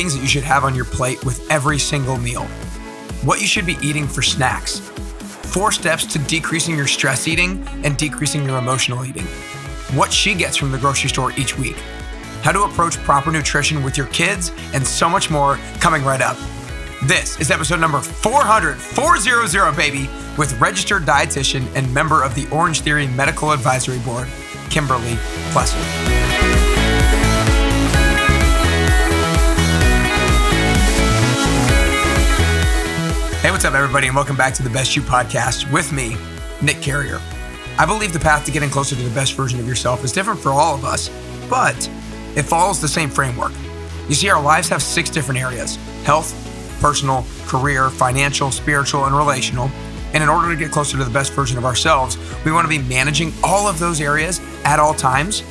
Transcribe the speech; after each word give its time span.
things 0.00 0.14
that 0.14 0.22
you 0.22 0.28
should 0.28 0.42
have 0.42 0.64
on 0.64 0.74
your 0.74 0.86
plate 0.86 1.22
with 1.26 1.46
every 1.50 1.78
single 1.78 2.16
meal, 2.16 2.44
what 3.22 3.38
you 3.38 3.46
should 3.46 3.66
be 3.66 3.76
eating 3.82 4.08
for 4.08 4.22
snacks, 4.22 4.78
four 4.78 5.70
steps 5.70 6.06
to 6.06 6.18
decreasing 6.20 6.74
your 6.74 6.86
stress 6.86 7.28
eating 7.28 7.62
and 7.84 7.98
decreasing 7.98 8.42
your 8.46 8.56
emotional 8.56 9.04
eating, 9.04 9.26
what 9.92 10.10
she 10.10 10.34
gets 10.34 10.56
from 10.56 10.72
the 10.72 10.78
grocery 10.78 11.10
store 11.10 11.32
each 11.32 11.58
week, 11.58 11.76
how 12.40 12.50
to 12.50 12.62
approach 12.62 12.96
proper 13.00 13.30
nutrition 13.30 13.84
with 13.84 13.98
your 13.98 14.06
kids, 14.06 14.52
and 14.72 14.86
so 14.86 15.06
much 15.06 15.28
more 15.28 15.58
coming 15.80 16.02
right 16.02 16.22
up. 16.22 16.38
This 17.04 17.38
is 17.38 17.50
episode 17.50 17.78
number 17.78 18.00
400, 18.00 18.78
400, 18.78 19.76
baby, 19.76 20.08
with 20.38 20.58
registered 20.58 21.02
dietitian 21.02 21.66
and 21.76 21.92
member 21.92 22.22
of 22.22 22.34
the 22.34 22.48
Orange 22.48 22.80
Theory 22.80 23.06
Medical 23.06 23.50
Advisory 23.50 23.98
Board, 23.98 24.28
Kimberly 24.70 25.18
Plessel. 25.52 26.29
Hey, 33.40 33.50
what's 33.50 33.64
up, 33.64 33.72
everybody, 33.72 34.06
and 34.06 34.14
welcome 34.14 34.36
back 34.36 34.52
to 34.52 34.62
the 34.62 34.68
Best 34.68 34.94
You 34.94 35.00
podcast 35.00 35.72
with 35.72 35.94
me, 35.94 36.14
Nick 36.60 36.82
Carrier. 36.82 37.22
I 37.78 37.86
believe 37.86 38.12
the 38.12 38.18
path 38.18 38.44
to 38.44 38.50
getting 38.50 38.68
closer 38.68 38.94
to 38.94 39.02
the 39.02 39.14
best 39.14 39.32
version 39.32 39.58
of 39.58 39.66
yourself 39.66 40.04
is 40.04 40.12
different 40.12 40.38
for 40.40 40.50
all 40.50 40.74
of 40.74 40.84
us, 40.84 41.08
but 41.48 41.88
it 42.36 42.42
follows 42.42 42.82
the 42.82 42.86
same 42.86 43.08
framework. 43.08 43.52
You 44.10 44.14
see, 44.14 44.28
our 44.28 44.42
lives 44.42 44.68
have 44.68 44.82
six 44.82 45.08
different 45.08 45.40
areas 45.40 45.76
health, 46.04 46.34
personal, 46.82 47.24
career, 47.46 47.88
financial, 47.88 48.50
spiritual, 48.50 49.06
and 49.06 49.16
relational. 49.16 49.70
And 50.12 50.22
in 50.22 50.28
order 50.28 50.50
to 50.50 50.56
get 50.56 50.70
closer 50.70 50.98
to 50.98 51.04
the 51.04 51.10
best 51.10 51.32
version 51.32 51.56
of 51.56 51.64
ourselves, 51.64 52.18
we 52.44 52.52
want 52.52 52.70
to 52.70 52.78
be 52.78 52.86
managing 52.90 53.32
all 53.42 53.66
of 53.66 53.78
those 53.78 54.02
areas 54.02 54.38
at 54.66 54.78
all 54.78 54.92
times, 54.92 55.42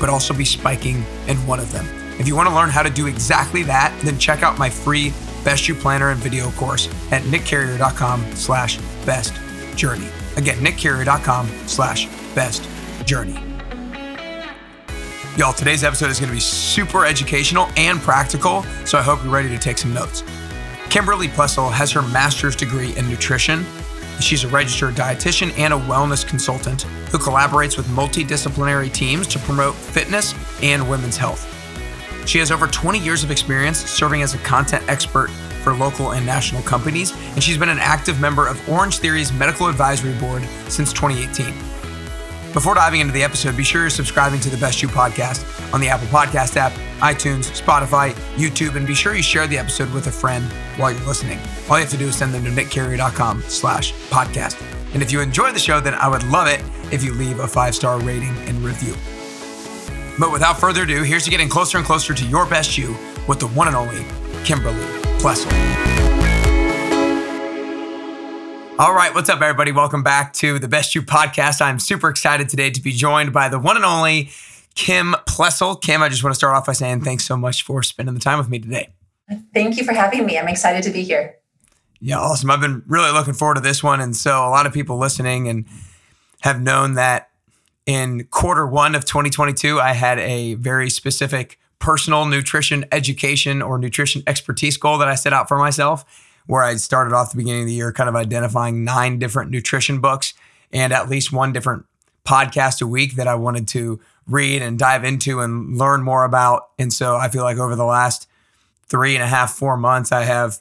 but 0.00 0.08
also 0.08 0.34
be 0.34 0.44
spiking 0.44 1.04
in 1.28 1.36
one 1.46 1.60
of 1.60 1.70
them. 1.70 1.86
If 2.18 2.26
you 2.26 2.34
want 2.34 2.48
to 2.48 2.54
learn 2.54 2.70
how 2.70 2.82
to 2.82 2.90
do 2.90 3.06
exactly 3.06 3.62
that, 3.62 3.96
then 4.02 4.18
check 4.18 4.42
out 4.42 4.58
my 4.58 4.68
free 4.68 5.12
Best 5.44 5.68
You 5.68 5.74
Planner 5.74 6.10
and 6.10 6.20
video 6.20 6.50
course 6.52 6.88
at 7.10 7.22
nickcarrier.com 7.22 8.34
slash 8.34 8.78
best 9.04 9.34
journey. 9.76 10.08
Again, 10.36 10.58
nickcarrier.com 10.58 11.48
slash 11.66 12.06
best 12.34 12.68
journey. 13.04 13.38
Y'all, 15.36 15.52
today's 15.52 15.82
episode 15.82 16.10
is 16.10 16.20
going 16.20 16.28
to 16.28 16.34
be 16.34 16.40
super 16.40 17.06
educational 17.06 17.68
and 17.76 17.98
practical, 18.00 18.64
so 18.84 18.98
I 18.98 19.02
hope 19.02 19.22
you're 19.24 19.32
ready 19.32 19.48
to 19.48 19.58
take 19.58 19.78
some 19.78 19.94
notes. 19.94 20.22
Kimberly 20.90 21.28
Plessel 21.28 21.70
has 21.70 21.90
her 21.92 22.02
master's 22.02 22.54
degree 22.54 22.94
in 22.98 23.08
nutrition. 23.08 23.64
She's 24.20 24.44
a 24.44 24.48
registered 24.48 24.94
dietitian 24.94 25.58
and 25.58 25.72
a 25.72 25.78
wellness 25.78 26.26
consultant 26.26 26.82
who 26.82 27.16
collaborates 27.16 27.78
with 27.78 27.86
multidisciplinary 27.86 28.92
teams 28.92 29.26
to 29.28 29.38
promote 29.38 29.74
fitness 29.74 30.34
and 30.62 30.88
women's 30.88 31.16
health. 31.16 31.48
She 32.26 32.38
has 32.38 32.50
over 32.50 32.66
20 32.66 32.98
years 32.98 33.24
of 33.24 33.30
experience 33.30 33.78
serving 33.78 34.22
as 34.22 34.34
a 34.34 34.38
content 34.38 34.84
expert 34.88 35.28
for 35.62 35.74
local 35.74 36.12
and 36.12 36.24
national 36.26 36.62
companies, 36.62 37.12
and 37.34 37.42
she's 37.42 37.58
been 37.58 37.68
an 37.68 37.78
active 37.78 38.20
member 38.20 38.46
of 38.46 38.68
Orange 38.68 38.98
Theory's 38.98 39.32
Medical 39.32 39.68
Advisory 39.68 40.14
Board 40.14 40.42
since 40.68 40.92
2018. 40.92 41.54
Before 42.52 42.74
diving 42.74 43.00
into 43.00 43.14
the 43.14 43.22
episode, 43.22 43.56
be 43.56 43.64
sure 43.64 43.80
you're 43.80 43.90
subscribing 43.90 44.38
to 44.40 44.50
the 44.50 44.58
Best 44.58 44.82
You 44.82 44.88
podcast 44.88 45.42
on 45.72 45.80
the 45.80 45.88
Apple 45.88 46.06
Podcast 46.08 46.56
app, 46.56 46.72
iTunes, 47.00 47.50
Spotify, 47.58 48.12
YouTube, 48.36 48.76
and 48.76 48.86
be 48.86 48.94
sure 48.94 49.14
you 49.14 49.22
share 49.22 49.46
the 49.46 49.56
episode 49.56 49.90
with 49.94 50.06
a 50.06 50.12
friend 50.12 50.44
while 50.76 50.92
you're 50.92 51.06
listening. 51.06 51.38
All 51.70 51.78
you 51.78 51.84
have 51.84 51.90
to 51.92 51.96
do 51.96 52.08
is 52.08 52.16
send 52.16 52.34
them 52.34 52.44
to 52.44 52.50
nickcarrier.com 52.50 53.42
slash 53.48 53.94
podcast. 54.10 54.62
And 54.92 55.02
if 55.02 55.10
you 55.10 55.22
enjoy 55.22 55.52
the 55.52 55.58
show, 55.58 55.80
then 55.80 55.94
I 55.94 56.08
would 56.08 56.24
love 56.24 56.46
it 56.46 56.62
if 56.92 57.02
you 57.02 57.14
leave 57.14 57.40
a 57.40 57.48
five-star 57.48 58.00
rating 58.00 58.36
and 58.46 58.62
review. 58.62 58.94
But 60.18 60.30
without 60.30 60.60
further 60.60 60.82
ado, 60.82 61.02
here's 61.02 61.24
to 61.24 61.30
getting 61.30 61.48
closer 61.48 61.78
and 61.78 61.86
closer 61.86 62.12
to 62.12 62.24
your 62.26 62.44
best 62.46 62.76
you 62.76 62.96
with 63.26 63.40
the 63.40 63.48
one 63.48 63.66
and 63.66 63.76
only 63.76 64.04
Kimberly 64.44 64.84
Plessel. 65.18 65.50
All 68.78 68.94
right, 68.94 69.14
what's 69.14 69.28
up, 69.28 69.40
everybody? 69.40 69.72
Welcome 69.72 70.02
back 70.02 70.32
to 70.34 70.58
the 70.58 70.68
Best 70.68 70.94
You 70.94 71.02
podcast. 71.02 71.60
I'm 71.60 71.78
super 71.78 72.08
excited 72.08 72.48
today 72.48 72.70
to 72.70 72.80
be 72.80 72.92
joined 72.92 73.32
by 73.32 73.48
the 73.48 73.58
one 73.58 73.76
and 73.76 73.84
only 73.84 74.30
Kim 74.74 75.14
Plessel. 75.26 75.76
Kim, 75.76 76.02
I 76.02 76.08
just 76.08 76.22
want 76.22 76.32
to 76.32 76.38
start 76.38 76.54
off 76.56 76.66
by 76.66 76.72
saying 76.72 77.02
thanks 77.02 77.24
so 77.24 77.36
much 77.36 77.62
for 77.62 77.82
spending 77.82 78.14
the 78.14 78.20
time 78.20 78.38
with 78.38 78.50
me 78.50 78.58
today. 78.58 78.92
Thank 79.54 79.76
you 79.78 79.84
for 79.84 79.92
having 79.92 80.26
me. 80.26 80.38
I'm 80.38 80.48
excited 80.48 80.82
to 80.84 80.90
be 80.90 81.04
here. 81.04 81.36
Yeah, 82.00 82.18
awesome. 82.18 82.50
I've 82.50 82.60
been 82.60 82.82
really 82.86 83.12
looking 83.12 83.34
forward 83.34 83.54
to 83.54 83.60
this 83.60 83.82
one. 83.82 84.00
And 84.00 84.14
so, 84.16 84.46
a 84.46 84.50
lot 84.50 84.66
of 84.66 84.72
people 84.72 84.98
listening 84.98 85.48
and 85.48 85.66
have 86.40 86.60
known 86.60 86.94
that 86.94 87.30
in 87.86 88.24
quarter 88.30 88.66
one 88.66 88.94
of 88.94 89.04
2022, 89.04 89.80
I 89.80 89.92
had 89.92 90.18
a 90.18 90.54
very 90.54 90.90
specific 90.90 91.58
personal 91.78 92.26
nutrition 92.26 92.84
education 92.92 93.60
or 93.60 93.78
nutrition 93.78 94.22
expertise 94.26 94.76
goal 94.76 94.98
that 94.98 95.08
I 95.08 95.16
set 95.16 95.32
out 95.32 95.48
for 95.48 95.58
myself 95.58 96.04
where 96.46 96.62
I 96.62 96.74
started 96.76 97.14
off 97.14 97.32
the 97.32 97.36
beginning 97.36 97.62
of 97.62 97.66
the 97.66 97.74
year 97.74 97.92
kind 97.92 98.08
of 98.08 98.16
identifying 98.16 98.84
nine 98.84 99.18
different 99.18 99.50
nutrition 99.50 100.00
books 100.00 100.34
and 100.72 100.92
at 100.92 101.08
least 101.08 101.32
one 101.32 101.52
different 101.52 101.84
podcast 102.24 102.82
a 102.82 102.86
week 102.86 103.16
that 103.16 103.26
I 103.26 103.34
wanted 103.34 103.68
to 103.68 104.00
read 104.28 104.62
and 104.62 104.78
dive 104.78 105.04
into 105.04 105.40
and 105.40 105.76
learn 105.76 106.02
more 106.02 106.24
about. 106.24 106.68
And 106.78 106.92
so 106.92 107.16
I 107.16 107.28
feel 107.28 107.42
like 107.42 107.58
over 107.58 107.74
the 107.74 107.84
last 107.84 108.28
three 108.86 109.14
and 109.14 109.22
a 109.22 109.26
half, 109.26 109.52
four 109.52 109.76
months, 109.76 110.12
I 110.12 110.22
have 110.22 110.60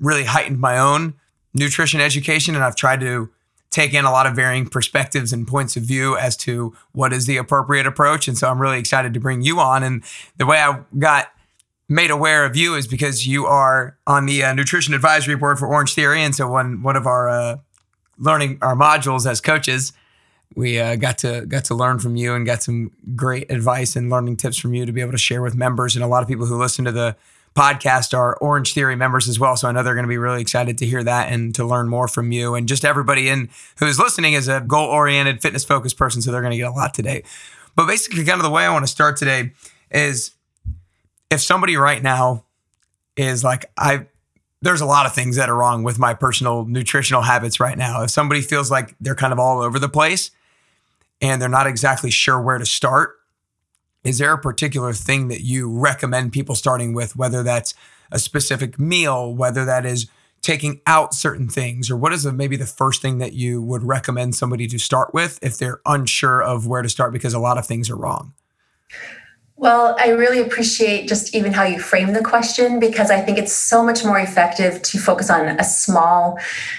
really 0.00 0.24
heightened 0.24 0.60
my 0.60 0.78
own 0.78 1.14
nutrition 1.52 2.00
education 2.00 2.54
and 2.54 2.64
I've 2.64 2.76
tried 2.76 3.00
to 3.00 3.30
take 3.74 3.92
in 3.92 4.04
a 4.04 4.10
lot 4.12 4.24
of 4.24 4.36
varying 4.36 4.66
perspectives 4.66 5.32
and 5.32 5.48
points 5.48 5.76
of 5.76 5.82
view 5.82 6.16
as 6.16 6.36
to 6.36 6.72
what 6.92 7.12
is 7.12 7.26
the 7.26 7.36
appropriate 7.36 7.86
approach. 7.86 8.28
And 8.28 8.38
so 8.38 8.48
I'm 8.48 8.60
really 8.60 8.78
excited 8.78 9.12
to 9.14 9.20
bring 9.20 9.42
you 9.42 9.58
on. 9.58 9.82
And 9.82 10.04
the 10.36 10.46
way 10.46 10.58
I 10.58 10.84
got 10.96 11.32
made 11.88 12.12
aware 12.12 12.44
of 12.44 12.56
you 12.56 12.76
is 12.76 12.86
because 12.86 13.26
you 13.26 13.46
are 13.46 13.98
on 14.06 14.26
the 14.26 14.44
uh, 14.44 14.54
nutrition 14.54 14.94
advisory 14.94 15.34
board 15.34 15.58
for 15.58 15.66
Orange 15.66 15.92
Theory, 15.92 16.22
and 16.22 16.34
so 16.34 16.48
one 16.48 16.82
one 16.82 16.96
of 16.96 17.06
our 17.06 17.28
uh, 17.28 17.56
learning 18.16 18.58
our 18.62 18.76
modules 18.76 19.28
as 19.28 19.40
coaches, 19.40 19.92
we 20.54 20.78
uh, 20.78 20.94
got 20.96 21.18
to 21.18 21.44
got 21.46 21.64
to 21.64 21.74
learn 21.74 21.98
from 21.98 22.14
you 22.14 22.32
and 22.34 22.46
got 22.46 22.62
some 22.62 22.92
great 23.16 23.50
advice 23.50 23.96
and 23.96 24.08
learning 24.08 24.36
tips 24.36 24.56
from 24.56 24.72
you 24.72 24.86
to 24.86 24.92
be 24.92 25.00
able 25.00 25.12
to 25.12 25.18
share 25.18 25.42
with 25.42 25.56
members. 25.56 25.96
And 25.96 26.04
a 26.04 26.08
lot 26.08 26.22
of 26.22 26.28
people 26.28 26.46
who 26.46 26.56
listen 26.56 26.84
to 26.84 26.92
the 26.92 27.16
podcast 27.54 28.16
are 28.16 28.36
Orange 28.36 28.74
Theory 28.74 28.96
members 28.96 29.28
as 29.28 29.38
well, 29.38 29.56
so 29.56 29.68
I 29.68 29.72
know 29.72 29.82
they're 29.82 29.94
going 29.94 30.04
to 30.04 30.08
be 30.08 30.18
really 30.18 30.40
excited 30.40 30.78
to 30.78 30.86
hear 30.86 31.04
that 31.04 31.32
and 31.32 31.54
to 31.54 31.64
learn 31.64 31.88
more 31.88 32.08
from 32.08 32.32
you. 32.32 32.54
And 32.54 32.66
just 32.66 32.84
everybody 32.84 33.28
in 33.28 33.48
who's 33.78 33.98
listening 33.98 34.32
is 34.32 34.48
a 34.48 34.60
goal 34.60 34.88
oriented, 34.88 35.40
fitness 35.40 35.64
focused 35.64 35.96
person, 35.96 36.20
so 36.20 36.32
they're 36.32 36.40
going 36.40 36.50
to 36.50 36.56
get 36.56 36.68
a 36.68 36.72
lot 36.72 36.94
today. 36.94 37.22
But 37.76 37.86
basically, 37.86 38.24
kind 38.24 38.40
of 38.40 38.44
the 38.44 38.50
way 38.50 38.64
I 38.64 38.72
want 38.72 38.84
to 38.84 38.90
start 38.90 39.16
today 39.16 39.52
is 39.90 40.32
if 41.30 41.40
somebody 41.40 41.76
right 41.76 42.02
now 42.02 42.44
is 43.16 43.44
like, 43.44 43.70
I, 43.76 44.06
there's 44.62 44.80
a 44.80 44.86
lot 44.86 45.06
of 45.06 45.14
things 45.14 45.36
that 45.36 45.48
are 45.48 45.54
wrong 45.54 45.82
with 45.82 45.98
my 45.98 46.14
personal 46.14 46.64
nutritional 46.64 47.22
habits 47.22 47.60
right 47.60 47.78
now. 47.78 48.02
If 48.02 48.10
somebody 48.10 48.40
feels 48.40 48.70
like 48.70 48.94
they're 49.00 49.14
kind 49.14 49.32
of 49.32 49.38
all 49.38 49.60
over 49.60 49.78
the 49.78 49.88
place 49.88 50.30
and 51.20 51.40
they're 51.40 51.48
not 51.48 51.66
exactly 51.66 52.10
sure 52.10 52.40
where 52.40 52.58
to 52.58 52.66
start, 52.66 53.16
is 54.04 54.18
there 54.18 54.32
a 54.32 54.38
particular 54.38 54.92
thing 54.92 55.28
that 55.28 55.40
you 55.40 55.68
recommend 55.68 56.32
people 56.32 56.54
starting 56.54 56.94
with, 56.94 57.16
whether 57.16 57.42
that's 57.42 57.74
a 58.12 58.18
specific 58.18 58.78
meal, 58.78 59.34
whether 59.34 59.64
that 59.64 59.86
is 59.86 60.06
taking 60.42 60.82
out 60.86 61.14
certain 61.14 61.48
things, 61.48 61.90
or 61.90 61.96
what 61.96 62.12
is 62.12 62.22
the, 62.22 62.32
maybe 62.32 62.56
the 62.56 62.66
first 62.66 63.00
thing 63.00 63.16
that 63.16 63.32
you 63.32 63.62
would 63.62 63.82
recommend 63.82 64.34
somebody 64.34 64.66
to 64.66 64.78
start 64.78 65.14
with 65.14 65.38
if 65.42 65.56
they're 65.56 65.80
unsure 65.86 66.42
of 66.42 66.66
where 66.66 66.82
to 66.82 66.88
start 66.88 67.14
because 67.14 67.32
a 67.32 67.38
lot 67.38 67.56
of 67.56 67.66
things 67.66 67.88
are 67.88 67.96
wrong? 67.96 68.34
Well, 69.56 69.96
I 69.98 70.08
really 70.08 70.40
appreciate 70.40 71.08
just 71.08 71.34
even 71.34 71.52
how 71.52 71.62
you 71.62 71.78
frame 71.78 72.12
the 72.12 72.22
question 72.22 72.80
because 72.80 73.10
I 73.10 73.20
think 73.20 73.38
it's 73.38 73.52
so 73.52 73.84
much 73.84 74.04
more 74.04 74.18
effective 74.18 74.82
to 74.82 74.98
focus 74.98 75.30
on 75.30 75.46
a 75.46 75.64
small, 75.64 76.38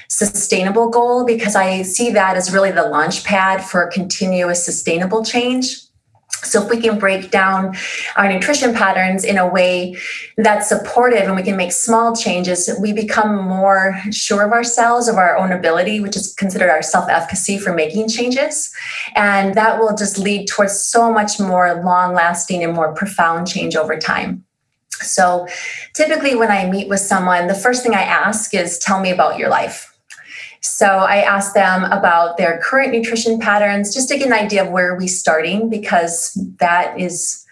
sustainable 0.09 0.89
goal 0.89 1.25
because 1.25 1.55
I 1.55 1.83
see 1.83 2.11
that 2.11 2.35
as 2.35 2.53
really 2.53 2.71
the 2.71 2.87
launch 2.87 3.23
pad 3.23 3.63
for 3.63 3.87
continuous 3.87 4.63
sustainable 4.63 5.23
change. 5.23 5.84
So, 6.45 6.63
if 6.63 6.69
we 6.69 6.81
can 6.81 6.99
break 6.99 7.31
down 7.31 7.75
our 8.15 8.31
nutrition 8.31 8.73
patterns 8.73 9.23
in 9.23 9.37
a 9.37 9.47
way 9.47 9.97
that's 10.37 10.69
supportive 10.69 11.23
and 11.23 11.35
we 11.35 11.43
can 11.43 11.57
make 11.57 11.71
small 11.71 12.15
changes, 12.15 12.69
we 12.81 12.93
become 12.93 13.35
more 13.35 13.97
sure 14.11 14.43
of 14.43 14.51
ourselves, 14.51 15.07
of 15.07 15.15
our 15.15 15.37
own 15.37 15.51
ability, 15.51 15.99
which 15.99 16.15
is 16.15 16.33
considered 16.33 16.69
our 16.69 16.81
self 16.81 17.09
efficacy 17.09 17.57
for 17.57 17.73
making 17.73 18.09
changes. 18.09 18.71
And 19.15 19.55
that 19.55 19.79
will 19.79 19.95
just 19.95 20.17
lead 20.17 20.47
towards 20.47 20.79
so 20.79 21.11
much 21.11 21.39
more 21.39 21.81
long 21.83 22.13
lasting 22.13 22.63
and 22.63 22.73
more 22.73 22.93
profound 22.93 23.47
change 23.47 23.75
over 23.75 23.97
time. 23.97 24.43
So, 25.01 25.47
typically, 25.93 26.35
when 26.35 26.51
I 26.51 26.69
meet 26.69 26.87
with 26.87 27.01
someone, 27.01 27.47
the 27.47 27.55
first 27.55 27.83
thing 27.83 27.95
I 27.95 28.03
ask 28.03 28.53
is, 28.53 28.77
Tell 28.79 28.99
me 28.99 29.11
about 29.11 29.39
your 29.39 29.49
life 29.49 29.94
so 30.65 30.87
I 30.87 31.17
asked 31.17 31.53
them 31.53 31.83
about 31.85 32.37
their 32.37 32.59
current 32.59 32.91
nutrition 32.91 33.39
patterns, 33.39 33.93
just 33.93 34.09
to 34.09 34.17
get 34.17 34.27
an 34.27 34.33
idea 34.33 34.65
of 34.65 34.71
where 34.71 34.93
we 34.93 34.95
are 34.95 34.97
we 34.97 35.07
starting, 35.07 35.69
because 35.69 36.37
that 36.59 36.99
is 36.99 37.45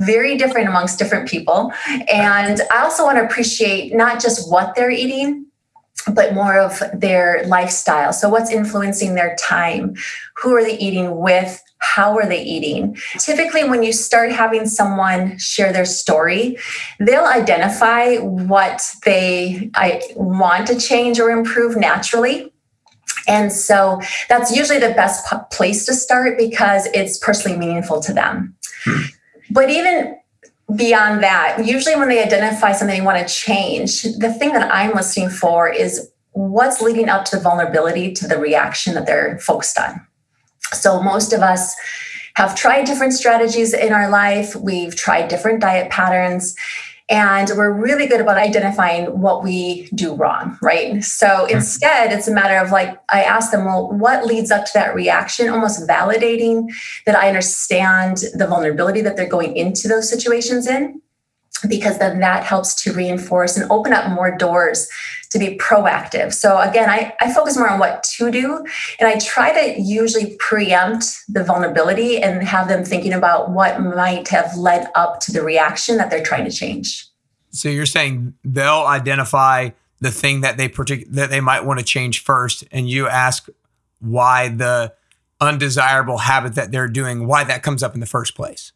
very 0.00 0.36
different 0.36 0.68
amongst 0.68 0.98
different 0.98 1.28
people. 1.28 1.72
And 2.10 2.60
I 2.72 2.82
also 2.82 3.04
want 3.04 3.18
to 3.18 3.24
appreciate 3.24 3.94
not 3.94 4.20
just 4.20 4.50
what 4.50 4.74
they're 4.74 4.90
eating, 4.90 5.46
but 6.12 6.34
more 6.34 6.58
of 6.58 6.82
their 6.92 7.44
lifestyle. 7.46 8.12
So, 8.12 8.28
what's 8.28 8.50
influencing 8.50 9.14
their 9.14 9.36
time? 9.36 9.94
Who 10.36 10.54
are 10.54 10.62
they 10.62 10.78
eating 10.78 11.18
with? 11.18 11.62
How 11.78 12.16
are 12.16 12.26
they 12.26 12.42
eating? 12.42 12.96
Typically, 13.18 13.68
when 13.68 13.82
you 13.82 13.92
start 13.92 14.32
having 14.32 14.66
someone 14.66 15.38
share 15.38 15.72
their 15.72 15.84
story, 15.84 16.56
they'll 16.98 17.26
identify 17.26 18.16
what 18.16 18.82
they 19.04 19.70
I 19.74 20.02
want 20.16 20.66
to 20.68 20.80
change 20.80 21.20
or 21.20 21.30
improve 21.30 21.76
naturally. 21.76 22.53
And 23.26 23.52
so 23.52 24.00
that's 24.28 24.54
usually 24.54 24.78
the 24.78 24.94
best 24.94 25.26
place 25.50 25.86
to 25.86 25.94
start 25.94 26.36
because 26.36 26.86
it's 26.94 27.18
personally 27.18 27.56
meaningful 27.56 28.00
to 28.02 28.12
them. 28.12 28.54
Hmm. 28.84 29.02
But 29.50 29.70
even 29.70 30.18
beyond 30.74 31.22
that, 31.22 31.64
usually 31.64 31.96
when 31.96 32.08
they 32.08 32.22
identify 32.22 32.72
something 32.72 32.98
they 32.98 33.04
want 33.04 33.26
to 33.26 33.32
change, 33.32 34.02
the 34.02 34.32
thing 34.32 34.52
that 34.52 34.72
I'm 34.72 34.94
listening 34.94 35.30
for 35.30 35.68
is 35.68 36.10
what's 36.32 36.80
leading 36.80 37.08
up 37.08 37.24
to 37.26 37.36
the 37.36 37.42
vulnerability 37.42 38.12
to 38.12 38.26
the 38.26 38.38
reaction 38.38 38.94
that 38.94 39.06
they're 39.06 39.38
focused 39.38 39.78
on. 39.78 40.04
So 40.72 41.02
most 41.02 41.32
of 41.32 41.40
us 41.40 41.74
have 42.34 42.56
tried 42.56 42.84
different 42.84 43.12
strategies 43.12 43.72
in 43.72 43.92
our 43.92 44.10
life, 44.10 44.56
we've 44.56 44.96
tried 44.96 45.28
different 45.28 45.60
diet 45.60 45.90
patterns. 45.90 46.56
And 47.10 47.50
we're 47.54 47.70
really 47.70 48.06
good 48.06 48.22
about 48.22 48.38
identifying 48.38 49.20
what 49.20 49.44
we 49.44 49.90
do 49.94 50.14
wrong, 50.14 50.58
right? 50.62 51.04
So 51.04 51.26
mm-hmm. 51.26 51.56
instead, 51.56 52.12
it's 52.12 52.28
a 52.28 52.32
matter 52.32 52.56
of 52.56 52.70
like, 52.70 52.98
I 53.10 53.22
ask 53.22 53.50
them, 53.50 53.66
well, 53.66 53.90
what 53.92 54.24
leads 54.24 54.50
up 54.50 54.64
to 54.64 54.70
that 54.74 54.94
reaction? 54.94 55.50
Almost 55.50 55.86
validating 55.86 56.72
that 57.04 57.14
I 57.14 57.28
understand 57.28 58.24
the 58.34 58.46
vulnerability 58.46 59.02
that 59.02 59.16
they're 59.16 59.28
going 59.28 59.54
into 59.54 59.86
those 59.86 60.08
situations 60.08 60.66
in 60.66 61.02
because 61.68 61.98
then 61.98 62.20
that 62.20 62.44
helps 62.44 62.74
to 62.82 62.92
reinforce 62.92 63.56
and 63.56 63.70
open 63.70 63.92
up 63.92 64.10
more 64.10 64.36
doors 64.36 64.88
to 65.30 65.38
be 65.38 65.56
proactive. 65.58 66.32
So 66.32 66.58
again, 66.60 66.88
I, 66.88 67.14
I 67.20 67.32
focus 67.32 67.56
more 67.56 67.68
on 67.68 67.80
what 67.80 68.04
to 68.16 68.30
do 68.30 68.64
and 69.00 69.08
I 69.08 69.18
try 69.18 69.52
to 69.52 69.80
usually 69.80 70.36
preempt 70.38 71.06
the 71.28 71.42
vulnerability 71.42 72.22
and 72.22 72.42
have 72.46 72.68
them 72.68 72.84
thinking 72.84 73.12
about 73.12 73.50
what 73.50 73.80
might 73.80 74.28
have 74.28 74.56
led 74.56 74.88
up 74.94 75.20
to 75.20 75.32
the 75.32 75.42
reaction 75.42 75.96
that 75.96 76.10
they're 76.10 76.24
trying 76.24 76.44
to 76.44 76.52
change. 76.52 77.06
So 77.50 77.68
you're 77.68 77.86
saying 77.86 78.34
they'll 78.44 78.84
identify 78.86 79.70
the 80.00 80.12
thing 80.12 80.42
that 80.42 80.56
they 80.56 80.68
partic- 80.68 81.10
that 81.10 81.30
they 81.30 81.40
might 81.40 81.64
want 81.64 81.80
to 81.80 81.84
change 81.84 82.22
first 82.22 82.64
and 82.70 82.88
you 82.88 83.08
ask 83.08 83.48
why 84.00 84.48
the 84.48 84.92
undesirable 85.40 86.18
habit 86.18 86.54
that 86.54 86.70
they're 86.70 86.88
doing 86.88 87.26
why 87.26 87.42
that 87.42 87.62
comes 87.62 87.82
up 87.82 87.94
in 87.94 88.00
the 88.00 88.06
first 88.06 88.36
place 88.36 88.72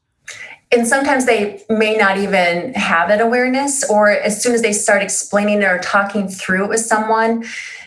and 0.70 0.86
sometimes 0.86 1.24
they 1.24 1.62
may 1.70 1.96
not 1.96 2.18
even 2.18 2.74
have 2.74 3.08
that 3.08 3.20
awareness 3.20 3.88
or 3.88 4.10
as 4.10 4.42
soon 4.42 4.54
as 4.54 4.62
they 4.62 4.72
start 4.72 5.02
explaining 5.02 5.62
or 5.62 5.78
talking 5.78 6.28
through 6.28 6.64
it 6.64 6.68
with 6.68 6.80
someone 6.80 7.44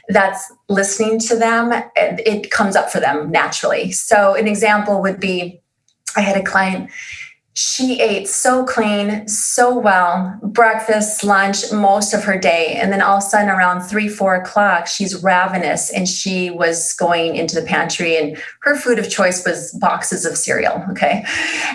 that's 0.09 0.51
listening 0.67 1.19
to 1.19 1.35
them 1.35 1.71
it 1.95 2.49
comes 2.49 2.75
up 2.75 2.89
for 2.89 2.99
them 2.99 3.31
naturally. 3.31 3.91
So 3.91 4.35
an 4.35 4.47
example 4.47 5.01
would 5.01 5.19
be 5.19 5.61
i 6.17 6.21
had 6.21 6.35
a 6.35 6.43
client 6.43 6.89
she 7.61 8.01
ate 8.01 8.27
so 8.27 8.65
clean, 8.65 9.27
so 9.27 9.77
well, 9.77 10.39
breakfast, 10.41 11.23
lunch, 11.23 11.71
most 11.71 12.11
of 12.11 12.23
her 12.23 12.37
day. 12.37 12.77
And 12.81 12.91
then 12.91 13.01
all 13.01 13.17
of 13.17 13.23
a 13.23 13.27
sudden, 13.27 13.49
around 13.49 13.81
three, 13.81 14.09
four 14.09 14.33
o'clock, 14.33 14.87
she's 14.87 15.21
ravenous 15.23 15.91
and 15.91 16.07
she 16.07 16.49
was 16.49 16.93
going 16.93 17.35
into 17.35 17.59
the 17.59 17.65
pantry, 17.65 18.17
and 18.17 18.35
her 18.61 18.75
food 18.75 18.97
of 18.97 19.09
choice 19.09 19.45
was 19.45 19.71
boxes 19.73 20.25
of 20.25 20.35
cereal. 20.37 20.83
Okay. 20.89 21.23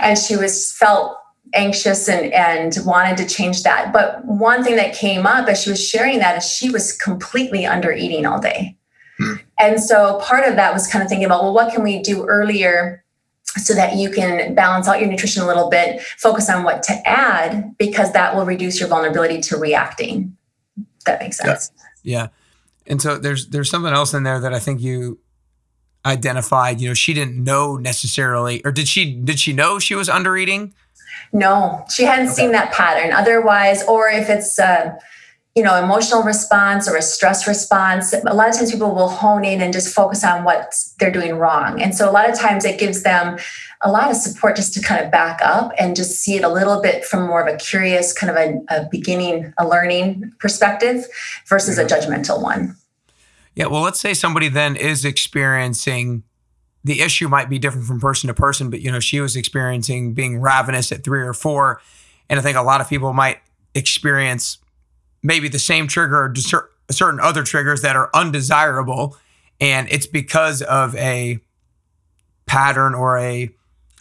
And 0.03 0.19
she 0.19 0.37
was 0.37 0.73
felt 0.73 1.17
anxious 1.55 2.09
and, 2.09 2.33
and 2.33 2.77
wanted 2.85 3.17
to 3.19 3.27
change 3.27 3.62
that. 3.62 3.93
But 3.93 4.25
one 4.25 4.65
thing 4.65 4.75
that 4.77 4.94
came 4.94 5.25
up 5.25 5.47
as 5.49 5.62
she 5.62 5.71
was 5.71 5.88
sharing 5.88 6.19
that 6.19 6.38
is 6.38 6.50
she 6.50 6.69
was 6.69 6.93
completely 6.93 7.65
under 7.65 7.93
eating 7.93 8.27
all 8.27 8.41
day. 8.41 8.77
Hmm. 9.19 9.35
And 9.61 9.81
so 9.81 10.19
part 10.21 10.47
of 10.49 10.56
that 10.56 10.75
was 10.75 10.88
kind 10.88 11.03
of 11.03 11.09
thinking 11.09 11.25
about, 11.25 11.44
well, 11.44 11.55
what 11.55 11.73
can 11.73 11.85
we 11.85 12.03
do 12.03 12.25
earlier? 12.27 13.05
So 13.56 13.75
that 13.75 13.96
you 13.96 14.10
can 14.10 14.54
balance 14.54 14.87
out 14.87 15.00
your 15.00 15.08
nutrition 15.08 15.43
a 15.43 15.46
little 15.46 15.70
bit, 15.70 16.02
focus 16.19 16.50
on 16.50 16.64
what 16.64 16.82
to 16.84 17.08
add, 17.08 17.76
because 17.78 18.12
that 18.12 18.34
will 18.34 18.44
reduce 18.44 18.78
your 18.78 18.88
vulnerability 18.88 19.40
to 19.40 19.56
reacting. 19.56 20.37
That 21.06 21.20
makes 21.20 21.38
sense. 21.38 21.70
Yeah. 22.02 22.19
yeah. 22.19 22.28
And 22.88 23.02
so 23.02 23.16
there's 23.19 23.48
there's 23.48 23.70
something 23.70 23.93
else 23.93 24.14
in 24.14 24.22
there 24.22 24.40
that 24.40 24.52
I 24.52 24.58
think 24.58 24.81
you 24.81 25.19
identified. 26.04 26.81
You 26.81 26.88
know, 26.88 26.94
she 26.94 27.14
didn't 27.14 27.43
know 27.43 27.76
necessarily, 27.76 28.62
or 28.64 28.72
did 28.72 28.88
she 28.88 29.14
did 29.14 29.40
she 29.40 29.52
know 29.52 29.78
she 29.78 29.94
was 29.94 30.08
under 30.08 30.37
eating? 30.37 30.75
No, 31.32 31.84
she 31.92 32.04
hadn't 32.04 32.26
okay. 32.26 32.34
seen 32.34 32.52
that 32.52 32.72
pattern. 32.72 33.12
Otherwise, 33.12 33.82
or 33.84 34.08
if 34.08 34.28
it's 34.28 34.58
uh 34.58 34.94
you 35.56 35.62
know 35.62 35.82
emotional 35.82 36.23
response 36.23 36.87
or 36.87 36.97
a 36.97 37.03
stress 37.03 37.49
response 37.49 38.12
a 38.12 38.35
lot 38.35 38.50
of 38.50 38.55
times 38.55 38.70
people 38.70 38.94
will 38.94 39.08
hone 39.08 39.43
in 39.44 39.62
and 39.62 39.73
just 39.73 39.93
focus 39.93 40.23
on 40.23 40.44
what 40.44 40.75
they're 41.00 41.11
doing 41.11 41.37
wrong. 41.37 41.81
And 41.81 41.94
so 41.94 42.08
a 42.08 42.12
lot 42.12 42.29
of 42.29 42.38
times 42.38 42.64
it 42.64 42.79
gives 42.79 43.03
them 43.03 43.38
a 43.81 43.91
lot 43.91 44.11
of 44.11 44.17
support 44.17 44.56
just 44.56 44.75
to 44.75 44.82
kind 44.82 45.05
of 45.05 45.11
back 45.11 45.41
up 45.43 45.73
and 45.79 45.97
just 45.97 46.20
see 46.20 46.37
it 46.37 46.44
a 46.44 46.49
little 46.49 46.81
bit 46.82 47.05
from 47.05 47.26
more 47.26 47.47
of 47.47 47.53
a 47.53 47.56
curious 47.56 48.12
kind 48.12 48.31
of 48.31 48.37
a, 48.37 48.61
a 48.69 48.88
beginning 48.91 49.53
a 49.58 49.67
learning 49.67 50.31
perspective 50.38 51.06
versus 51.47 51.79
a 51.79 51.87
judgmental 51.87 52.43
one. 52.43 52.76
Yeah 53.55 53.67
well 53.67 53.81
let's 53.81 53.99
say 53.99 54.12
somebody 54.12 54.49
then 54.49 54.76
is 54.76 55.06
experiencing 55.06 56.23
the 56.85 57.00
issue 57.00 57.29
might 57.29 57.49
be 57.49 57.59
different 57.59 57.87
from 57.87 57.99
person 57.99 58.29
to 58.29 58.35
person 58.35 58.69
but 58.69 58.82
you 58.82 58.93
know 58.93 59.00
she 59.00 59.20
was 59.20 59.37
experiencing 59.37 60.12
being 60.12 60.38
ravenous 60.38 60.93
at 60.93 61.02
three 61.02 61.23
or 61.23 61.32
four. 61.32 61.81
And 62.29 62.38
i 62.38 62.43
think 62.43 62.59
a 62.59 62.62
lot 62.62 62.82
of 62.82 62.91
people 62.91 63.14
might 63.14 63.38
experience 63.75 64.59
maybe 65.26 65.49
the 65.49 65.58
same 65.58 65.88
trigger 65.88 66.25
or 66.25 66.34
certain 66.90 67.20
other 67.20 67.43
triggers 67.43 67.82
that 67.82 67.96
are 67.96 68.11
undesirable. 68.14 69.17
And 69.61 69.88
it's 69.90 70.06
because 70.06 70.62
of 70.62 70.94
a 70.94 71.40
pattern 72.46 72.94
or 72.94 73.19
a 73.19 73.50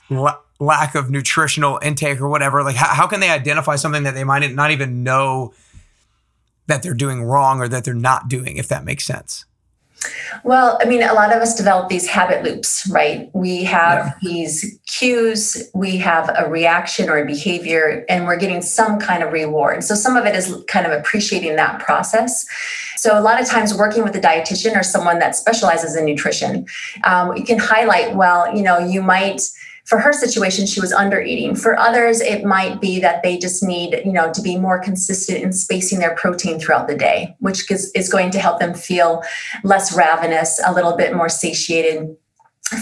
la- 0.09 0.37
lack 0.59 0.93
of 0.93 1.09
nutritional 1.09 1.79
intake 1.81 2.21
or 2.21 2.29
whatever. 2.29 2.63
Like, 2.63 2.75
how, 2.75 2.93
how 2.93 3.07
can 3.07 3.21
they 3.21 3.29
identify 3.29 3.75
something 3.75 4.03
that 4.03 4.13
they 4.13 4.23
might 4.23 4.49
not 4.53 4.69
even 4.71 5.03
know 5.03 5.53
that 6.67 6.83
they're 6.83 6.93
doing 6.93 7.23
wrong 7.23 7.59
or 7.59 7.67
that 7.67 7.83
they're 7.83 7.93
not 7.93 8.29
doing, 8.29 8.57
if 8.57 8.67
that 8.67 8.85
makes 8.85 9.03
sense? 9.03 9.45
Well, 10.43 10.77
I 10.81 10.85
mean, 10.85 11.01
a 11.01 11.13
lot 11.13 11.35
of 11.35 11.41
us 11.41 11.55
develop 11.55 11.89
these 11.89 12.07
habit 12.07 12.43
loops, 12.43 12.87
right? 12.89 13.29
We 13.33 13.63
have 13.63 14.05
yeah. 14.05 14.13
these 14.21 14.79
cues, 14.87 15.69
we 15.73 15.97
have 15.97 16.29
a 16.37 16.49
reaction 16.49 17.09
or 17.09 17.17
a 17.17 17.25
behavior, 17.25 18.05
and 18.09 18.25
we're 18.25 18.37
getting 18.37 18.61
some 18.61 18.99
kind 18.99 19.23
of 19.23 19.33
reward. 19.33 19.83
So, 19.83 19.95
some 19.95 20.15
of 20.15 20.25
it 20.25 20.35
is 20.35 20.53
kind 20.67 20.85
of 20.85 20.91
appreciating 20.91 21.55
that 21.55 21.79
process. 21.79 22.45
So, 22.97 23.17
a 23.17 23.21
lot 23.21 23.41
of 23.41 23.47
times, 23.47 23.73
working 23.73 24.03
with 24.03 24.15
a 24.15 24.21
dietitian 24.21 24.77
or 24.77 24.83
someone 24.83 25.19
that 25.19 25.35
specializes 25.35 25.95
in 25.95 26.05
nutrition, 26.05 26.65
um, 27.03 27.35
you 27.35 27.43
can 27.43 27.57
highlight, 27.57 28.15
well, 28.15 28.55
you 28.55 28.63
know, 28.63 28.77
you 28.77 29.01
might 29.01 29.41
for 29.85 29.99
her 29.99 30.11
situation 30.11 30.65
she 30.65 30.81
was 30.81 30.91
under 30.91 31.21
eating. 31.21 31.55
For 31.55 31.77
others 31.79 32.19
it 32.19 32.43
might 32.43 32.81
be 32.81 32.99
that 32.99 33.23
they 33.23 33.37
just 33.37 33.63
need 33.63 34.01
you 34.03 34.11
know 34.11 34.33
to 34.33 34.41
be 34.41 34.57
more 34.57 34.79
consistent 34.79 35.43
in 35.43 35.53
spacing 35.53 35.99
their 35.99 36.15
protein 36.15 36.59
throughout 36.59 36.87
the 36.87 36.97
day 36.97 37.35
which 37.39 37.71
is, 37.71 37.91
is 37.93 38.09
going 38.09 38.31
to 38.31 38.39
help 38.39 38.59
them 38.59 38.73
feel 38.73 39.23
less 39.63 39.95
ravenous 39.95 40.59
a 40.65 40.73
little 40.73 40.97
bit 40.97 41.15
more 41.15 41.29
satiated. 41.29 42.15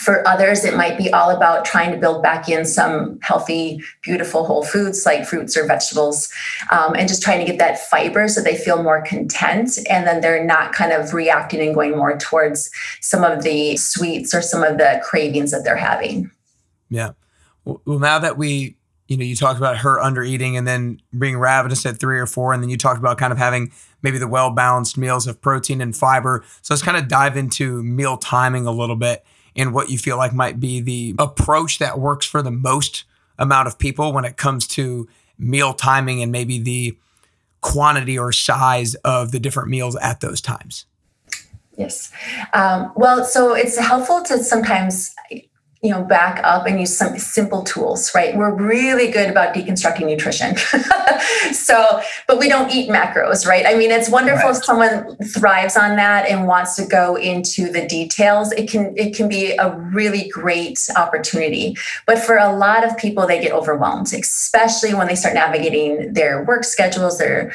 For 0.01 0.25
others 0.25 0.63
it 0.63 0.77
might 0.77 0.97
be 0.97 1.11
all 1.11 1.29
about 1.29 1.65
trying 1.65 1.91
to 1.91 1.97
build 1.97 2.23
back 2.23 2.47
in 2.47 2.63
some 2.63 3.19
healthy 3.21 3.83
beautiful 4.01 4.45
whole 4.45 4.63
foods 4.63 5.05
like 5.05 5.27
fruits 5.27 5.57
or 5.57 5.67
vegetables 5.67 6.31
um, 6.71 6.95
and 6.95 7.09
just 7.09 7.21
trying 7.21 7.39
to 7.39 7.45
get 7.45 7.59
that 7.59 7.85
fiber 7.89 8.29
so 8.29 8.41
they 8.41 8.55
feel 8.55 8.81
more 8.81 9.01
content 9.01 9.77
and 9.89 10.07
then 10.07 10.21
they're 10.21 10.45
not 10.45 10.71
kind 10.71 10.93
of 10.93 11.13
reacting 11.13 11.59
and 11.59 11.75
going 11.75 11.97
more 11.97 12.17
towards 12.17 12.71
some 13.01 13.25
of 13.25 13.43
the 13.43 13.75
sweets 13.75 14.33
or 14.33 14.41
some 14.41 14.63
of 14.63 14.77
the 14.77 15.01
cravings 15.03 15.51
that 15.51 15.65
they're 15.65 15.75
having 15.75 16.31
yeah. 16.93 17.11
Well, 17.65 17.99
now 17.99 18.19
that 18.19 18.37
we, 18.37 18.77
you 19.07 19.17
know, 19.17 19.23
you 19.23 19.35
talked 19.35 19.57
about 19.57 19.77
her 19.77 19.99
under 19.99 20.23
eating 20.23 20.57
and 20.57 20.67
then 20.67 21.01
being 21.17 21.37
ravenous 21.37 21.85
at 21.85 21.99
three 21.99 22.19
or 22.19 22.25
four, 22.25 22.53
and 22.53 22.61
then 22.61 22.69
you 22.69 22.77
talked 22.77 22.99
about 22.99 23.17
kind 23.17 23.31
of 23.31 23.37
having 23.37 23.71
maybe 24.01 24.17
the 24.17 24.27
well 24.27 24.51
balanced 24.51 24.97
meals 24.97 25.27
of 25.27 25.41
protein 25.41 25.81
and 25.81 25.95
fiber. 25.95 26.43
So 26.61 26.73
let's 26.73 26.83
kind 26.83 26.97
of 26.97 27.07
dive 27.07 27.37
into 27.37 27.81
meal 27.83 28.17
timing 28.17 28.65
a 28.65 28.71
little 28.71 28.95
bit 28.95 29.25
and 29.55 29.73
what 29.73 29.89
you 29.89 29.97
feel 29.97 30.17
like 30.17 30.33
might 30.33 30.59
be 30.59 30.79
the 30.79 31.15
approach 31.19 31.79
that 31.79 31.99
works 31.99 32.25
for 32.25 32.41
the 32.41 32.51
most 32.51 33.05
amount 33.37 33.67
of 33.67 33.77
people 33.77 34.13
when 34.13 34.25
it 34.25 34.37
comes 34.37 34.67
to 34.67 35.07
meal 35.37 35.73
timing 35.73 36.21
and 36.21 36.31
maybe 36.31 36.59
the 36.59 36.97
quantity 37.61 38.17
or 38.17 38.31
size 38.31 38.95
of 38.95 39.31
the 39.31 39.39
different 39.39 39.69
meals 39.69 39.95
at 39.97 40.21
those 40.21 40.41
times. 40.41 40.85
Yes. 41.77 42.11
Um, 42.53 42.91
well, 42.95 43.25
so 43.25 43.53
it's 43.53 43.77
helpful 43.77 44.21
to 44.23 44.43
sometimes 44.43 45.15
you 45.83 45.89
know 45.89 46.01
back 46.01 46.39
up 46.43 46.65
and 46.65 46.79
use 46.79 46.95
some 46.97 47.17
simple 47.19 47.61
tools 47.61 48.09
right 48.15 48.35
we're 48.35 48.53
really 48.53 49.11
good 49.11 49.29
about 49.29 49.53
deconstructing 49.53 50.05
nutrition 50.05 50.55
so 51.51 52.01
but 52.27 52.39
we 52.39 52.47
don't 52.47 52.71
eat 52.71 52.89
macros 52.89 53.45
right 53.45 53.65
i 53.67 53.75
mean 53.75 53.91
it's 53.91 54.09
wonderful 54.09 54.49
right. 54.49 54.57
if 54.57 54.63
someone 54.63 55.15
thrives 55.17 55.75
on 55.75 55.95
that 55.97 56.27
and 56.27 56.47
wants 56.47 56.75
to 56.75 56.85
go 56.85 57.15
into 57.17 57.69
the 57.71 57.85
details 57.87 58.51
it 58.53 58.69
can 58.69 58.93
it 58.97 59.13
can 59.13 59.27
be 59.27 59.51
a 59.57 59.77
really 59.93 60.29
great 60.29 60.79
opportunity 60.95 61.75
but 62.07 62.17
for 62.17 62.37
a 62.37 62.55
lot 62.55 62.85
of 62.85 62.97
people 62.97 63.27
they 63.27 63.41
get 63.41 63.51
overwhelmed 63.51 64.11
especially 64.13 64.93
when 64.93 65.07
they 65.07 65.15
start 65.15 65.35
navigating 65.35 66.13
their 66.13 66.43
work 66.45 66.63
schedules 66.63 67.17
their 67.17 67.53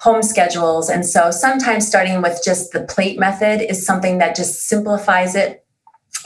home 0.00 0.22
schedules. 0.22 0.88
And 0.88 1.04
so 1.04 1.30
sometimes 1.30 1.86
starting 1.86 2.22
with 2.22 2.40
just 2.42 2.72
the 2.72 2.80
plate 2.80 3.18
method 3.18 3.60
is 3.60 3.84
something 3.84 4.16
that 4.16 4.34
just 4.34 4.66
simplifies 4.66 5.34
it 5.34 5.62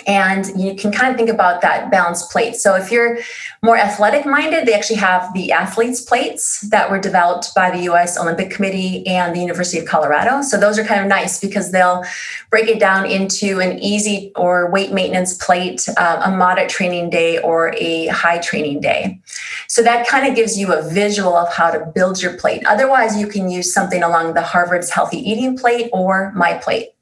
and 0.06 0.46
you 0.60 0.74
can 0.74 0.92
kind 0.92 1.10
of 1.10 1.16
think 1.16 1.30
about 1.30 1.62
that 1.62 1.90
balanced 1.90 2.30
plate. 2.30 2.56
So 2.56 2.74
if 2.74 2.90
you're 2.90 3.18
more 3.62 3.76
athletic 3.76 4.26
minded, 4.26 4.66
they 4.66 4.74
actually 4.74 4.96
have 4.96 5.32
the 5.34 5.52
athletes 5.52 6.00
plates 6.00 6.60
that 6.70 6.90
were 6.90 6.98
developed 6.98 7.54
by 7.54 7.70
the 7.70 7.84
US 7.90 8.18
Olympic 8.18 8.50
Committee 8.50 9.06
and 9.06 9.34
the 9.34 9.40
University 9.40 9.78
of 9.78 9.86
Colorado. 9.86 10.42
So 10.42 10.58
those 10.58 10.78
are 10.78 10.84
kind 10.84 11.00
of 11.00 11.06
nice 11.06 11.40
because 11.40 11.72
they'll 11.72 12.04
break 12.50 12.68
it 12.68 12.78
down 12.78 13.06
into 13.06 13.60
an 13.60 13.78
easy 13.78 14.32
or 14.36 14.70
weight 14.70 14.92
maintenance 14.92 15.34
plate, 15.36 15.88
uh, 15.96 16.22
a 16.24 16.30
moderate 16.30 16.68
training 16.68 17.10
day, 17.10 17.38
or 17.38 17.74
a 17.76 18.06
high 18.08 18.38
training 18.38 18.80
day. 18.80 19.20
So 19.68 19.82
that 19.82 20.06
kind 20.06 20.26
of 20.26 20.34
gives 20.34 20.58
you 20.58 20.72
a 20.72 20.82
visual 20.82 21.34
of 21.34 21.52
how 21.52 21.70
to 21.70 21.84
build 21.94 22.22
your 22.22 22.36
plate. 22.36 22.64
Otherwise, 22.66 23.18
you 23.18 23.26
can 23.26 23.50
use 23.50 23.72
something 23.72 24.02
along 24.02 24.34
the 24.34 24.42
Harvard's 24.42 24.90
healthy 24.90 25.18
eating 25.18 25.56
plate 25.56 25.90
or 25.92 26.32
my 26.34 26.54
plate. 26.54 26.93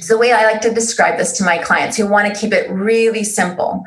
So, 0.00 0.14
the 0.14 0.18
way 0.18 0.32
I 0.32 0.44
like 0.44 0.60
to 0.62 0.72
describe 0.72 1.18
this 1.18 1.32
to 1.38 1.44
my 1.44 1.58
clients 1.58 1.96
who 1.96 2.06
want 2.06 2.32
to 2.32 2.38
keep 2.38 2.52
it 2.52 2.70
really 2.70 3.24
simple 3.24 3.84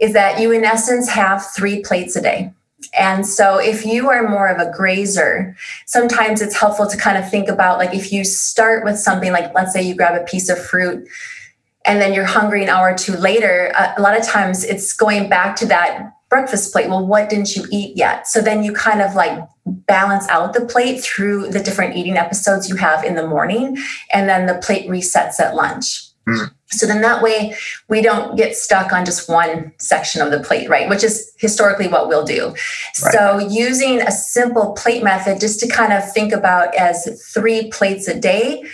is 0.00 0.12
that 0.12 0.40
you, 0.40 0.52
in 0.52 0.64
essence, 0.64 1.08
have 1.08 1.44
three 1.56 1.80
plates 1.82 2.16
a 2.16 2.22
day. 2.22 2.52
And 2.98 3.26
so, 3.26 3.58
if 3.58 3.84
you 3.84 4.10
are 4.10 4.28
more 4.28 4.48
of 4.48 4.58
a 4.58 4.70
grazer, 4.70 5.56
sometimes 5.86 6.42
it's 6.42 6.58
helpful 6.58 6.86
to 6.86 6.96
kind 6.96 7.18
of 7.18 7.28
think 7.30 7.48
about 7.48 7.78
like 7.78 7.94
if 7.94 8.12
you 8.12 8.24
start 8.24 8.84
with 8.84 8.98
something 8.98 9.32
like, 9.32 9.54
let's 9.54 9.72
say 9.72 9.82
you 9.82 9.94
grab 9.94 10.20
a 10.20 10.24
piece 10.24 10.48
of 10.48 10.58
fruit 10.58 11.06
and 11.84 12.00
then 12.00 12.14
you're 12.14 12.24
hungry 12.24 12.62
an 12.62 12.68
hour 12.68 12.90
or 12.92 12.94
two 12.96 13.14
later, 13.16 13.72
uh, 13.76 13.94
a 13.96 14.02
lot 14.02 14.18
of 14.18 14.24
times 14.24 14.64
it's 14.64 14.92
going 14.92 15.28
back 15.28 15.56
to 15.56 15.66
that 15.66 16.12
breakfast 16.34 16.72
plate. 16.72 16.88
Well, 16.88 17.06
what 17.06 17.30
didn't 17.30 17.54
you 17.54 17.64
eat 17.70 17.96
yet? 17.96 18.26
So 18.26 18.40
then 18.40 18.64
you 18.64 18.72
kind 18.72 19.00
of 19.00 19.14
like 19.14 19.38
balance 19.64 20.28
out 20.28 20.52
the 20.52 20.66
plate 20.66 21.00
through 21.00 21.50
the 21.50 21.60
different 21.60 21.94
eating 21.96 22.16
episodes 22.16 22.68
you 22.68 22.74
have 22.74 23.04
in 23.04 23.14
the 23.14 23.24
morning, 23.24 23.78
and 24.12 24.28
then 24.28 24.46
the 24.46 24.56
plate 24.56 24.88
resets 24.88 25.38
at 25.38 25.54
lunch. 25.54 26.08
Mm. 26.28 26.50
So 26.70 26.86
then 26.86 27.02
that 27.02 27.22
way 27.22 27.54
we 27.88 28.02
don't 28.02 28.36
get 28.36 28.56
stuck 28.56 28.92
on 28.92 29.04
just 29.04 29.28
one 29.28 29.72
section 29.78 30.22
of 30.22 30.32
the 30.32 30.40
plate, 30.40 30.68
right? 30.68 30.88
Which 30.88 31.04
is 31.04 31.32
historically 31.38 31.86
what 31.86 32.08
we'll 32.08 32.24
do. 32.24 32.48
Right. 32.48 33.12
So 33.12 33.38
using 33.38 34.00
a 34.00 34.10
simple 34.10 34.72
plate 34.72 35.04
method 35.04 35.38
just 35.38 35.60
to 35.60 35.68
kind 35.68 35.92
of 35.92 36.02
think 36.12 36.32
about 36.32 36.74
as 36.74 36.96
three 37.32 37.70
plates 37.70 38.08
a 38.08 38.18
day 38.18 38.64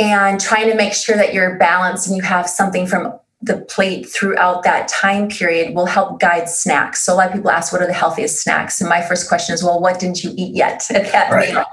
and 0.00 0.40
trying 0.40 0.68
to 0.68 0.74
make 0.74 0.94
sure 0.94 1.16
that 1.16 1.32
you're 1.32 1.56
balanced 1.58 2.08
and 2.08 2.16
you 2.16 2.22
have 2.24 2.48
something 2.48 2.88
from 2.88 3.12
the 3.44 3.58
plate 3.58 4.08
throughout 4.08 4.62
that 4.62 4.88
time 4.88 5.28
period 5.28 5.74
will 5.74 5.86
help 5.86 6.18
guide 6.18 6.48
snacks. 6.48 7.04
So 7.04 7.12
a 7.12 7.16
lot 7.16 7.28
of 7.28 7.34
people 7.34 7.50
ask, 7.50 7.72
what 7.72 7.82
are 7.82 7.86
the 7.86 7.92
healthiest 7.92 8.42
snacks? 8.42 8.80
And 8.80 8.88
my 8.88 9.02
first 9.02 9.28
question 9.28 9.54
is, 9.54 9.62
well, 9.62 9.80
what 9.80 10.00
didn't 10.00 10.24
you 10.24 10.32
eat 10.36 10.54
yet 10.54 10.82
at 10.90 11.12
that 11.12 11.30
right. 11.30 11.52
meal? 11.52 11.64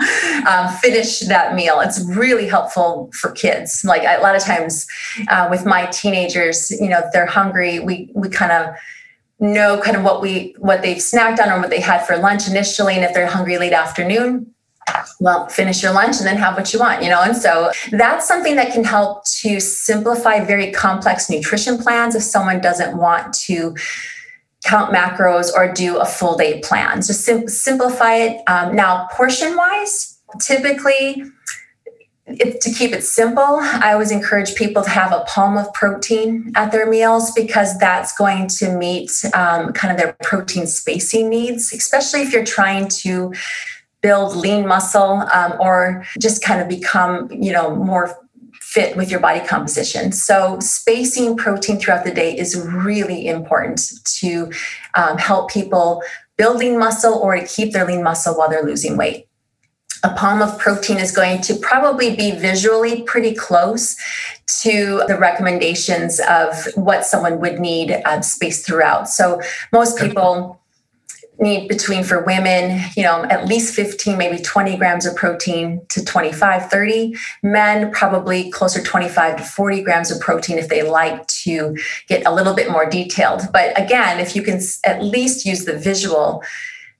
Um, 0.47 0.67
finish 0.77 1.21
that 1.21 1.55
meal. 1.55 1.79
It's 1.79 2.03
really 2.05 2.47
helpful 2.47 3.09
for 3.13 3.31
kids. 3.31 3.85
Like 3.85 4.03
a 4.03 4.21
lot 4.21 4.35
of 4.35 4.43
times 4.43 4.85
uh, 5.29 5.47
with 5.49 5.65
my 5.65 5.85
teenagers, 5.87 6.71
you 6.71 6.89
know, 6.89 7.01
they're 7.13 7.25
hungry, 7.25 7.79
we 7.79 8.11
we 8.13 8.29
kind 8.29 8.51
of 8.51 8.75
know 9.39 9.81
kind 9.81 9.97
of 9.97 10.03
what 10.03 10.21
we 10.21 10.55
what 10.59 10.81
they've 10.81 10.97
snacked 10.97 11.39
on 11.39 11.49
or 11.49 11.59
what 11.59 11.69
they 11.69 11.81
had 11.81 12.05
for 12.05 12.17
lunch 12.17 12.47
initially, 12.47 12.95
and 12.95 13.03
if 13.03 13.13
they're 13.13 13.27
hungry 13.27 13.57
late 13.57 13.73
afternoon, 13.73 14.50
well, 15.19 15.47
finish 15.47 15.83
your 15.83 15.93
lunch 15.93 16.17
and 16.17 16.25
then 16.25 16.37
have 16.37 16.55
what 16.55 16.73
you 16.73 16.79
want, 16.79 17.03
you 17.03 17.09
know? 17.09 17.21
And 17.21 17.35
so 17.35 17.71
that's 17.91 18.27
something 18.27 18.55
that 18.55 18.73
can 18.73 18.83
help 18.83 19.23
to 19.41 19.59
simplify 19.59 20.43
very 20.43 20.71
complex 20.71 21.29
nutrition 21.29 21.77
plans 21.77 22.15
if 22.15 22.23
someone 22.23 22.59
doesn't 22.59 22.97
want 22.97 23.33
to 23.45 23.75
count 24.63 24.93
macros 24.93 25.51
or 25.53 25.71
do 25.71 25.97
a 25.97 26.05
full 26.05 26.37
day 26.37 26.59
plan. 26.61 27.01
So 27.01 27.13
sim- 27.13 27.47
simplify 27.47 28.15
it. 28.15 28.41
Um, 28.47 28.75
now, 28.75 29.07
portion 29.11 29.55
wise, 29.55 30.19
typically, 30.39 31.23
to 32.37 32.71
keep 32.71 32.93
it 32.93 33.03
simple, 33.03 33.57
I 33.59 33.93
always 33.93 34.11
encourage 34.11 34.55
people 34.55 34.83
to 34.83 34.89
have 34.89 35.11
a 35.11 35.25
palm 35.27 35.57
of 35.57 35.71
protein 35.73 36.51
at 36.55 36.71
their 36.71 36.89
meals 36.89 37.31
because 37.31 37.77
that's 37.77 38.15
going 38.15 38.47
to 38.59 38.75
meet 38.77 39.11
um, 39.33 39.73
kind 39.73 39.91
of 39.91 39.97
their 39.97 40.15
protein 40.23 40.67
spacing 40.67 41.29
needs, 41.29 41.73
especially 41.73 42.21
if 42.21 42.31
you're 42.31 42.45
trying 42.45 42.87
to 42.87 43.33
build 44.01 44.35
lean 44.35 44.67
muscle 44.67 45.23
um, 45.33 45.53
or 45.59 46.03
just 46.19 46.43
kind 46.43 46.61
of 46.61 46.67
become 46.67 47.29
you 47.31 47.51
know 47.51 47.75
more 47.75 48.17
fit 48.59 48.95
with 48.95 49.09
your 49.09 49.19
body 49.19 49.45
composition 49.45 50.11
so 50.11 50.59
spacing 50.59 51.35
protein 51.35 51.79
throughout 51.79 52.03
the 52.03 52.13
day 52.13 52.37
is 52.37 52.55
really 52.67 53.27
important 53.27 53.91
to 54.05 54.51
um, 54.95 55.17
help 55.17 55.49
people 55.49 56.01
build 56.37 56.57
lean 56.57 56.77
muscle 56.77 57.13
or 57.15 57.35
to 57.35 57.45
keep 57.45 57.73
their 57.73 57.85
lean 57.85 58.03
muscle 58.03 58.35
while 58.35 58.49
they're 58.49 58.63
losing 58.63 58.97
weight 58.97 59.27
a 60.03 60.09
palm 60.09 60.41
of 60.41 60.57
protein 60.57 60.97
is 60.97 61.11
going 61.11 61.41
to 61.41 61.55
probably 61.55 62.15
be 62.15 62.31
visually 62.31 63.03
pretty 63.03 63.35
close 63.35 63.95
to 64.61 65.03
the 65.07 65.17
recommendations 65.17 66.19
of 66.21 66.67
what 66.75 67.05
someone 67.05 67.39
would 67.39 67.59
need 67.59 67.91
uh, 68.05 68.21
space 68.21 68.65
throughout. 68.65 69.07
So 69.07 69.41
most 69.71 69.97
people 69.97 70.60
need 71.39 71.67
between 71.67 72.03
for 72.03 72.23
women 72.23 72.79
you 72.95 73.03
know 73.03 73.23
at 73.25 73.47
least 73.47 73.73
15 73.73 74.17
maybe 74.17 74.41
20 74.41 74.77
grams 74.77 75.05
of 75.05 75.15
protein 75.15 75.81
to 75.89 76.03
25 76.03 76.69
30 76.69 77.15
men 77.41 77.91
probably 77.91 78.51
closer 78.51 78.81
25 78.81 79.37
to 79.37 79.43
40 79.43 79.81
grams 79.83 80.11
of 80.11 80.19
protein 80.19 80.57
if 80.57 80.69
they 80.69 80.83
like 80.83 81.25
to 81.27 81.75
get 82.07 82.25
a 82.25 82.33
little 82.33 82.53
bit 82.53 82.69
more 82.69 82.89
detailed. 82.89 83.41
But 83.51 83.79
again 83.79 84.19
if 84.19 84.35
you 84.35 84.43
can 84.43 84.59
at 84.83 85.03
least 85.03 85.45
use 85.45 85.65
the 85.65 85.77
visual 85.77 86.43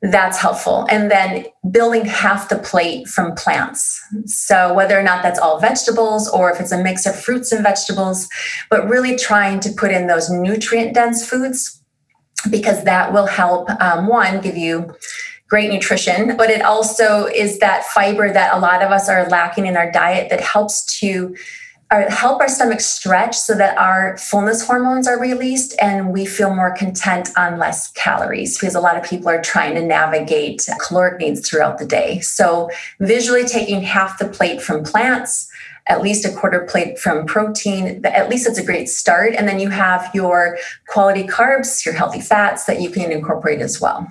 that's 0.01 0.39
helpful. 0.39 0.88
And 0.89 1.11
then 1.11 1.45
building 1.69 2.05
half 2.05 2.50
the 2.50 2.57
plate 2.57 3.07
from 3.07 3.35
plants. 3.35 4.01
So 4.25 4.73
whether 4.73 5.00
or 5.00 5.03
not 5.03 5.21
that's 5.21 5.39
all 5.39 5.59
vegetables 5.59 6.27
or 6.27 6.51
if 6.51 6.59
it's 6.59 6.71
a 6.71 6.81
mix 6.81 7.05
of 7.05 7.19
fruits 7.19 7.51
and 7.51 7.61
vegetables 7.61 8.27
but 8.69 8.89
really 8.89 9.15
trying 9.15 9.59
to 9.59 9.71
put 9.71 9.91
in 9.91 10.07
those 10.07 10.29
nutrient 10.29 10.95
dense 10.95 11.27
foods 11.27 11.80
because 12.50 12.83
that 12.83 13.13
will 13.13 13.27
help 13.27 13.69
um, 13.81 14.07
one 14.07 14.41
give 14.41 14.57
you 14.57 14.93
great 15.48 15.71
nutrition 15.71 16.38
but 16.38 16.50
it 16.50 16.62
also 16.62 17.25
is 17.25 17.60
that 17.60 17.83
fiber 17.86 18.31
that 18.31 18.55
a 18.55 18.60
lot 18.60 18.81
of 18.81 18.91
us 18.91 19.10
are 19.10 19.27
lacking 19.27 19.65
in 19.65 19.75
our 19.75 19.91
diet 19.91 20.29
that 20.29 20.41
helps 20.41 20.86
to 21.00 21.36
uh, 21.91 22.10
help 22.10 22.39
our 22.39 22.48
stomach 22.48 22.79
stretch 22.79 23.38
so 23.38 23.53
that 23.53 23.77
our 23.77 24.17
fullness 24.17 24.65
hormones 24.65 25.07
are 25.07 25.19
released 25.19 25.75
and 25.81 26.13
we 26.13 26.25
feel 26.25 26.55
more 26.55 26.74
content 26.74 27.29
on 27.36 27.60
less 27.60 27.91
calories 27.91 28.57
because 28.57 28.75
a 28.75 28.79
lot 28.79 28.95
of 28.95 29.03
people 29.03 29.27
are 29.27 29.41
trying 29.41 29.75
to 29.75 29.81
navigate 29.81 30.67
caloric 30.79 31.19
needs 31.19 31.48
throughout 31.48 31.79
the 31.79 31.86
day. 31.86 32.21
So 32.21 32.69
visually 33.01 33.43
taking 33.43 33.81
half 33.81 34.19
the 34.19 34.27
plate 34.27 34.62
from 34.62 34.86
plants 34.86 35.50
at 35.88 36.01
least 36.01 36.25
a 36.25 36.31
quarter 36.31 36.65
plate 36.69 37.00
from 37.00 37.25
protein. 37.25 38.05
At 38.05 38.29
least 38.29 38.47
it's 38.47 38.57
a 38.57 38.65
great 38.65 38.88
start. 38.88 39.33
And 39.35 39.47
then 39.47 39.59
you 39.59 39.69
have 39.69 40.09
your 40.13 40.57
quality 40.88 41.23
carbs, 41.23 41.85
your 41.85 41.93
healthy 41.93 42.21
fats 42.21 42.65
that 42.65 42.81
you 42.81 42.89
can 42.89 43.11
incorporate 43.11 43.61
as 43.61 43.81
well. 43.81 44.07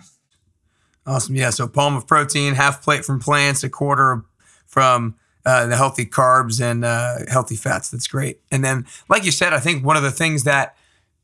Awesome. 1.07 1.35
Yeah. 1.35 1.51
So 1.51 1.67
palm 1.67 1.97
of 1.97 2.07
protein, 2.07 2.55
half 2.55 2.83
plate 2.83 3.05
from 3.05 3.21
plants, 3.21 3.65
a 3.65 3.69
quarter 3.69 4.25
from 4.67 5.17
uh, 5.47 5.67
the 5.67 5.77
healthy 5.77 6.07
carbs 6.07 6.61
and 6.61 6.85
uh, 6.85 7.19
healthy 7.29 7.57
fats. 7.57 7.91
That's 7.91 8.07
great. 8.07 8.41
And 8.51 8.65
then, 8.65 8.87
like 9.09 9.25
you 9.25 9.33
said, 9.33 9.53
I 9.53 9.59
think 9.59 9.85
one 9.85 9.97
of 9.97 10.03
the 10.03 10.11
things 10.11 10.45
that, 10.45 10.77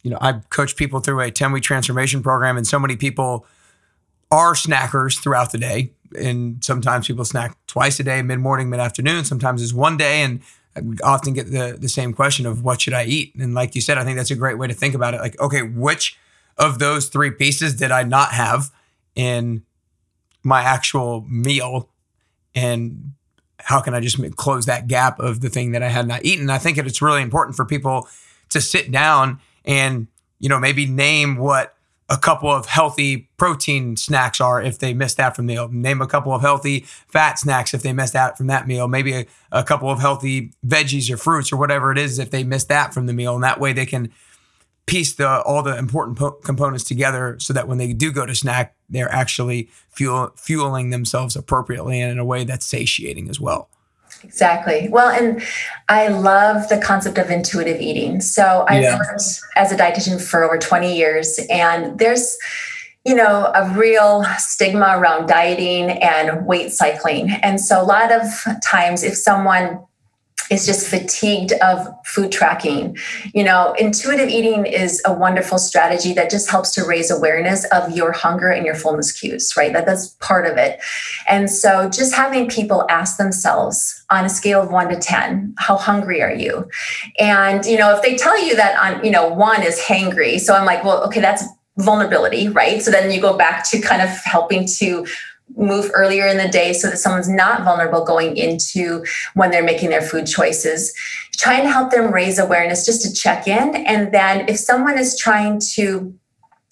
you 0.03 0.11
know, 0.11 0.19
I 0.21 0.41
coach 0.51 0.77
people 0.77 1.01
through 1.01 1.21
a 1.21 1.31
10 1.31 1.53
week 1.53 1.63
transformation 1.63 2.23
program, 2.23 2.57
and 2.57 2.67
so 2.67 2.79
many 2.79 2.97
people 2.97 3.47
are 4.31 4.55
snackers 4.55 5.19
throughout 5.19 5.53
the 5.53 5.59
day 5.59 5.93
and 6.19 6.63
sometimes 6.63 7.07
people 7.07 7.25
snack 7.25 7.57
twice 7.67 7.99
a 8.01 8.05
day, 8.05 8.23
mid 8.23 8.39
morning, 8.39 8.71
mid 8.71 8.81
afternoon. 8.81 9.25
Sometimes 9.25 9.63
it's 9.63 9.73
one 9.73 9.97
day, 9.97 10.23
and 10.23 10.41
we 10.83 10.97
often 11.03 11.33
get 11.33 11.51
the 11.51 11.77
the 11.79 11.89
same 11.89 12.13
question 12.13 12.47
of 12.47 12.63
what 12.63 12.81
should 12.81 12.95
I 12.95 13.05
eat? 13.05 13.35
And 13.37 13.55
like 13.55 13.75
you 13.75 13.81
said, 13.81 13.99
I 13.99 14.05
think 14.05 14.17
that's 14.17 14.31
a 14.31 14.37
great 14.37 14.59
way 14.59 14.67
to 14.67 14.75
think 14.75 14.95
about 14.95 15.15
it. 15.15 15.21
Like, 15.21 15.39
okay, 15.41 15.63
which 15.63 16.19
of 16.59 16.79
those 16.79 17.09
three 17.09 17.31
pieces 17.31 17.75
did 17.75 17.91
I 17.91 18.03
not 18.03 18.33
have 18.33 18.71
in 19.15 19.63
my 20.43 20.63
actual 20.63 21.25
meal, 21.29 21.89
and 22.55 23.13
how 23.59 23.81
can 23.81 23.95
I 23.95 24.01
just 24.01 24.19
close 24.37 24.67
that 24.67 24.87
gap 24.87 25.19
of 25.19 25.41
the 25.41 25.49
thing 25.49 25.73
that 25.73 25.83
I 25.83 25.89
had 25.89 26.07
not 26.07 26.25
eaten? 26.25 26.51
I 26.51 26.59
think 26.59 26.79
it's 26.79 27.03
really 27.03 27.23
important 27.23 27.57
for 27.57 27.65
people 27.65 28.09
to 28.51 28.61
sit 28.61 28.93
down 28.93 29.41
and 29.65 30.07
you 30.39 30.49
know 30.49 30.59
maybe 30.59 30.87
name 30.87 31.37
what 31.37 31.76
a 32.09 32.17
couple 32.17 32.51
of 32.51 32.67
healthy 32.67 33.29
protein 33.37 33.97
snacks 33.97 34.41
are 34.41 34.63
if 34.63 34.79
they 34.79 34.95
missed 34.95 35.17
that 35.17 35.35
from 35.35 35.47
the 35.47 35.55
meal. 35.55 35.69
Name 35.69 36.01
a 36.01 36.07
couple 36.07 36.33
of 36.33 36.41
healthy 36.41 36.81
fat 37.09 37.39
snacks 37.39 37.75
if 37.75 37.83
they 37.83 37.93
missed 37.93 38.13
that 38.13 38.39
from 38.39 38.47
that 38.47 38.67
meal. 38.67 38.87
Maybe 38.87 39.13
a, 39.13 39.27
a 39.51 39.65
couple 39.65 39.91
of 39.91 39.99
healthy 39.99 40.53
veggies 40.65 41.11
or 41.11 41.17
fruits 41.17 41.53
or 41.53 41.57
whatever 41.57 41.91
it 41.91 41.99
is 41.99 42.19
if 42.19 42.31
they 42.31 42.45
missed 42.45 42.69
that 42.69 42.95
from 42.95 43.07
the 43.07 43.13
meal. 43.13 43.35
And 43.35 43.43
that 43.43 43.59
way 43.59 43.73
they 43.73 43.87
can 43.87 44.13
piece 44.87 45.15
the 45.15 45.43
all 45.43 45.65
the 45.65 45.77
important 45.77 46.17
po- 46.17 46.31
components 46.31 46.85
together 46.85 47.37
so 47.41 47.53
that 47.53 47.67
when 47.67 47.79
they 47.79 47.93
do 47.93 48.13
go 48.13 48.25
to 48.25 48.37
snack, 48.37 48.77
they're 48.89 49.11
actually 49.11 49.69
fuel, 49.91 50.33
fueling 50.37 50.91
themselves 50.91 51.35
appropriately 51.35 52.01
and 52.01 52.13
in 52.13 52.19
a 52.21 52.25
way 52.25 52.45
that's 52.45 52.67
satiating 52.67 53.29
as 53.29 53.41
well. 53.41 53.69
Exactly. 54.23 54.89
Well, 54.91 55.09
and 55.09 55.43
I 55.89 56.09
love 56.09 56.69
the 56.69 56.79
concept 56.79 57.19
of 57.19 57.31
intuitive 57.31 57.81
eating. 57.81 58.21
So 58.21 58.65
I 58.69 58.81
yeah. 58.81 58.99
worked 58.99 59.23
as 59.57 59.73
a 59.73 59.77
dietitian 59.77 60.21
for 60.21 60.43
over 60.43 60.59
20 60.59 60.97
years, 60.97 61.39
and 61.51 61.99
there's 61.99 62.37
you 63.07 63.15
know, 63.15 63.53
a 63.55 63.73
real 63.79 64.25
stigma 64.37 64.97
around 64.97 65.29
dieting 65.29 65.91
and 66.03 66.45
weight 66.45 66.73
cycling. 66.73 67.31
And 67.41 67.61
so, 67.61 67.81
a 67.81 67.85
lot 67.85 68.11
of 68.11 68.27
times, 68.65 69.05
if 69.05 69.17
someone 69.17 69.79
is 70.51 70.67
just 70.67 70.87
fatigued 70.89 71.53
of 71.63 71.87
food 72.05 72.33
tracking. 72.33 72.97
You 73.35 73.45
know, 73.45 73.75
intuitive 73.79 74.29
eating 74.29 74.67
is 74.67 75.03
a 75.05 75.13
wonderful 75.13 75.59
strategy 75.59 76.13
that 76.15 76.31
just 76.31 76.51
helps 76.51 76.73
to 76.75 76.85
raise 76.85 77.11
awareness 77.11 77.65
of 77.73 77.91
your 77.97 78.13
hunger 78.13 78.51
and 78.51 78.65
your 78.65 78.75
fullness 78.75 79.13
cues, 79.13 79.55
right? 79.57 79.73
That, 79.73 79.87
that's 79.87 80.09
part 80.21 80.47
of 80.47 80.57
it. 80.57 80.81
And 81.29 81.51
so 81.51 81.89
just 81.89 82.15
having 82.15 82.49
people 82.49 82.87
ask 82.89 83.17
themselves 83.17 84.05
on 84.11 84.25
a 84.25 84.29
scale 84.29 84.63
of 84.63 84.71
one 84.71 84.89
to 84.89 84.97
10, 84.97 85.55
how 85.59 85.77
hungry 85.77 86.23
are 86.23 86.35
you? 86.35 86.69
And, 87.19 87.65
you 87.65 87.79
know, 87.79 87.95
if 87.95 88.03
they 88.03 88.17
tell 88.17 88.43
you 88.43 88.57
that 88.57 88.79
on, 88.79 89.05
you 89.05 89.11
know, 89.11 89.29
one 89.29 89.63
is 89.63 89.81
hangry. 89.81 90.39
So 90.39 90.55
I'm 90.55 90.65
like, 90.65 90.85
well, 90.85 91.05
okay, 91.05 91.21
that's 91.21 91.45
vulnerability, 91.79 92.49
right? 92.49 92.83
So 92.83 92.91
then 92.91 93.11
you 93.11 93.21
go 93.21 93.37
back 93.37 93.69
to 93.71 93.81
kind 93.81 94.03
of 94.03 94.09
helping 94.25 94.67
to 94.79 95.07
move 95.55 95.91
earlier 95.95 96.27
in 96.27 96.39
the 96.39 96.49
day 96.49 96.73
so 96.73 96.91
that 96.91 96.97
someone's 96.97 97.29
not 97.29 97.63
vulnerable 97.63 98.05
going 98.05 98.37
into 98.37 99.05
when 99.35 99.51
they're 99.51 99.65
making 99.65 99.91
their 99.91 100.03
food 100.03 100.27
choices. 100.27 100.93
Try 101.37 101.55
and 101.59 101.69
help 101.69 101.91
them 101.91 102.13
raise 102.13 102.39
awareness 102.39 102.85
just 102.85 103.03
to 103.03 103.13
check 103.13 103.47
in. 103.47 103.77
And 103.87 104.13
then 104.13 104.49
if 104.49 104.59
someone 104.59 104.99
is 104.99 105.19
trying 105.19 105.61
to 105.75 106.15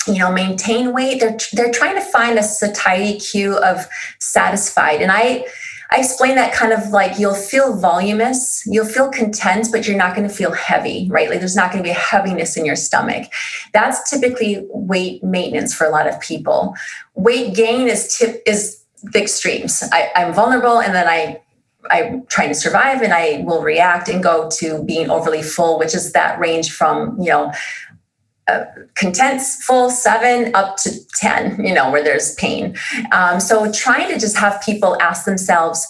you 0.06 0.18
know 0.18 0.30
maintain 0.30 0.92
weight 0.92 1.18
they're 1.18 1.38
they're 1.54 1.72
trying 1.72 1.94
to 1.94 2.00
find 2.02 2.38
a 2.38 2.42
satiety 2.42 3.18
cue 3.18 3.56
of 3.56 3.86
satisfied 4.18 5.00
and 5.00 5.10
i 5.10 5.44
I 5.94 5.98
explain 5.98 6.34
that 6.34 6.52
kind 6.52 6.72
of 6.72 6.88
like 6.88 7.20
you'll 7.20 7.36
feel 7.36 7.76
voluminous, 7.76 8.64
you'll 8.66 8.84
feel 8.84 9.10
content, 9.10 9.68
but 9.70 9.86
you're 9.86 9.96
not 9.96 10.16
going 10.16 10.28
to 10.28 10.34
feel 10.34 10.50
heavy, 10.50 11.06
right? 11.08 11.30
Like 11.30 11.38
there's 11.38 11.54
not 11.54 11.70
going 11.70 11.84
to 11.84 11.86
be 11.86 11.92
a 11.92 11.94
heaviness 11.94 12.56
in 12.56 12.66
your 12.66 12.74
stomach. 12.74 13.32
That's 13.72 14.10
typically 14.10 14.66
weight 14.70 15.22
maintenance 15.22 15.72
for 15.72 15.86
a 15.86 15.90
lot 15.90 16.08
of 16.08 16.18
people. 16.18 16.74
Weight 17.14 17.54
gain 17.54 17.86
is 17.86 18.16
tip 18.18 18.42
is 18.44 18.82
the 19.04 19.22
extremes. 19.22 19.84
I, 19.92 20.10
I'm 20.16 20.34
vulnerable 20.34 20.80
and 20.80 20.92
then 20.92 21.06
I 21.06 21.40
I'm 21.90 22.26
trying 22.26 22.48
to 22.48 22.54
survive 22.54 23.02
and 23.02 23.12
I 23.12 23.44
will 23.44 23.62
react 23.62 24.08
and 24.08 24.22
go 24.22 24.48
to 24.58 24.82
being 24.84 25.10
overly 25.10 25.42
full, 25.42 25.78
which 25.78 25.94
is 25.94 26.12
that 26.12 26.40
range 26.40 26.72
from, 26.72 27.16
you 27.20 27.28
know, 27.28 27.52
uh, 28.46 28.64
content 28.94 29.40
full 29.40 29.88
seven 29.88 30.54
up 30.54 30.76
to 30.76 30.90
10 31.14 31.64
you 31.64 31.72
know 31.72 31.90
where 31.90 32.04
there's 32.04 32.34
pain. 32.34 32.76
Um, 33.12 33.40
so 33.40 33.72
trying 33.72 34.10
to 34.12 34.18
just 34.18 34.36
have 34.36 34.62
people 34.64 35.00
ask 35.00 35.24
themselves 35.24 35.86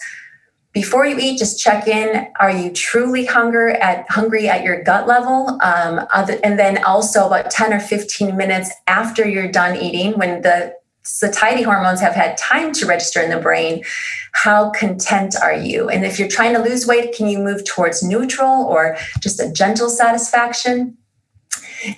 before 0.73 1.07
you 1.07 1.19
eat 1.19 1.39
just 1.39 1.59
check 1.59 1.87
in 1.89 2.27
are 2.41 2.51
you 2.51 2.71
truly 2.71 3.25
hunger 3.25 3.71
at 3.71 4.09
hungry 4.11 4.49
at 4.49 4.63
your 4.63 4.83
gut 4.83 5.07
level? 5.07 5.59
Um, 5.63 6.07
other, 6.13 6.39
and 6.45 6.59
then 6.59 6.83
also 6.85 7.27
about 7.27 7.51
10 7.51 7.73
or 7.73 7.81
15 7.81 8.37
minutes 8.37 8.71
after 8.87 9.27
you're 9.27 9.51
done 9.51 9.77
eating 9.77 10.19
when 10.19 10.43
the 10.43 10.75
satiety 11.03 11.63
hormones 11.63 12.01
have 12.01 12.15
had 12.15 12.37
time 12.37 12.73
to 12.73 12.87
register 12.87 13.21
in 13.21 13.31
the 13.31 13.39
brain 13.39 13.85
how 14.33 14.71
content 14.71 15.37
are 15.41 15.55
you? 15.55 15.89
And 15.89 16.05
if 16.05 16.19
you're 16.19 16.29
trying 16.29 16.55
to 16.55 16.61
lose 16.61 16.87
weight 16.87 17.15
can 17.15 17.29
you 17.29 17.39
move 17.39 17.65
towards 17.65 18.03
neutral 18.03 18.65
or 18.65 18.97
just 19.21 19.41
a 19.41 19.51
gentle 19.51 19.89
satisfaction 19.89 20.97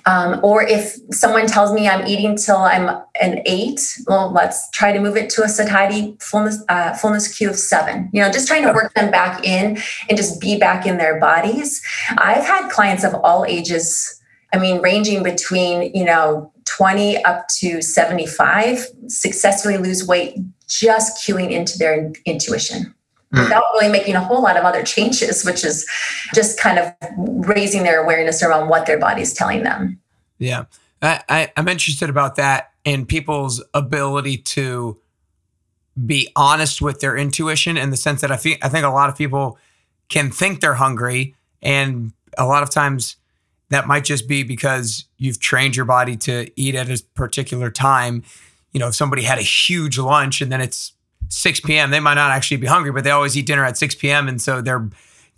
um, 0.05 0.39
or 0.43 0.63
if 0.63 0.97
someone 1.11 1.47
tells 1.47 1.73
me 1.73 1.87
I'm 1.87 2.05
eating 2.07 2.35
till 2.35 2.57
I'm 2.57 2.89
an 3.21 3.41
eight, 3.45 3.81
well, 4.07 4.31
let's 4.31 4.69
try 4.71 4.91
to 4.91 4.99
move 4.99 5.17
it 5.17 5.29
to 5.31 5.43
a 5.43 5.49
satiety 5.49 6.17
fullness 6.19 6.63
uh, 6.69 6.93
fullness 6.93 7.35
cue 7.35 7.49
of 7.49 7.57
seven. 7.57 8.09
You 8.13 8.21
know, 8.21 8.31
just 8.31 8.47
trying 8.47 8.63
to 8.63 8.73
work 8.73 8.93
them 8.93 9.11
back 9.11 9.43
in 9.45 9.77
and 10.09 10.17
just 10.17 10.39
be 10.41 10.57
back 10.57 10.85
in 10.85 10.97
their 10.97 11.19
bodies. 11.19 11.81
I've 12.17 12.45
had 12.45 12.69
clients 12.69 13.03
of 13.03 13.13
all 13.15 13.45
ages. 13.45 14.13
I 14.53 14.59
mean, 14.59 14.81
ranging 14.81 15.23
between 15.23 15.93
you 15.93 16.05
know 16.05 16.51
20 16.65 17.23
up 17.23 17.47
to 17.47 17.81
75 17.81 18.85
successfully 19.07 19.77
lose 19.77 20.05
weight 20.05 20.37
just 20.67 21.25
cueing 21.25 21.51
into 21.51 21.77
their 21.77 22.11
intuition. 22.25 22.93
Hmm. 23.33 23.43
without 23.43 23.63
really 23.73 23.91
making 23.91 24.15
a 24.15 24.23
whole 24.23 24.41
lot 24.41 24.55
of 24.55 24.63
other 24.63 24.83
changes, 24.83 25.43
which 25.43 25.65
is 25.65 25.85
just 26.33 26.57
kind 26.57 26.79
of 26.79 26.93
raising 27.17 27.83
their 27.83 28.01
awareness 28.01 28.41
around 28.41 28.69
what 28.69 28.85
their 28.85 28.97
body's 28.97 29.33
telling 29.33 29.63
them. 29.63 29.99
Yeah. 30.37 30.65
I, 31.01 31.21
I, 31.27 31.51
I'm 31.57 31.67
interested 31.67 32.09
about 32.09 32.37
that 32.37 32.71
and 32.85 33.05
people's 33.07 33.61
ability 33.73 34.37
to 34.37 34.97
be 36.05 36.29
honest 36.35 36.81
with 36.81 37.01
their 37.01 37.17
intuition 37.17 37.75
in 37.75 37.89
the 37.89 37.97
sense 37.97 38.21
that 38.21 38.31
I 38.31 38.37
feel 38.37 38.55
I 38.61 38.69
think 38.69 38.85
a 38.85 38.89
lot 38.89 39.09
of 39.09 39.17
people 39.17 39.57
can 40.09 40.31
think 40.31 40.61
they're 40.61 40.75
hungry 40.75 41.35
and 41.61 42.13
a 42.37 42.45
lot 42.45 42.63
of 42.63 42.69
times 42.69 43.17
that 43.69 43.87
might 43.87 44.05
just 44.05 44.27
be 44.27 44.43
because 44.43 45.05
you've 45.17 45.39
trained 45.39 45.75
your 45.75 45.85
body 45.85 46.15
to 46.15 46.49
eat 46.55 46.75
at 46.75 46.89
a 46.89 47.03
particular 47.15 47.69
time. 47.69 48.23
You 48.71 48.79
know, 48.79 48.87
if 48.87 48.95
somebody 48.95 49.23
had 49.23 49.37
a 49.37 49.41
huge 49.41 49.97
lunch 49.97 50.39
and 50.39 50.51
then 50.51 50.61
it's 50.61 50.93
6 51.29 51.59
p.m. 51.61 51.91
They 51.91 51.99
might 51.99 52.15
not 52.15 52.31
actually 52.31 52.57
be 52.57 52.67
hungry, 52.67 52.91
but 52.91 53.03
they 53.03 53.11
always 53.11 53.37
eat 53.37 53.45
dinner 53.45 53.65
at 53.65 53.77
6 53.77 53.95
p.m. 53.95 54.27
And 54.27 54.41
so 54.41 54.61
they're 54.61 54.89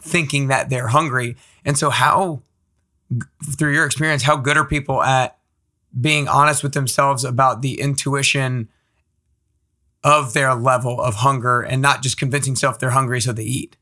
thinking 0.02 0.48
that 0.48 0.70
they're 0.70 0.88
hungry. 0.88 1.36
And 1.66 1.78
so, 1.78 1.90
how, 1.90 2.42
through 3.58 3.74
your 3.74 3.86
experience, 3.86 4.24
how 4.24 4.38
good 4.38 4.58
are 4.58 4.66
people 4.66 5.04
at 5.04 5.38
being 6.00 6.28
honest 6.28 6.64
with 6.64 6.74
themselves 6.74 7.24
about 7.24 7.62
the 7.62 7.80
intuition 7.80 8.70
of 10.04 10.34
their 10.34 10.54
level 10.54 11.02
of 11.02 11.16
hunger 11.16 11.62
and 11.62 11.82
not 11.82 12.02
just 12.02 12.18
convincing 12.18 12.56
self 12.56 12.80
they're 12.80 12.92
hungry 12.92 13.20
so 13.20 13.34
they 13.34 13.44
eat? 13.44 13.76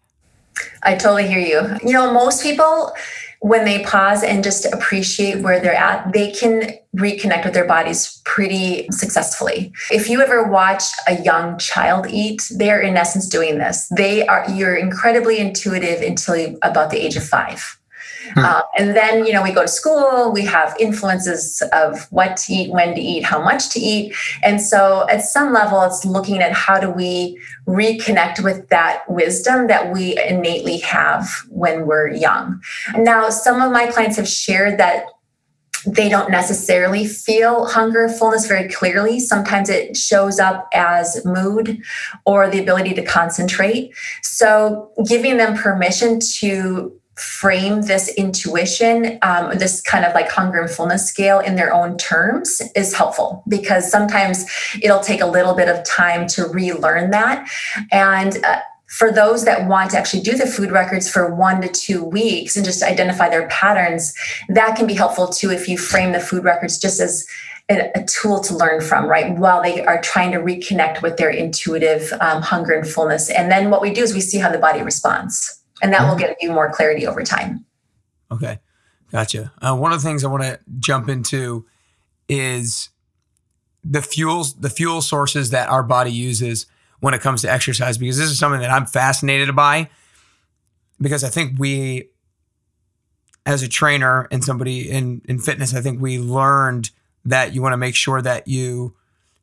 I 0.83 0.95
totally 0.95 1.27
hear 1.27 1.39
you. 1.39 1.77
You 1.83 1.93
know, 1.93 2.11
most 2.11 2.41
people, 2.41 2.93
when 3.39 3.65
they 3.65 3.83
pause 3.83 4.23
and 4.23 4.43
just 4.43 4.65
appreciate 4.73 5.41
where 5.41 5.59
they're 5.59 5.73
at, 5.73 6.11
they 6.13 6.31
can 6.31 6.73
reconnect 6.95 7.45
with 7.45 7.53
their 7.53 7.67
bodies 7.67 8.21
pretty 8.25 8.87
successfully. 8.91 9.71
If 9.91 10.09
you 10.09 10.21
ever 10.21 10.47
watch 10.47 10.83
a 11.07 11.21
young 11.21 11.57
child 11.57 12.07
eat, 12.09 12.41
they're 12.55 12.81
in 12.81 12.97
essence 12.97 13.27
doing 13.27 13.57
this. 13.57 13.87
They 13.95 14.25
are 14.27 14.49
you're 14.49 14.75
incredibly 14.75 15.39
intuitive 15.39 16.01
until 16.01 16.57
about 16.61 16.89
the 16.89 16.97
age 16.97 17.15
of 17.15 17.23
5. 17.23 17.79
Hmm. 18.33 18.45
Uh, 18.45 18.61
and 18.77 18.95
then, 18.95 19.25
you 19.25 19.33
know, 19.33 19.43
we 19.43 19.51
go 19.51 19.63
to 19.63 19.67
school, 19.67 20.31
we 20.31 20.45
have 20.45 20.75
influences 20.79 21.61
of 21.73 22.07
what 22.11 22.37
to 22.37 22.53
eat, 22.53 22.71
when 22.71 22.95
to 22.95 23.01
eat, 23.01 23.23
how 23.23 23.41
much 23.41 23.69
to 23.69 23.79
eat. 23.79 24.15
And 24.43 24.61
so, 24.61 25.07
at 25.09 25.21
some 25.21 25.53
level, 25.53 25.81
it's 25.83 26.05
looking 26.05 26.41
at 26.41 26.51
how 26.53 26.79
do 26.79 26.89
we 26.89 27.39
reconnect 27.67 28.43
with 28.43 28.69
that 28.69 29.03
wisdom 29.09 29.67
that 29.67 29.93
we 29.93 30.17
innately 30.23 30.77
have 30.79 31.29
when 31.49 31.85
we're 31.85 32.09
young. 32.09 32.61
Now, 32.95 33.29
some 33.29 33.61
of 33.61 33.71
my 33.71 33.87
clients 33.87 34.17
have 34.17 34.27
shared 34.27 34.77
that 34.79 35.05
they 35.85 36.09
don't 36.09 36.29
necessarily 36.29 37.05
feel 37.05 37.65
hunger 37.65 38.09
fullness 38.09 38.47
very 38.47 38.67
clearly 38.67 39.19
sometimes 39.19 39.69
it 39.69 39.95
shows 39.95 40.39
up 40.39 40.67
as 40.73 41.23
mood 41.23 41.81
or 42.25 42.49
the 42.49 42.59
ability 42.59 42.93
to 42.93 43.03
concentrate 43.03 43.95
so 44.21 44.91
giving 45.07 45.37
them 45.37 45.55
permission 45.55 46.19
to 46.19 46.91
frame 47.17 47.81
this 47.81 48.09
intuition, 48.09 49.17
um, 49.23 49.57
this 49.57 49.81
kind 49.81 50.05
of 50.05 50.13
like 50.13 50.29
hunger 50.29 50.61
and 50.61 50.69
fullness 50.69 51.07
scale 51.07 51.39
in 51.39 51.55
their 51.55 51.73
own 51.73 51.97
terms 51.97 52.61
is 52.75 52.93
helpful 52.93 53.43
because 53.47 53.89
sometimes 53.89 54.45
it'll 54.81 54.99
take 54.99 55.21
a 55.21 55.25
little 55.25 55.55
bit 55.55 55.67
of 55.67 55.83
time 55.83 56.27
to 56.27 56.45
relearn 56.45 57.09
that. 57.09 57.49
And 57.91 58.43
uh, 58.45 58.59
for 58.85 59.11
those 59.11 59.45
that 59.45 59.67
want 59.67 59.91
to 59.91 59.97
actually 59.97 60.21
do 60.21 60.37
the 60.37 60.45
food 60.45 60.71
records 60.71 61.09
for 61.09 61.33
one 61.33 61.59
to 61.61 61.67
two 61.67 62.03
weeks 62.03 62.55
and 62.55 62.63
just 62.63 62.83
identify 62.83 63.29
their 63.29 63.47
patterns, 63.47 64.13
that 64.49 64.77
can 64.77 64.85
be 64.85 64.93
helpful 64.93 65.27
too 65.27 65.51
if 65.51 65.67
you 65.67 65.77
frame 65.77 66.11
the 66.11 66.19
food 66.19 66.43
records 66.43 66.77
just 66.77 67.01
as 67.01 67.25
a, 67.69 68.05
tool 68.07 68.39
to 68.39 68.55
learn 68.55 68.79
from, 68.79 69.07
right? 69.07 69.37
While 69.37 69.61
they 69.61 69.83
are 69.83 70.01
trying 70.01 70.31
to 70.31 70.37
reconnect 70.37 71.01
with 71.01 71.17
their 71.17 71.29
intuitive 71.29 72.13
um, 72.21 72.41
hunger 72.41 72.71
and 72.71 72.87
fullness. 72.87 73.29
And 73.29 73.51
then 73.51 73.69
what 73.69 73.81
we 73.81 73.91
do 73.91 74.03
is 74.03 74.13
we 74.13 74.21
see 74.21 74.37
how 74.37 74.49
the 74.49 74.57
body 74.57 74.81
responds 74.81 75.57
and 75.81 75.93
that 75.93 76.07
will 76.07 76.17
give 76.17 76.35
you 76.41 76.51
more 76.51 76.71
clarity 76.71 77.05
over 77.07 77.23
time. 77.23 77.65
Okay, 78.31 78.59
gotcha. 79.11 79.51
Uh, 79.61 79.75
one 79.75 79.93
of 79.93 80.01
the 80.01 80.07
things 80.07 80.23
I 80.23 80.27
want 80.27 80.43
to 80.43 80.59
jump 80.79 81.09
into 81.09 81.65
is 82.29 82.89
the 83.83 84.01
fuels, 84.01 84.55
the 84.55 84.69
fuel 84.69 85.01
sources 85.01 85.51
that 85.51 85.69
our 85.69 85.83
body 85.83 86.11
uses 86.11 86.65
when 86.99 87.13
it 87.13 87.21
comes 87.21 87.41
to 87.43 87.51
exercise, 87.51 87.97
because 87.97 88.17
this 88.17 88.29
is 88.29 88.39
something 88.39 88.61
that 88.61 88.71
I'm 88.71 88.85
fascinated 88.85 89.55
by. 89.55 89.89
Because 90.99 91.23
I 91.23 91.29
think 91.29 91.59
we, 91.59 92.09
as 93.45 93.61
a 93.61 93.67
trainer 93.67 94.27
and 94.31 94.43
somebody 94.43 94.89
in 94.89 95.21
in 95.25 95.39
fitness, 95.39 95.75
I 95.75 95.81
think 95.81 96.01
we 96.01 96.17
learned 96.17 96.89
that 97.23 97.53
you 97.53 97.61
want 97.61 97.73
to 97.73 97.77
make 97.77 97.95
sure 97.95 98.21
that 98.21 98.47
you 98.47 98.95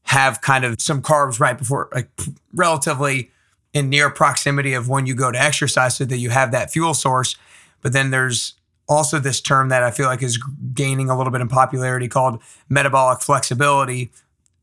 have 0.03 0.41
kind 0.41 0.65
of 0.65 0.81
some 0.81 1.01
carbs 1.01 1.39
right 1.39 1.57
before, 1.57 1.89
like 1.95 2.11
relatively 2.53 3.31
in 3.75 3.91
near 3.91 4.09
proximity 4.09 4.73
of 4.73 4.89
when 4.89 5.05
you 5.05 5.15
go 5.15 5.31
to 5.31 5.39
exercise 5.41 5.97
so 5.97 6.05
that 6.05 6.19
you 6.19 6.31
have 6.31 6.53
that 6.53 6.71
fuel 6.71 6.95
source. 6.95 7.37
But 7.83 7.93
then 7.93 8.11
there's 8.11 8.55
also 8.89 9.19
this 9.19 9.41
term 9.41 9.69
that 9.69 9.83
I 9.83 9.91
feel 9.91 10.07
like 10.07 10.23
is 10.23 10.39
gaining 10.73 11.11
a 11.11 11.17
little 11.17 11.33
bit 11.33 11.41
in 11.41 11.49
popularity 11.49 12.09
called 12.09 12.41
metabolic 12.69 13.21
flexibility. 13.21 14.11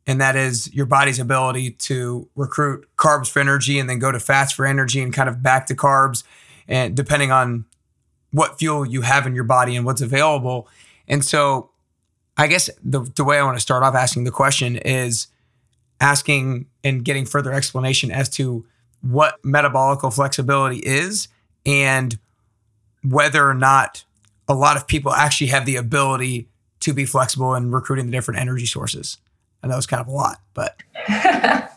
And 0.07 0.19
that 0.21 0.35
is 0.35 0.73
your 0.73 0.85
body's 0.85 1.19
ability 1.19 1.71
to 1.71 2.27
recruit 2.35 2.87
carbs 2.97 3.29
for 3.29 3.39
energy 3.39 3.77
and 3.77 3.89
then 3.89 3.99
go 3.99 4.11
to 4.11 4.19
fats 4.19 4.53
for 4.53 4.65
energy 4.65 5.01
and 5.01 5.13
kind 5.13 5.29
of 5.29 5.43
back 5.43 5.67
to 5.67 5.75
carbs. 5.75 6.23
And 6.67 6.95
depending 6.95 7.31
on 7.31 7.65
what 8.31 8.57
fuel 8.57 8.85
you 8.85 9.01
have 9.01 9.27
in 9.27 9.35
your 9.35 9.43
body 9.43 9.75
and 9.75 9.85
what's 9.85 10.01
available. 10.01 10.67
And 11.07 11.23
so 11.23 11.69
I 12.37 12.47
guess 12.47 12.69
the, 12.83 13.01
the 13.01 13.25
way 13.25 13.37
I 13.37 13.43
want 13.43 13.57
to 13.57 13.61
start 13.61 13.83
off 13.83 13.93
asking 13.93 14.23
the 14.23 14.31
question 14.31 14.77
is 14.77 15.27
asking 15.99 16.67
and 16.83 17.03
getting 17.03 17.25
further 17.25 17.51
explanation 17.51 18.09
as 18.09 18.29
to 18.29 18.65
what 19.01 19.41
metabolical 19.43 20.13
flexibility 20.13 20.77
is 20.77 21.27
and 21.65 22.17
whether 23.03 23.47
or 23.47 23.53
not 23.53 24.03
a 24.47 24.53
lot 24.53 24.77
of 24.77 24.87
people 24.87 25.11
actually 25.11 25.47
have 25.47 25.65
the 25.65 25.75
ability 25.75 26.47
to 26.81 26.93
be 26.93 27.05
flexible 27.05 27.55
in 27.55 27.71
recruiting 27.71 28.07
the 28.07 28.11
different 28.11 28.39
energy 28.39 28.65
sources. 28.65 29.17
I 29.63 29.67
know 29.67 29.77
it's 29.77 29.85
kind 29.85 30.01
of 30.01 30.07
a 30.07 30.11
lot, 30.11 30.41
but. 30.53 30.81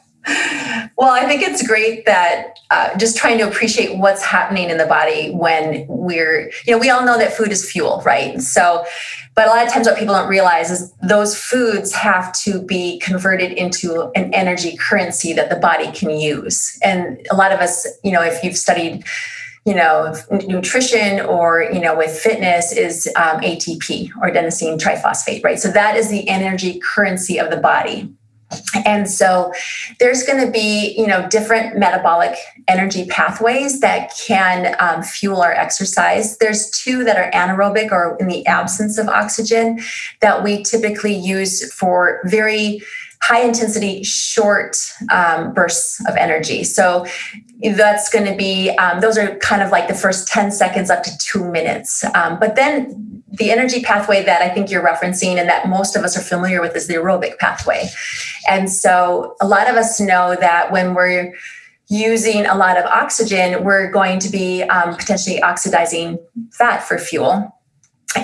well, 1.04 1.12
I 1.12 1.26
think 1.26 1.42
it's 1.42 1.66
great 1.66 2.06
that 2.06 2.60
uh, 2.70 2.96
just 2.96 3.18
trying 3.18 3.36
to 3.36 3.46
appreciate 3.46 3.98
what's 3.98 4.22
happening 4.22 4.70
in 4.70 4.78
the 4.78 4.86
body 4.86 5.30
when 5.32 5.84
we're, 5.86 6.50
you 6.64 6.72
know, 6.72 6.78
we 6.78 6.88
all 6.88 7.04
know 7.04 7.18
that 7.18 7.34
food 7.34 7.52
is 7.52 7.70
fuel, 7.70 8.02
right? 8.06 8.40
So, 8.40 8.86
but 9.34 9.46
a 9.46 9.50
lot 9.50 9.66
of 9.66 9.70
times 9.70 9.86
what 9.86 9.98
people 9.98 10.14
don't 10.14 10.30
realize 10.30 10.70
is 10.70 10.94
those 11.02 11.38
foods 11.38 11.92
have 11.92 12.32
to 12.44 12.62
be 12.62 12.98
converted 13.00 13.52
into 13.52 14.10
an 14.14 14.32
energy 14.32 14.78
currency 14.78 15.34
that 15.34 15.50
the 15.50 15.56
body 15.56 15.92
can 15.92 16.08
use. 16.08 16.78
And 16.82 17.24
a 17.30 17.36
lot 17.36 17.52
of 17.52 17.60
us, 17.60 17.86
you 18.02 18.10
know, 18.10 18.22
if 18.22 18.42
you've 18.42 18.56
studied, 18.56 19.04
you 19.66 19.74
know, 19.74 20.14
nutrition 20.46 21.20
or, 21.20 21.68
you 21.70 21.80
know, 21.80 21.94
with 21.94 22.18
fitness 22.18 22.72
is 22.72 23.08
um, 23.16 23.40
ATP 23.42 24.10
or 24.22 24.30
adenosine 24.30 24.78
triphosphate, 24.78 25.44
right? 25.44 25.58
So 25.58 25.70
that 25.70 25.96
is 25.96 26.08
the 26.08 26.26
energy 26.30 26.80
currency 26.80 27.38
of 27.38 27.50
the 27.50 27.58
body. 27.58 28.10
And 28.84 29.08
so 29.08 29.52
there's 29.98 30.22
going 30.22 30.44
to 30.44 30.50
be, 30.50 30.94
you 30.96 31.06
know, 31.06 31.28
different 31.28 31.78
metabolic 31.78 32.36
energy 32.68 33.06
pathways 33.06 33.80
that 33.80 34.12
can 34.26 34.74
um, 34.78 35.02
fuel 35.02 35.42
our 35.42 35.52
exercise. 35.52 36.38
There's 36.38 36.70
two 36.70 37.04
that 37.04 37.16
are 37.16 37.30
anaerobic 37.32 37.92
or 37.92 38.16
in 38.18 38.28
the 38.28 38.46
absence 38.46 38.98
of 38.98 39.08
oxygen 39.08 39.80
that 40.20 40.42
we 40.42 40.62
typically 40.62 41.14
use 41.14 41.72
for 41.72 42.20
very 42.24 42.82
high 43.22 43.42
intensity, 43.42 44.02
short 44.02 44.76
um, 45.10 45.54
bursts 45.54 46.04
of 46.06 46.14
energy. 46.16 46.62
So 46.62 47.06
that's 47.62 48.10
going 48.10 48.26
to 48.26 48.36
be, 48.36 48.70
um, 48.70 49.00
those 49.00 49.16
are 49.16 49.36
kind 49.36 49.62
of 49.62 49.70
like 49.70 49.88
the 49.88 49.94
first 49.94 50.28
10 50.28 50.52
seconds 50.52 50.90
up 50.90 51.02
to 51.04 51.18
two 51.18 51.50
minutes. 51.50 52.04
Um, 52.14 52.38
but 52.38 52.54
then 52.54 53.13
the 53.38 53.50
energy 53.50 53.82
pathway 53.82 54.24
that 54.24 54.42
I 54.42 54.48
think 54.48 54.70
you're 54.70 54.84
referencing 54.84 55.36
and 55.36 55.48
that 55.48 55.68
most 55.68 55.96
of 55.96 56.04
us 56.04 56.16
are 56.16 56.22
familiar 56.22 56.60
with 56.60 56.76
is 56.76 56.86
the 56.86 56.94
aerobic 56.94 57.38
pathway. 57.38 57.88
And 58.48 58.70
so 58.70 59.36
a 59.40 59.46
lot 59.46 59.68
of 59.68 59.76
us 59.76 60.00
know 60.00 60.36
that 60.40 60.70
when 60.70 60.94
we're 60.94 61.34
using 61.88 62.46
a 62.46 62.56
lot 62.56 62.78
of 62.78 62.84
oxygen, 62.84 63.64
we're 63.64 63.90
going 63.90 64.18
to 64.20 64.28
be 64.30 64.62
um, 64.64 64.96
potentially 64.96 65.42
oxidizing 65.42 66.18
fat 66.52 66.82
for 66.82 66.98
fuel. 66.98 67.50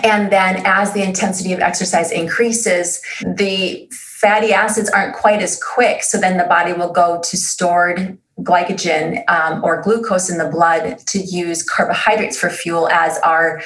And 0.04 0.30
then 0.30 0.62
as 0.64 0.92
the 0.92 1.02
intensity 1.02 1.52
of 1.52 1.60
exercise 1.60 2.12
increases, 2.12 3.02
the 3.20 3.88
fatty 3.90 4.52
acids 4.52 4.88
aren't 4.88 5.16
quite 5.16 5.42
as 5.42 5.60
quick. 5.62 6.02
So 6.02 6.18
then 6.18 6.36
the 6.36 6.44
body 6.44 6.72
will 6.72 6.92
go 6.92 7.20
to 7.22 7.36
stored 7.36 8.16
glycogen 8.42 9.22
um, 9.28 9.62
or 9.64 9.82
glucose 9.82 10.30
in 10.30 10.38
the 10.38 10.48
blood 10.48 10.98
to 11.06 11.18
use 11.18 11.62
carbohydrates 11.62 12.38
for 12.38 12.48
fuel 12.48 12.88
as 12.88 13.18
our 13.18 13.60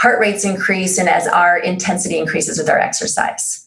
heart 0.00 0.18
rates 0.18 0.44
increase 0.44 0.98
and 0.98 1.08
as 1.08 1.26
our 1.26 1.58
intensity 1.58 2.18
increases 2.18 2.58
with 2.58 2.68
our 2.68 2.78
exercise. 2.78 3.66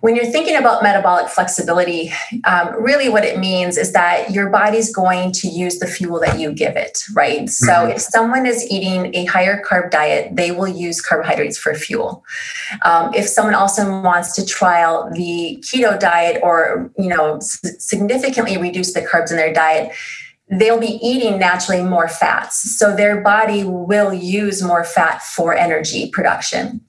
When 0.00 0.14
you're 0.14 0.26
thinking 0.26 0.56
about 0.56 0.82
metabolic 0.82 1.28
flexibility, 1.28 2.12
um, 2.44 2.80
really 2.80 3.08
what 3.08 3.24
it 3.24 3.38
means 3.38 3.76
is 3.76 3.92
that 3.92 4.30
your 4.30 4.48
body's 4.48 4.94
going 4.94 5.32
to 5.32 5.48
use 5.48 5.80
the 5.80 5.86
fuel 5.86 6.20
that 6.20 6.38
you 6.38 6.52
give 6.52 6.76
it, 6.76 7.02
right? 7.12 7.40
Mm-hmm. 7.40 7.46
So 7.48 7.86
if 7.86 8.00
someone 8.00 8.46
is 8.46 8.64
eating 8.70 9.14
a 9.14 9.24
higher 9.24 9.62
carb 9.62 9.90
diet, 9.90 10.36
they 10.36 10.52
will 10.52 10.68
use 10.68 11.00
carbohydrates 11.00 11.58
for 11.58 11.74
fuel. 11.74 12.24
Um, 12.82 13.12
if 13.14 13.26
someone 13.26 13.54
also 13.54 14.00
wants 14.00 14.32
to 14.36 14.46
trial 14.46 15.10
the 15.12 15.58
keto 15.60 15.98
diet 15.98 16.40
or, 16.42 16.90
you 16.96 17.08
know, 17.08 17.38
significantly 17.40 18.56
reduce 18.56 18.94
the 18.94 19.02
carbs 19.02 19.30
in 19.30 19.36
their 19.36 19.52
diet, 19.52 19.92
they'll 20.50 20.80
be 20.80 20.98
eating 21.02 21.38
naturally 21.38 21.82
more 21.82 22.08
fats. 22.08 22.76
So 22.78 22.94
their 22.94 23.20
body 23.20 23.64
will 23.64 24.12
use 24.12 24.62
more 24.62 24.84
fat 24.84 25.22
for 25.22 25.54
energy 25.54 26.10
production. 26.10 26.80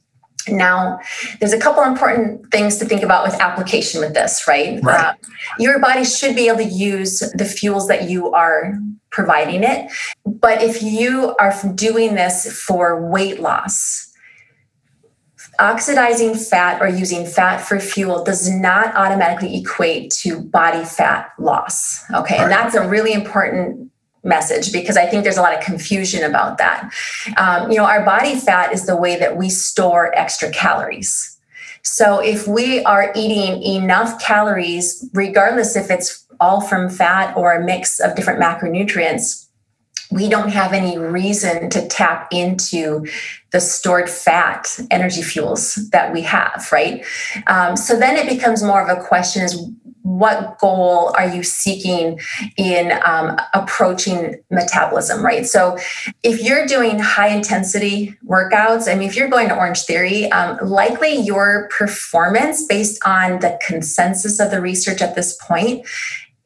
Now, 0.47 0.99
there's 1.39 1.53
a 1.53 1.59
couple 1.59 1.83
important 1.83 2.51
things 2.51 2.77
to 2.77 2.85
think 2.85 3.03
about 3.03 3.23
with 3.23 3.39
application 3.39 4.01
with 4.01 4.15
this, 4.15 4.47
right? 4.47 4.81
right. 4.81 4.99
Uh, 4.99 5.13
your 5.59 5.79
body 5.79 6.03
should 6.03 6.35
be 6.35 6.47
able 6.47 6.57
to 6.59 6.65
use 6.65 7.19
the 7.35 7.45
fuels 7.45 7.87
that 7.87 8.09
you 8.09 8.31
are 8.31 8.73
providing 9.11 9.63
it. 9.63 9.91
But 10.25 10.63
if 10.63 10.81
you 10.81 11.35
are 11.39 11.53
doing 11.75 12.15
this 12.15 12.51
for 12.63 13.07
weight 13.07 13.39
loss, 13.39 14.10
oxidizing 15.61 16.35
fat 16.35 16.81
or 16.81 16.87
using 16.87 17.25
fat 17.25 17.57
for 17.57 17.79
fuel 17.79 18.23
does 18.23 18.49
not 18.49 18.93
automatically 18.95 19.57
equate 19.59 20.11
to 20.11 20.41
body 20.41 20.83
fat 20.83 21.31
loss. 21.37 22.03
Okay. 22.11 22.35
Right. 22.35 22.43
And 22.43 22.51
that's 22.51 22.75
a 22.75 22.87
really 22.87 23.13
important 23.13 23.91
message 24.23 24.71
because 24.71 24.97
I 24.97 25.05
think 25.05 25.23
there's 25.23 25.37
a 25.37 25.41
lot 25.41 25.57
of 25.57 25.63
confusion 25.63 26.23
about 26.23 26.57
that. 26.57 26.91
Um, 27.37 27.71
you 27.71 27.77
know, 27.77 27.85
our 27.85 28.03
body 28.03 28.35
fat 28.35 28.73
is 28.73 28.85
the 28.85 28.95
way 28.95 29.17
that 29.17 29.37
we 29.37 29.49
store 29.49 30.13
extra 30.17 30.51
calories. 30.51 31.37
So 31.83 32.19
if 32.19 32.47
we 32.47 32.83
are 32.83 33.11
eating 33.15 33.63
enough 33.63 34.21
calories, 34.21 35.09
regardless 35.13 35.75
if 35.75 35.89
it's 35.89 36.25
all 36.39 36.61
from 36.61 36.89
fat 36.89 37.35
or 37.35 37.53
a 37.53 37.63
mix 37.63 37.99
of 37.99 38.15
different 38.15 38.39
macronutrients, 38.39 39.47
we 40.11 40.27
don't 40.27 40.49
have 40.49 40.73
any 40.73 40.97
reason 40.97 41.69
to 41.69 41.87
tap 41.87 42.27
into 42.31 43.05
the 43.51 43.59
stored 43.59 44.09
fat 44.09 44.79
energy 44.89 45.21
fuels 45.21 45.75
that 45.91 46.13
we 46.13 46.21
have, 46.21 46.67
right? 46.71 47.03
Um, 47.47 47.75
so 47.75 47.97
then 47.97 48.15
it 48.17 48.29
becomes 48.29 48.63
more 48.63 48.81
of 48.81 48.97
a 48.97 49.01
question 49.01 49.43
is 49.43 49.69
what 50.03 50.57
goal 50.59 51.13
are 51.15 51.27
you 51.27 51.43
seeking 51.43 52.19
in 52.57 52.91
um, 53.05 53.37
approaching 53.53 54.41
metabolism, 54.49 55.23
right? 55.23 55.45
So, 55.45 55.77
if 56.23 56.41
you're 56.41 56.65
doing 56.65 56.99
high 56.99 57.29
intensity 57.29 58.17
workouts, 58.25 58.91
I 58.91 58.95
mean, 58.95 59.07
if 59.07 59.15
you're 59.15 59.29
going 59.29 59.49
to 59.49 59.55
Orange 59.55 59.83
Theory, 59.83 60.31
um, 60.31 60.57
likely 60.67 61.15
your 61.15 61.69
performance 61.77 62.65
based 62.65 62.99
on 63.05 63.39
the 63.39 63.59
consensus 63.65 64.39
of 64.39 64.51
the 64.51 64.59
research 64.59 65.01
at 65.01 65.15
this 65.15 65.37
point 65.41 65.85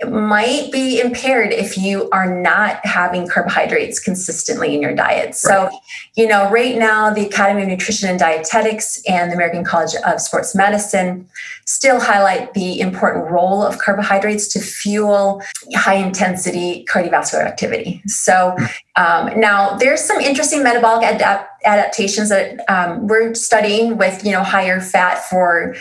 might 0.03 0.71
be 0.73 0.99
impaired 0.99 1.53
if 1.53 1.77
you 1.77 2.10
are 2.12 2.41
not 2.41 2.86
having 2.86 3.27
carbohydrates 3.27 3.97
consistently 3.97 4.75
in 4.75 4.81
your 4.81 4.93
diet. 4.93 5.36
So, 5.36 5.65
right. 5.65 5.73
you 6.15 6.27
know, 6.27 6.49
right 6.51 6.77
now, 6.77 7.13
the 7.13 7.25
Academy 7.25 7.62
of 7.63 7.69
Nutrition 7.69 8.10
and 8.10 8.19
Dietetics 8.19 9.01
and 9.08 9.31
the 9.31 9.36
American 9.36 9.63
College 9.63 9.95
of 10.05 10.19
Sports 10.19 10.53
Medicine 10.53 11.29
still 11.65 12.01
highlight 12.01 12.53
the 12.53 12.81
important 12.81 13.31
role 13.31 13.63
of 13.63 13.77
carbohydrates 13.77 14.49
to 14.49 14.60
fuel 14.60 15.41
high 15.73 15.95
intensity 15.95 16.86
cardiovascular 16.91 17.45
activity. 17.45 18.01
So, 18.05 18.58
um, 18.97 19.39
now 19.39 19.77
there's 19.77 20.01
some 20.01 20.19
interesting 20.19 20.62
metabolic 20.62 21.05
adapt- 21.15 21.63
adaptations 21.63 22.29
that 22.29 22.69
um, 22.69 23.08
we're 23.08 23.34
studying 23.34 23.97
with, 23.97 24.25
you 24.25 24.31
know, 24.31 24.43
higher 24.43 24.81
fat 24.81 25.23
for 25.29 25.75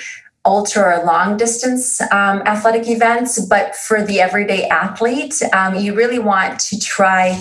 ultra 0.44 0.98
or 0.98 1.04
long 1.04 1.37
distance 1.37 2.00
um, 2.12 2.42
athletic 2.46 2.88
events, 2.88 3.40
but 3.46 3.74
for 3.74 4.02
the 4.02 4.20
everyday 4.20 4.66
athlete, 4.68 5.40
um, 5.52 5.74
you 5.76 5.94
really 5.94 6.18
want 6.18 6.61
to 6.61 6.78
try 6.78 7.33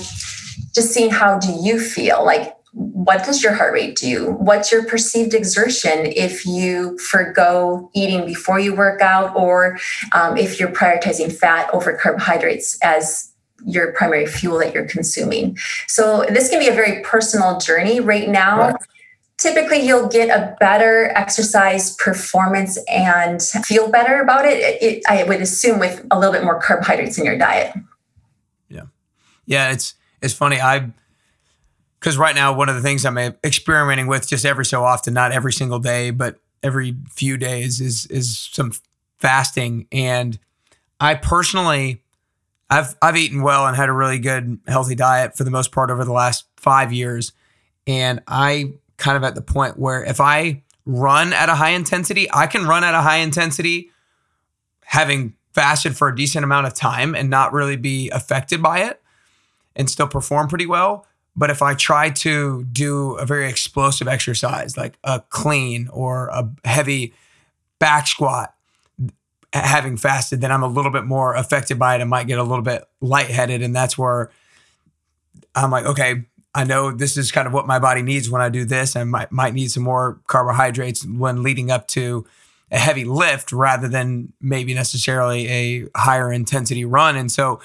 just 0.73 0.91
seeing 0.91 1.11
how 1.11 1.37
do 1.37 1.51
you 1.51 1.79
feel? 1.79 2.23
Like 2.25 2.55
what 2.73 3.23
does 3.23 3.43
your 3.43 3.53
heart 3.53 3.73
rate 3.73 3.95
do? 3.95 4.31
What's 4.31 4.71
your 4.71 4.85
perceived 4.85 5.33
exertion 5.33 6.07
if 6.07 6.45
you 6.45 6.97
forego 6.97 7.91
eating 7.93 8.25
before 8.25 8.59
you 8.59 8.75
work 8.75 8.99
out 9.01 9.35
or 9.35 9.77
um, 10.13 10.37
if 10.37 10.59
you're 10.59 10.71
prioritizing 10.71 11.31
fat 11.31 11.69
over 11.71 11.95
carbohydrates 11.95 12.79
as 12.81 13.31
your 13.65 13.93
primary 13.93 14.25
fuel 14.25 14.57
that 14.59 14.73
you're 14.73 14.87
consuming? 14.87 15.57
So 15.87 16.25
this 16.29 16.49
can 16.49 16.59
be 16.59 16.67
a 16.67 16.73
very 16.73 17.03
personal 17.03 17.59
journey 17.59 17.99
right 17.99 18.27
now. 18.27 18.69
Right 18.69 18.75
typically 19.37 19.79
you'll 19.79 20.07
get 20.07 20.29
a 20.29 20.55
better 20.59 21.11
exercise 21.15 21.95
performance 21.95 22.77
and 22.87 23.41
feel 23.41 23.89
better 23.89 24.21
about 24.21 24.45
it, 24.45 24.81
it, 24.81 25.03
i 25.07 25.23
would 25.23 25.41
assume 25.41 25.79
with 25.79 26.05
a 26.11 26.19
little 26.19 26.33
bit 26.33 26.43
more 26.43 26.59
carbohydrates 26.59 27.17
in 27.17 27.25
your 27.25 27.37
diet. 27.37 27.75
Yeah. 28.69 28.83
Yeah 29.45 29.71
it's 29.71 29.95
it's 30.21 30.33
funny 30.33 30.59
i 30.59 30.91
because 31.99 32.17
right 32.17 32.35
now 32.35 32.53
one 32.53 32.69
of 32.69 32.75
the 32.75 32.81
things 32.81 33.05
i'm 33.05 33.17
experimenting 33.17 34.07
with 34.07 34.27
just 34.27 34.45
every 34.45 34.65
so 34.65 34.83
often 34.83 35.13
not 35.13 35.31
every 35.31 35.53
single 35.53 35.79
day 35.79 36.11
but 36.11 36.39
every 36.63 36.95
few 37.09 37.37
days 37.37 37.81
is 37.81 38.05
is 38.07 38.49
some 38.51 38.71
fasting. 39.19 39.87
And 39.91 40.39
i 40.99 41.15
personally 41.15 42.01
i've 42.69 42.95
i've 43.01 43.17
eaten 43.17 43.41
well 43.41 43.67
and 43.67 43.75
had 43.75 43.89
a 43.89 43.93
really 43.93 44.19
good 44.19 44.59
healthy 44.67 44.95
diet 44.95 45.35
for 45.35 45.43
the 45.43 45.51
most 45.51 45.71
part 45.71 45.91
over 45.91 46.05
the 46.05 46.13
last 46.13 46.45
five 46.57 46.91
years. 46.91 47.33
And 47.85 48.21
i 48.27 48.73
kind 48.97 49.17
of 49.17 49.23
at 49.23 49.35
the 49.35 49.41
point 49.41 49.77
where 49.77 50.03
if 50.03 50.21
I 50.21 50.63
run 50.85 51.33
at 51.33 51.49
a 51.49 51.55
high 51.55 51.71
intensity, 51.71 52.27
I 52.31 52.47
can 52.47 52.65
run 52.65 52.83
at 52.83 52.93
a 52.93 53.01
high 53.01 53.17
intensity 53.17 53.91
having 54.83 55.33
fasted 55.53 55.95
for 55.95 56.07
a 56.07 56.15
decent 56.15 56.43
amount 56.43 56.67
of 56.67 56.73
time 56.73 57.15
and 57.15 57.29
not 57.29 57.53
really 57.53 57.75
be 57.75 58.09
affected 58.09 58.61
by 58.61 58.79
it 58.79 59.01
and 59.75 59.89
still 59.89 60.07
perform 60.07 60.47
pretty 60.47 60.65
well. 60.65 61.05
But 61.35 61.49
if 61.49 61.61
I 61.61 61.73
try 61.73 62.09
to 62.09 62.63
do 62.65 63.13
a 63.13 63.25
very 63.25 63.49
explosive 63.49 64.07
exercise, 64.07 64.77
like 64.77 64.97
a 65.03 65.21
clean 65.29 65.87
or 65.91 66.27
a 66.27 66.49
heavy 66.63 67.13
back 67.79 68.07
squat, 68.07 68.53
having 69.51 69.97
fasted, 69.97 70.41
then 70.41 70.51
I'm 70.51 70.63
a 70.63 70.67
little 70.67 70.91
bit 70.91 71.05
more 71.05 71.35
affected 71.35 71.77
by 71.77 71.95
it 71.95 72.01
and 72.01 72.09
might 72.09 72.27
get 72.27 72.39
a 72.39 72.43
little 72.43 72.63
bit 72.63 72.83
lightheaded. 73.01 73.61
And 73.61 73.75
that's 73.75 73.97
where 73.97 74.31
I'm 75.55 75.71
like, 75.71 75.85
okay, 75.85 76.25
I 76.55 76.63
know 76.63 76.91
this 76.91 77.17
is 77.17 77.31
kind 77.31 77.47
of 77.47 77.53
what 77.53 77.65
my 77.65 77.79
body 77.79 78.01
needs 78.01 78.29
when 78.29 78.41
I 78.41 78.49
do 78.49 78.63
this. 78.63 78.95
I 78.95 79.03
might, 79.03 79.31
might 79.31 79.53
need 79.53 79.71
some 79.71 79.83
more 79.83 80.19
carbohydrates 80.27 81.05
when 81.05 81.41
leading 81.41 81.71
up 81.71 81.87
to 81.89 82.25
a 82.71 82.77
heavy 82.77 83.05
lift 83.05 83.51
rather 83.51 83.87
than 83.87 84.33
maybe 84.39 84.73
necessarily 84.73 85.47
a 85.47 85.87
higher 85.95 86.31
intensity 86.31 86.85
run. 86.85 87.15
And 87.15 87.31
so, 87.31 87.59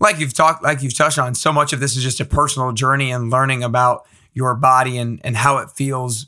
like 0.00 0.20
you've 0.20 0.34
talked, 0.34 0.62
like 0.62 0.82
you've 0.82 0.96
touched 0.96 1.18
on, 1.18 1.34
so 1.34 1.52
much 1.52 1.72
of 1.72 1.80
this 1.80 1.96
is 1.96 2.02
just 2.04 2.20
a 2.20 2.24
personal 2.24 2.72
journey 2.72 3.10
and 3.10 3.30
learning 3.30 3.64
about 3.64 4.06
your 4.32 4.54
body 4.54 4.96
and, 4.96 5.20
and 5.24 5.36
how 5.36 5.58
it 5.58 5.70
feels 5.70 6.26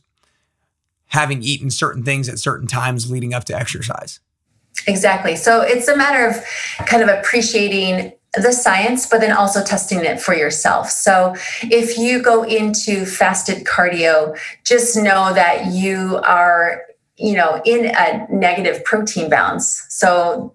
having 1.06 1.42
eaten 1.42 1.70
certain 1.70 2.02
things 2.02 2.28
at 2.28 2.38
certain 2.38 2.66
times 2.66 3.10
leading 3.10 3.34
up 3.34 3.44
to 3.44 3.54
exercise. 3.54 4.20
Exactly. 4.86 5.36
So 5.36 5.60
it's 5.60 5.88
a 5.88 5.96
matter 5.96 6.26
of 6.26 6.86
kind 6.86 7.02
of 7.02 7.08
appreciating 7.08 8.12
the 8.34 8.52
science, 8.52 9.06
but 9.06 9.20
then 9.20 9.32
also 9.32 9.62
testing 9.62 10.04
it 10.04 10.20
for 10.20 10.34
yourself. 10.34 10.90
So 10.90 11.34
if 11.62 11.98
you 11.98 12.22
go 12.22 12.44
into 12.44 13.04
fasted 13.04 13.64
cardio, 13.64 14.38
just 14.64 14.96
know 14.96 15.32
that 15.34 15.72
you 15.72 16.20
are, 16.24 16.82
you 17.16 17.34
know, 17.34 17.60
in 17.64 17.86
a 17.86 18.26
negative 18.30 18.84
protein 18.84 19.28
balance. 19.28 19.84
So 19.88 20.54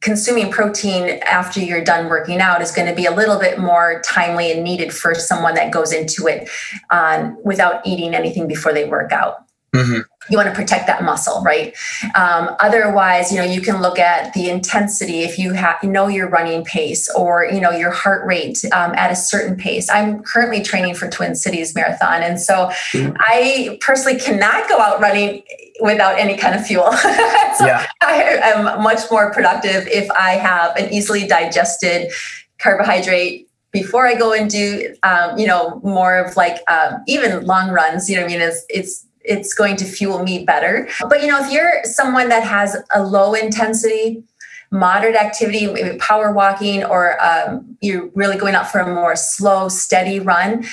consuming 0.00 0.50
protein 0.50 1.20
after 1.26 1.60
you're 1.60 1.84
done 1.84 2.08
working 2.08 2.40
out 2.40 2.60
is 2.60 2.72
going 2.72 2.88
to 2.88 2.94
be 2.94 3.06
a 3.06 3.14
little 3.14 3.38
bit 3.38 3.58
more 3.58 4.02
timely 4.04 4.50
and 4.50 4.64
needed 4.64 4.92
for 4.92 5.14
someone 5.14 5.54
that 5.54 5.70
goes 5.70 5.92
into 5.92 6.26
it 6.26 6.48
um, 6.90 7.38
without 7.44 7.86
eating 7.86 8.14
anything 8.14 8.48
before 8.48 8.72
they 8.72 8.84
work 8.84 9.12
out. 9.12 9.44
Mm-hmm. 9.74 10.00
You 10.30 10.36
want 10.36 10.50
to 10.50 10.54
protect 10.54 10.86
that 10.86 11.02
muscle, 11.02 11.42
right? 11.42 11.74
Um, 12.14 12.54
otherwise, 12.60 13.32
you 13.32 13.38
know, 13.38 13.44
you 13.44 13.62
can 13.62 13.80
look 13.80 13.98
at 13.98 14.32
the 14.34 14.50
intensity 14.50 15.20
if 15.20 15.38
you 15.38 15.54
have 15.54 15.78
you 15.82 15.88
know 15.88 16.08
your 16.08 16.28
running 16.28 16.62
pace 16.62 17.08
or 17.14 17.46
you 17.46 17.60
know 17.60 17.70
your 17.70 17.90
heart 17.90 18.26
rate 18.26 18.62
um, 18.72 18.92
at 18.94 19.10
a 19.10 19.16
certain 19.16 19.56
pace. 19.56 19.88
I'm 19.88 20.22
currently 20.22 20.62
training 20.62 20.94
for 20.94 21.08
Twin 21.08 21.34
Cities 21.34 21.74
Marathon, 21.74 22.22
and 22.22 22.38
so 22.38 22.66
mm-hmm. 22.92 23.16
I 23.18 23.78
personally 23.80 24.20
cannot 24.20 24.68
go 24.68 24.78
out 24.78 25.00
running 25.00 25.42
without 25.80 26.18
any 26.18 26.36
kind 26.36 26.54
of 26.54 26.66
fuel. 26.66 26.92
so 26.92 27.66
yeah. 27.66 27.86
I 28.02 28.40
am 28.42 28.82
much 28.82 29.10
more 29.10 29.32
productive 29.32 29.86
if 29.88 30.10
I 30.10 30.32
have 30.32 30.76
an 30.76 30.92
easily 30.92 31.26
digested 31.26 32.12
carbohydrate 32.58 33.48
before 33.72 34.06
I 34.06 34.14
go 34.14 34.32
and 34.34 34.50
do, 34.50 34.94
um, 35.02 35.38
you 35.38 35.46
know, 35.46 35.80
more 35.82 36.18
of 36.18 36.36
like 36.36 36.58
um, 36.70 37.02
even 37.08 37.44
long 37.46 37.70
runs. 37.70 38.08
You 38.08 38.16
know, 38.16 38.24
I 38.24 38.26
mean, 38.26 38.40
it's 38.40 38.64
it's 38.68 39.06
it's 39.24 39.54
going 39.54 39.76
to 39.76 39.84
fuel 39.84 40.22
me 40.22 40.44
better. 40.44 40.88
But 41.08 41.22
you 41.22 41.28
know, 41.28 41.44
if 41.44 41.52
you're 41.52 41.82
someone 41.84 42.28
that 42.28 42.44
has 42.44 42.76
a 42.94 43.02
low 43.02 43.34
intensity, 43.34 44.24
moderate 44.70 45.16
activity, 45.16 45.66
maybe 45.66 45.98
power 45.98 46.32
walking, 46.32 46.82
or 46.82 47.22
um, 47.22 47.76
you're 47.80 48.08
really 48.14 48.38
going 48.38 48.54
out 48.54 48.70
for 48.70 48.80
a 48.80 48.94
more 48.94 49.14
slow, 49.14 49.68
steady 49.68 50.18
run, 50.18 50.64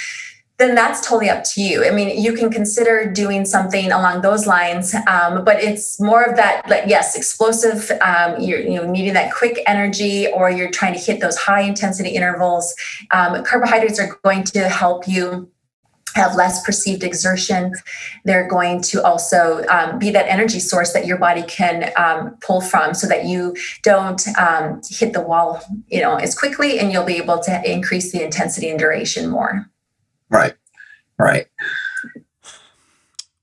then 0.58 0.76
that's 0.76 1.08
totally 1.08 1.30
up 1.30 1.44
to 1.46 1.62
you. 1.62 1.86
I 1.86 1.92
mean, 1.92 2.22
you 2.22 2.34
can 2.34 2.52
consider 2.52 3.10
doing 3.10 3.46
something 3.46 3.92
along 3.92 4.22
those 4.22 4.46
lines, 4.46 4.94
um, 5.08 5.46
but 5.46 5.64
it's 5.64 6.00
more 6.02 6.22
of 6.22 6.36
that, 6.36 6.68
like, 6.70 6.84
yes, 6.86 7.16
explosive, 7.16 7.92
um, 8.02 8.42
you're 8.42 8.60
you 8.60 8.76
know, 8.76 8.90
needing 8.90 9.14
that 9.14 9.34
quick 9.34 9.62
energy, 9.66 10.28
or 10.28 10.52
you're 10.52 10.70
trying 10.70 10.94
to 10.94 11.00
hit 11.00 11.22
those 11.22 11.38
high 11.38 11.62
intensity 11.62 12.10
intervals. 12.10 12.76
Um, 13.12 13.42
carbohydrates 13.46 14.00
are 14.00 14.20
going 14.24 14.44
to 14.46 14.68
help 14.68 15.08
you 15.08 15.50
have 16.20 16.36
less 16.36 16.56
perceived 16.66 17.04
exertion. 17.04 17.74
They're 18.26 18.48
going 18.48 18.82
to 18.92 19.04
also 19.04 19.64
um, 19.76 20.00
be 20.00 20.10
that 20.12 20.28
energy 20.28 20.60
source 20.60 20.94
that 20.94 21.06
your 21.06 21.18
body 21.18 21.44
can 21.44 21.92
um, 21.96 22.38
pull 22.46 22.62
from, 22.62 22.94
so 22.94 23.08
that 23.08 23.26
you 23.26 23.56
don't 23.84 24.22
um, 24.38 24.82
hit 25.00 25.14
the 25.14 25.22
wall, 25.22 25.62
you 25.88 26.02
know, 26.02 26.16
as 26.16 26.38
quickly, 26.38 26.80
and 26.80 26.92
you'll 26.92 27.06
be 27.16 27.18
able 27.18 27.40
to 27.40 27.54
increase 27.70 28.12
the 28.12 28.24
intensity 28.24 28.70
and 28.70 28.80
duration 28.80 29.30
more. 29.30 29.70
Right, 30.30 30.56
right. 31.18 31.48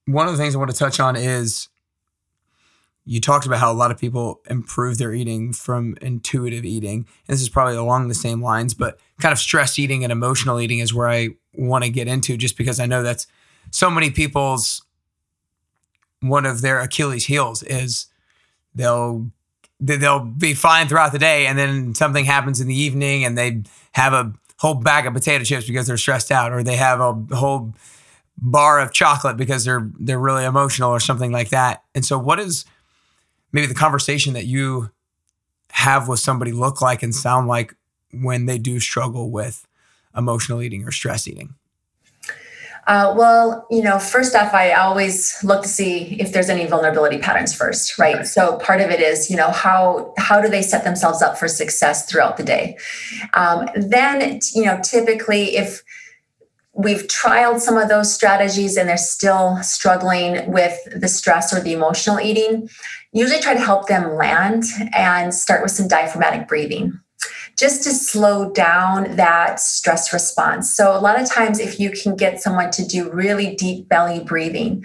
One 0.06 0.26
of 0.28 0.32
the 0.32 0.38
things 0.38 0.54
I 0.54 0.58
want 0.58 0.70
to 0.70 0.76
touch 0.76 1.00
on 1.00 1.16
is 1.16 1.68
you 3.08 3.20
talked 3.20 3.46
about 3.46 3.60
how 3.60 3.70
a 3.70 3.74
lot 3.74 3.92
of 3.92 3.98
people 3.98 4.40
improve 4.50 4.98
their 4.98 5.14
eating 5.14 5.52
from 5.52 5.96
intuitive 6.02 6.64
eating. 6.64 7.06
And 7.28 7.34
this 7.34 7.40
is 7.40 7.48
probably 7.48 7.76
along 7.76 8.08
the 8.08 8.14
same 8.14 8.42
lines, 8.42 8.74
but 8.74 8.98
kind 9.20 9.32
of 9.32 9.38
stress 9.38 9.78
eating 9.78 10.02
and 10.02 10.12
emotional 10.12 10.60
eating 10.60 10.80
is 10.80 10.92
where 10.92 11.08
I 11.08 11.28
want 11.54 11.84
to 11.84 11.90
get 11.90 12.08
into 12.08 12.36
just 12.36 12.58
because 12.58 12.80
I 12.80 12.86
know 12.86 13.04
that's 13.04 13.28
so 13.70 13.88
many 13.88 14.10
people's 14.10 14.82
one 16.20 16.44
of 16.44 16.62
their 16.62 16.80
Achilles 16.80 17.26
heels 17.26 17.62
is 17.62 18.06
they'll 18.74 19.30
they'll 19.78 20.20
be 20.20 20.54
fine 20.54 20.88
throughout 20.88 21.12
the 21.12 21.18
day 21.18 21.46
and 21.46 21.58
then 21.58 21.94
something 21.94 22.24
happens 22.24 22.60
in 22.60 22.66
the 22.66 22.74
evening 22.74 23.24
and 23.24 23.36
they 23.36 23.62
have 23.92 24.14
a 24.14 24.32
whole 24.58 24.74
bag 24.74 25.06
of 25.06 25.12
potato 25.12 25.44
chips 25.44 25.66
because 25.66 25.86
they're 25.86 25.98
stressed 25.98 26.32
out 26.32 26.52
or 26.52 26.62
they 26.62 26.76
have 26.76 26.98
a 26.98 27.12
whole 27.36 27.74
bar 28.38 28.80
of 28.80 28.92
chocolate 28.92 29.36
because 29.36 29.64
they're 29.64 29.88
they're 30.00 30.18
really 30.18 30.44
emotional 30.44 30.90
or 30.90 31.00
something 31.00 31.30
like 31.30 31.50
that. 31.50 31.84
And 31.94 32.04
so 32.04 32.18
what 32.18 32.40
is 32.40 32.64
maybe 33.56 33.66
the 33.66 33.74
conversation 33.74 34.34
that 34.34 34.44
you 34.44 34.90
have 35.70 36.08
with 36.08 36.20
somebody 36.20 36.52
look 36.52 36.82
like 36.82 37.02
and 37.02 37.14
sound 37.14 37.48
like 37.48 37.74
when 38.12 38.44
they 38.44 38.58
do 38.58 38.78
struggle 38.78 39.30
with 39.30 39.66
emotional 40.14 40.60
eating 40.60 40.84
or 40.84 40.92
stress 40.92 41.26
eating? 41.26 41.54
Uh, 42.86 43.14
well, 43.16 43.66
you 43.70 43.82
know, 43.82 43.98
first 43.98 44.36
off, 44.36 44.52
I 44.52 44.72
always 44.72 45.42
look 45.42 45.62
to 45.62 45.68
see 45.68 46.20
if 46.20 46.34
there's 46.34 46.50
any 46.50 46.66
vulnerability 46.66 47.16
patterns 47.16 47.54
first, 47.54 47.98
right? 47.98 48.16
right? 48.16 48.26
So 48.26 48.58
part 48.58 48.82
of 48.82 48.90
it 48.90 49.00
is, 49.00 49.30
you 49.30 49.36
know, 49.38 49.50
how 49.50 50.12
how 50.18 50.40
do 50.42 50.48
they 50.48 50.62
set 50.62 50.84
themselves 50.84 51.22
up 51.22 51.38
for 51.38 51.48
success 51.48 52.08
throughout 52.08 52.36
the 52.36 52.44
day? 52.44 52.76
Um, 53.32 53.68
then, 53.74 54.38
you 54.54 54.66
know, 54.66 54.78
typically 54.84 55.56
if 55.56 55.82
we've 56.76 57.06
trialed 57.06 57.60
some 57.60 57.78
of 57.78 57.88
those 57.88 58.12
strategies 58.12 58.76
and 58.76 58.88
they're 58.88 58.98
still 58.98 59.56
struggling 59.62 60.52
with 60.52 60.78
the 60.94 61.08
stress 61.08 61.52
or 61.52 61.60
the 61.60 61.72
emotional 61.72 62.20
eating, 62.20 62.68
usually 63.16 63.40
try 63.40 63.54
to 63.54 63.60
help 63.60 63.88
them 63.88 64.14
land 64.14 64.64
and 64.94 65.34
start 65.34 65.62
with 65.62 65.70
some 65.70 65.88
diaphragmatic 65.88 66.46
breathing 66.46 66.98
just 67.58 67.82
to 67.84 67.90
slow 67.90 68.52
down 68.52 69.16
that 69.16 69.58
stress 69.58 70.12
response. 70.12 70.74
So, 70.74 70.96
a 70.96 71.00
lot 71.00 71.20
of 71.20 71.28
times, 71.28 71.58
if 71.58 71.80
you 71.80 71.90
can 71.90 72.14
get 72.14 72.40
someone 72.40 72.70
to 72.72 72.86
do 72.86 73.10
really 73.10 73.56
deep 73.56 73.88
belly 73.88 74.20
breathing, 74.20 74.84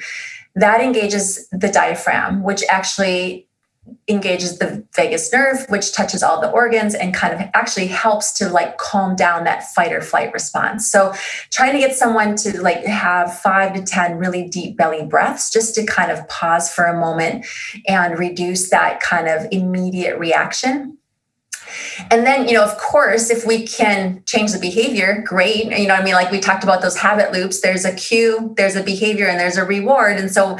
that 0.55 0.81
engages 0.81 1.47
the 1.51 1.67
diaphragm, 1.67 2.43
which 2.43 2.63
actually 2.69 3.47
engages 4.07 4.59
the 4.59 4.85
vagus 4.95 5.31
nerve 5.31 5.65
which 5.69 5.93
touches 5.93 6.23
all 6.23 6.41
the 6.41 6.49
organs 6.51 6.93
and 6.95 7.13
kind 7.13 7.33
of 7.33 7.39
actually 7.53 7.87
helps 7.87 8.31
to 8.31 8.49
like 8.49 8.77
calm 8.77 9.15
down 9.15 9.43
that 9.43 9.63
fight 9.73 9.91
or 9.91 10.01
flight 10.01 10.31
response 10.33 10.89
so 10.89 11.13
trying 11.51 11.73
to 11.73 11.79
get 11.79 11.95
someone 11.95 12.35
to 12.35 12.61
like 12.61 12.83
have 12.85 13.37
5 13.39 13.73
to 13.73 13.83
10 13.83 14.17
really 14.17 14.47
deep 14.47 14.77
belly 14.77 15.05
breaths 15.05 15.51
just 15.51 15.75
to 15.75 15.85
kind 15.85 16.11
of 16.11 16.27
pause 16.27 16.73
for 16.73 16.85
a 16.85 16.99
moment 16.99 17.45
and 17.87 18.17
reduce 18.17 18.69
that 18.69 18.99
kind 18.99 19.27
of 19.27 19.47
immediate 19.51 20.17
reaction 20.17 20.97
and 22.09 22.25
then, 22.25 22.47
you 22.47 22.53
know, 22.53 22.63
of 22.63 22.77
course, 22.77 23.29
if 23.29 23.45
we 23.45 23.65
can 23.65 24.23
change 24.25 24.51
the 24.51 24.59
behavior, 24.59 25.23
great. 25.25 25.65
You 25.77 25.87
know, 25.87 25.95
I 25.95 26.03
mean, 26.03 26.13
like 26.13 26.31
we 26.31 26.39
talked 26.39 26.63
about 26.63 26.81
those 26.81 26.97
habit 26.97 27.31
loops, 27.31 27.61
there's 27.61 27.85
a 27.85 27.93
cue, 27.93 28.53
there's 28.57 28.75
a 28.75 28.83
behavior, 28.83 29.27
and 29.27 29.39
there's 29.39 29.57
a 29.57 29.63
reward. 29.63 30.17
And 30.17 30.31
so 30.31 30.57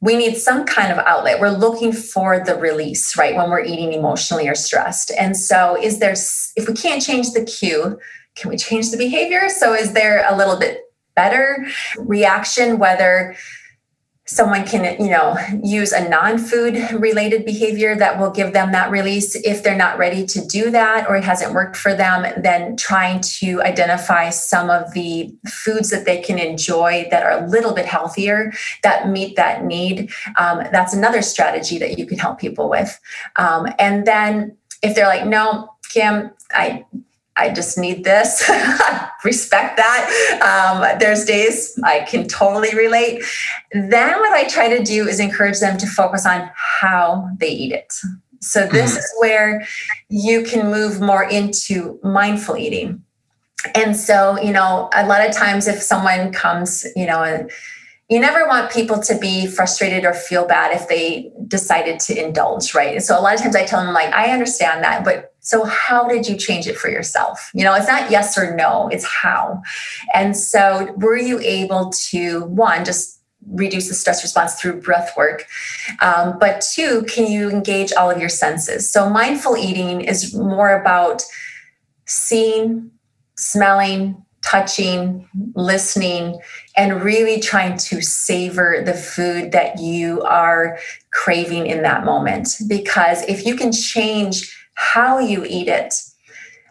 we 0.00 0.16
need 0.16 0.36
some 0.36 0.64
kind 0.64 0.90
of 0.90 0.98
outlet. 0.98 1.40
We're 1.40 1.50
looking 1.50 1.92
for 1.92 2.42
the 2.42 2.56
release, 2.56 3.16
right? 3.16 3.36
When 3.36 3.50
we're 3.50 3.64
eating 3.64 3.92
emotionally 3.92 4.48
or 4.48 4.54
stressed. 4.54 5.12
And 5.18 5.36
so, 5.36 5.76
is 5.80 5.98
there, 5.98 6.12
if 6.12 6.68
we 6.68 6.74
can't 6.74 7.02
change 7.02 7.32
the 7.32 7.44
cue, 7.44 7.98
can 8.34 8.50
we 8.50 8.56
change 8.56 8.90
the 8.90 8.96
behavior? 8.96 9.48
So, 9.48 9.74
is 9.74 9.92
there 9.92 10.24
a 10.28 10.36
little 10.36 10.58
bit 10.58 10.80
better 11.14 11.66
reaction, 11.98 12.78
whether 12.78 13.36
someone 14.30 14.64
can 14.64 15.00
you 15.02 15.10
know 15.10 15.36
use 15.62 15.92
a 15.92 16.08
non-food 16.08 16.76
related 16.92 17.44
behavior 17.44 17.96
that 17.96 18.18
will 18.18 18.30
give 18.30 18.52
them 18.52 18.70
that 18.70 18.90
release 18.90 19.34
if 19.44 19.62
they're 19.62 19.76
not 19.76 19.98
ready 19.98 20.24
to 20.24 20.44
do 20.46 20.70
that 20.70 21.08
or 21.08 21.16
it 21.16 21.24
hasn't 21.24 21.52
worked 21.52 21.76
for 21.76 21.94
them 21.94 22.24
then 22.40 22.76
trying 22.76 23.20
to 23.20 23.60
identify 23.62 24.30
some 24.30 24.70
of 24.70 24.92
the 24.92 25.34
foods 25.48 25.90
that 25.90 26.04
they 26.04 26.20
can 26.20 26.38
enjoy 26.38 27.06
that 27.10 27.24
are 27.24 27.44
a 27.44 27.48
little 27.48 27.74
bit 27.74 27.86
healthier 27.86 28.52
that 28.82 29.08
meet 29.08 29.34
that 29.34 29.64
need 29.64 30.10
um, 30.38 30.62
that's 30.70 30.94
another 30.94 31.22
strategy 31.22 31.76
that 31.78 31.98
you 31.98 32.06
can 32.06 32.18
help 32.18 32.38
people 32.38 32.68
with 32.68 33.00
um, 33.36 33.66
and 33.78 34.06
then 34.06 34.56
if 34.82 34.94
they're 34.94 35.06
like 35.06 35.26
no 35.26 35.68
kim 35.90 36.30
i 36.52 36.84
I 37.36 37.50
just 37.50 37.78
need 37.78 38.04
this. 38.04 38.50
Respect 39.24 39.76
that. 39.76 40.40
Um, 40.42 40.98
there's 40.98 41.24
days 41.24 41.78
I 41.84 42.00
can 42.00 42.26
totally 42.26 42.74
relate. 42.74 43.22
Then 43.72 44.18
what 44.18 44.32
I 44.32 44.48
try 44.48 44.68
to 44.76 44.82
do 44.82 45.06
is 45.08 45.20
encourage 45.20 45.60
them 45.60 45.76
to 45.78 45.86
focus 45.86 46.26
on 46.26 46.50
how 46.80 47.28
they 47.38 47.50
eat 47.50 47.72
it. 47.72 47.92
So 48.40 48.66
this 48.66 48.92
mm-hmm. 48.92 48.98
is 48.98 49.14
where 49.18 49.66
you 50.08 50.42
can 50.44 50.70
move 50.70 51.00
more 51.00 51.24
into 51.24 52.00
mindful 52.02 52.56
eating. 52.56 53.02
and 53.74 53.96
so 53.96 54.40
you 54.40 54.52
know 54.52 54.88
a 54.94 55.06
lot 55.06 55.26
of 55.26 55.34
times 55.34 55.68
if 55.68 55.82
someone 55.82 56.32
comes 56.32 56.86
you 56.96 57.06
know 57.06 57.22
and 57.22 57.50
you 58.08 58.18
never 58.18 58.46
want 58.46 58.72
people 58.72 58.98
to 58.98 59.16
be 59.18 59.46
frustrated 59.46 60.04
or 60.04 60.12
feel 60.14 60.46
bad 60.46 60.74
if 60.74 60.88
they 60.88 61.30
decided 61.46 62.00
to 62.00 62.24
indulge 62.24 62.74
right 62.74 62.94
And 62.94 63.04
so 63.04 63.18
a 63.18 63.20
lot 63.20 63.34
of 63.34 63.40
times 63.40 63.54
i 63.54 63.64
tell 63.64 63.84
them 63.84 63.92
like 63.92 64.12
i 64.14 64.30
understand 64.32 64.82
that 64.82 65.04
but 65.04 65.29
so 65.50 65.64
how 65.64 66.06
did 66.06 66.28
you 66.28 66.36
change 66.36 66.66
it 66.66 66.76
for 66.76 66.88
yourself 66.88 67.50
you 67.54 67.64
know 67.64 67.74
it's 67.74 67.88
not 67.88 68.10
yes 68.10 68.38
or 68.38 68.54
no 68.54 68.88
it's 68.92 69.04
how 69.04 69.60
and 70.14 70.36
so 70.36 70.92
were 70.96 71.16
you 71.16 71.38
able 71.40 71.90
to 71.90 72.44
one 72.44 72.84
just 72.84 73.20
reduce 73.46 73.88
the 73.88 73.94
stress 73.94 74.22
response 74.22 74.54
through 74.54 74.80
breath 74.80 75.16
work. 75.16 75.46
Um, 76.00 76.38
but 76.38 76.60
two, 76.60 77.04
can 77.04 77.30
you 77.30 77.50
engage 77.50 77.92
all 77.92 78.10
of 78.10 78.20
your 78.20 78.28
senses? 78.28 78.90
So 78.90 79.08
mindful 79.08 79.56
eating 79.56 80.02
is 80.02 80.34
more 80.34 80.78
about 80.78 81.22
seeing, 82.06 82.90
smelling, 83.36 84.24
touching, 84.42 85.28
listening, 85.54 86.40
and 86.76 87.02
really 87.02 87.40
trying 87.40 87.76
to 87.76 88.00
savor 88.00 88.82
the 88.84 88.94
food 88.94 89.52
that 89.52 89.78
you 89.78 90.22
are 90.22 90.78
craving 91.12 91.66
in 91.66 91.82
that 91.82 92.04
moment. 92.04 92.56
Because 92.66 93.22
if 93.22 93.44
you 93.44 93.54
can 93.54 93.72
change 93.72 94.56
how 94.80 95.18
you 95.18 95.44
eat 95.46 95.68
it, 95.68 95.94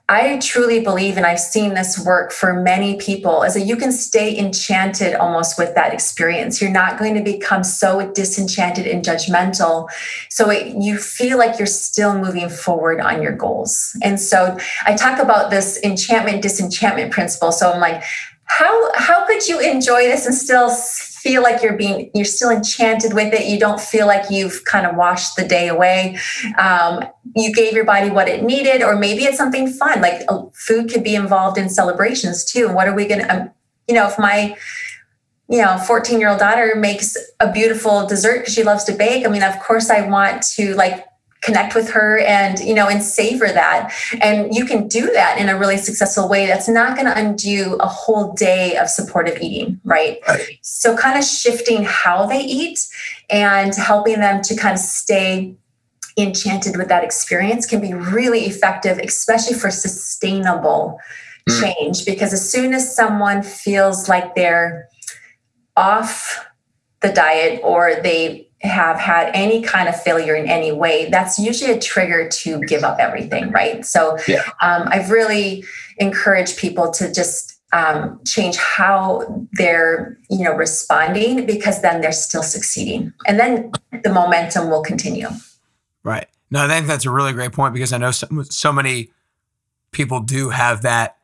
I 0.10 0.40
truly 0.40 0.80
believe, 0.80 1.16
and 1.18 1.26
I've 1.28 1.40
seen 1.40 1.76
this 1.76 2.04
work 2.04 2.32
for 2.32 2.60
many 2.60 2.98
people, 2.98 3.44
is 3.44 3.54
that 3.54 3.68
you 3.68 3.76
can 3.76 3.92
stay 3.92 4.36
enchanted 4.36 5.14
almost 5.14 5.60
with 5.60 5.76
that 5.76 5.94
experience. 5.94 6.60
You're 6.60 6.72
not 6.72 6.98
going 6.98 7.14
to 7.14 7.22
become 7.22 7.64
so 7.64 8.12
disenchanted 8.12 8.88
and 8.88 9.06
judgmental. 9.06 9.88
So 10.32 10.50
it, 10.50 10.76
you 10.82 10.98
feel 10.98 11.38
like 11.38 11.60
you're 11.60 11.68
still 11.68 12.18
moving 12.18 12.50
forward 12.50 13.00
on 13.00 13.22
your 13.22 13.34
goals. 13.34 13.96
And 14.02 14.20
so 14.20 14.58
I 14.86 14.96
talk 14.96 15.20
about 15.20 15.52
this 15.52 15.80
enchantment 15.84 16.42
disenchantment 16.42 17.12
principle. 17.12 17.52
So 17.52 17.72
I'm 17.72 17.80
like, 17.80 18.04
how 18.46 18.92
how 18.96 19.28
could 19.28 19.48
you 19.48 19.60
enjoy 19.60 20.06
this 20.06 20.26
and 20.26 20.34
still 20.34 20.72
feel 21.22 21.42
like 21.42 21.62
you're 21.62 21.78
being 21.78 22.10
you're 22.14 22.26
still 22.26 22.50
enchanted 22.50 23.14
with 23.14 23.34
it. 23.34 23.48
You 23.48 23.60
don't 23.60 23.80
feel 23.80 24.08
like 24.08 24.30
you've 24.30 24.64
kind 24.66 24.86
of 24.86 24.96
washed 24.96 25.36
the 25.36 25.48
day 25.48 25.68
away. 25.68 26.18
Um, 26.58 27.04
you 27.36 27.54
gave 27.54 27.74
your 27.74 27.86
body 27.86 28.10
what 28.10 28.28
it 28.28 28.44
needed 28.44 28.82
or 28.82 28.96
maybe 28.96 29.24
it's 29.24 29.38
something 29.38 29.68
fun 29.68 30.02
like 30.02 30.22
uh, 30.28 30.44
food 30.54 30.92
could 30.92 31.04
be 31.04 31.16
involved 31.16 31.58
in 31.58 31.70
celebrations 31.70 32.44
too. 32.44 32.68
And 32.68 32.76
what 32.76 32.88
are 32.88 32.96
we 32.96 33.08
to 33.08 33.20
um, 33.34 33.52
you 33.88 33.96
know 33.96 34.08
if 34.08 34.18
my 34.18 34.56
you 35.50 35.62
know 35.62 35.78
14 35.78 36.20
year 36.20 36.30
old 36.30 36.40
daughter 36.40 36.76
makes 36.76 37.18
a 37.40 37.52
beautiful 37.52 38.08
dessert 38.08 38.40
because 38.40 38.54
she 38.54 38.64
loves 38.64 38.84
to 38.86 38.94
bake 38.94 39.26
i 39.26 39.30
mean 39.30 39.44
of 39.44 39.60
course 39.60 39.90
i 39.90 40.08
want 40.08 40.44
to 40.44 40.76
like 40.76 41.06
connect 41.42 41.74
with 41.74 41.90
her 41.90 42.20
and 42.20 42.60
you 42.60 42.74
know 42.74 42.88
and 42.88 43.02
savor 43.02 43.48
that 43.48 43.94
and 44.22 44.54
you 44.54 44.66
can 44.66 44.88
do 44.88 45.12
that 45.14 45.38
in 45.40 45.48
a 45.48 45.58
really 45.58 45.78
successful 45.78 46.28
way 46.28 46.46
that's 46.46 46.68
not 46.68 46.96
going 46.98 47.06
to 47.06 47.18
undo 47.18 47.76
a 47.80 47.88
whole 47.88 48.34
day 48.34 48.76
of 48.76 48.90
supportive 48.90 49.42
eating 49.42 49.80
right? 49.86 50.20
right 50.28 50.60
so 50.62 50.98
kind 50.98 51.18
of 51.18 51.24
shifting 51.24 51.84
how 51.84 52.26
they 52.26 52.42
eat 52.42 52.80
and 53.30 53.74
helping 53.76 54.20
them 54.20 54.42
to 54.42 54.56
kind 54.56 54.74
of 54.74 54.80
stay 54.80 55.56
enchanted 56.18 56.76
with 56.76 56.90
that 56.90 57.04
experience 57.04 57.66
can 57.66 57.80
be 57.80 57.94
really 57.94 58.42
effective 58.42 58.98
especially 58.98 59.58
for 59.58 59.72
sustainable 59.72 61.00
mm. 61.48 61.62
change 61.62 62.06
because 62.06 62.34
as 62.34 62.52
soon 62.52 62.74
as 62.74 62.94
someone 62.94 63.42
feels 63.42 64.10
like 64.10 64.36
they're 64.36 64.90
off 65.78 66.46
the 67.00 67.14
diet 67.14 67.62
or 67.64 67.96
they 68.04 68.49
have 68.62 69.00
had 69.00 69.32
any 69.34 69.62
kind 69.62 69.88
of 69.88 70.02
failure 70.02 70.36
in 70.36 70.48
any 70.48 70.72
way, 70.72 71.10
that's 71.10 71.40
usually 71.40 71.72
a 71.72 71.80
trigger 71.80 72.28
to 72.28 72.60
give 72.62 72.84
up 72.84 73.00
everything, 73.00 73.52
right? 73.52 73.86
So 73.86 74.18
yeah. 74.28 74.44
um, 74.62 74.88
I've 74.88 75.10
really 75.12 75.64
encouraged 75.98 76.58
people 76.58 76.92
to 76.92 77.14
just 77.14 77.60
um, 77.72 78.20
change 78.26 78.58
how 78.58 79.48
they're 79.54 80.18
you 80.30 80.44
know 80.44 80.54
responding 80.54 81.46
because 81.46 81.82
then 81.82 82.02
they're 82.02 82.12
still 82.12 82.42
succeeding 82.42 83.14
and 83.28 83.40
then 83.40 83.72
the 84.04 84.12
momentum 84.12 84.72
will 84.72 84.82
continue 84.82 85.28
right 86.02 86.28
no 86.50 86.66
i 86.66 86.68
think 86.68 86.88
that's 86.88 87.06
a 87.06 87.12
really 87.12 87.32
great 87.32 87.52
point 87.52 87.74
because 87.74 87.94
i 87.94 87.98
know 88.00 88.10
so, 88.10 88.28
so 88.50 88.74
many 88.74 89.12
people 89.92 90.20
do 90.20 90.50
have 90.50 90.82
that 90.82 91.18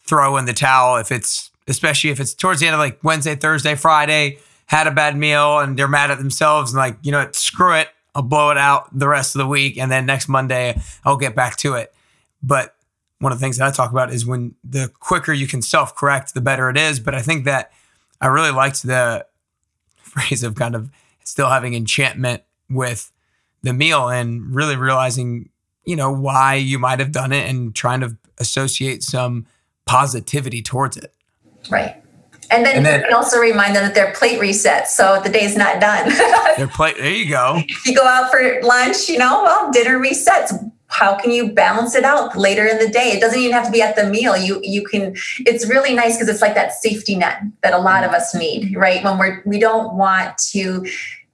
throw 0.00 0.36
in 0.36 0.44
the 0.44 0.52
towel 0.52 0.96
if 0.96 1.12
it's 1.12 1.52
especially 1.68 2.10
if 2.10 2.18
it's 2.18 2.34
towards 2.34 2.58
the 2.58 2.66
end 2.66 2.74
of 2.74 2.80
like 2.80 2.98
wednesday 3.04 3.36
thursday 3.36 3.76
friday 3.76 4.38
had 4.66 4.86
a 4.86 4.90
bad 4.90 5.16
meal 5.16 5.60
and 5.60 5.78
they're 5.78 5.88
mad 5.88 6.10
at 6.10 6.18
themselves 6.18 6.72
and 6.72 6.78
like, 6.78 6.98
you 7.02 7.12
know, 7.12 7.28
screw 7.32 7.74
it. 7.74 7.88
I'll 8.14 8.22
blow 8.22 8.50
it 8.50 8.58
out 8.58 8.96
the 8.96 9.08
rest 9.08 9.34
of 9.34 9.40
the 9.40 9.46
week. 9.46 9.78
And 9.78 9.90
then 9.90 10.06
next 10.06 10.28
Monday, 10.28 10.80
I'll 11.04 11.16
get 11.16 11.34
back 11.34 11.56
to 11.58 11.74
it. 11.74 11.94
But 12.42 12.74
one 13.18 13.32
of 13.32 13.38
the 13.38 13.44
things 13.44 13.58
that 13.58 13.66
I 13.66 13.70
talk 13.70 13.90
about 13.90 14.12
is 14.12 14.26
when 14.26 14.54
the 14.64 14.90
quicker 15.00 15.32
you 15.32 15.46
can 15.46 15.62
self 15.62 15.94
correct, 15.94 16.34
the 16.34 16.40
better 16.40 16.68
it 16.68 16.76
is. 16.76 16.98
But 17.00 17.14
I 17.14 17.22
think 17.22 17.44
that 17.44 17.72
I 18.20 18.26
really 18.26 18.50
liked 18.50 18.82
the 18.82 19.26
phrase 19.96 20.42
of 20.42 20.54
kind 20.54 20.74
of 20.74 20.90
still 21.24 21.48
having 21.48 21.74
enchantment 21.74 22.42
with 22.68 23.12
the 23.62 23.72
meal 23.72 24.08
and 24.08 24.54
really 24.54 24.76
realizing, 24.76 25.50
you 25.84 25.96
know, 25.96 26.10
why 26.10 26.54
you 26.54 26.78
might 26.78 26.98
have 26.98 27.12
done 27.12 27.32
it 27.32 27.48
and 27.48 27.74
trying 27.74 28.00
to 28.00 28.16
associate 28.38 29.02
some 29.02 29.46
positivity 29.86 30.62
towards 30.62 30.96
it. 30.96 31.12
Right. 31.70 32.02
And 32.50 32.64
then, 32.64 32.76
and 32.76 32.86
then 32.86 33.00
you 33.00 33.06
can 33.06 33.14
also 33.14 33.38
remind 33.38 33.74
them 33.74 33.84
that 33.84 33.94
their 33.94 34.12
plate 34.12 34.40
resets, 34.40 34.88
so 34.88 35.20
the 35.22 35.30
day's 35.30 35.56
not 35.56 35.80
done. 35.80 36.08
their 36.56 36.68
plate. 36.68 36.96
There 36.96 37.10
you 37.10 37.28
go. 37.28 37.62
If 37.66 37.86
you 37.86 37.94
go 37.94 38.04
out 38.04 38.30
for 38.30 38.60
lunch, 38.62 39.08
you 39.08 39.18
know, 39.18 39.42
well, 39.42 39.70
dinner 39.72 39.98
resets. 39.98 40.52
How 40.88 41.16
can 41.16 41.32
you 41.32 41.52
balance 41.52 41.96
it 41.96 42.04
out 42.04 42.36
later 42.36 42.64
in 42.64 42.78
the 42.78 42.88
day? 42.88 43.10
It 43.10 43.20
doesn't 43.20 43.38
even 43.38 43.52
have 43.52 43.66
to 43.66 43.72
be 43.72 43.82
at 43.82 43.96
the 43.96 44.08
meal. 44.08 44.36
You 44.36 44.60
you 44.62 44.84
can. 44.84 45.16
It's 45.40 45.68
really 45.68 45.94
nice 45.94 46.14
because 46.16 46.28
it's 46.28 46.40
like 46.40 46.54
that 46.54 46.72
safety 46.72 47.16
net 47.16 47.42
that 47.62 47.74
a 47.74 47.78
lot 47.78 48.04
of 48.04 48.12
us 48.12 48.34
need, 48.34 48.76
right? 48.76 49.02
When 49.02 49.18
we're 49.18 49.42
we 49.44 49.58
don't 49.58 49.96
want 49.96 50.38
to. 50.52 50.86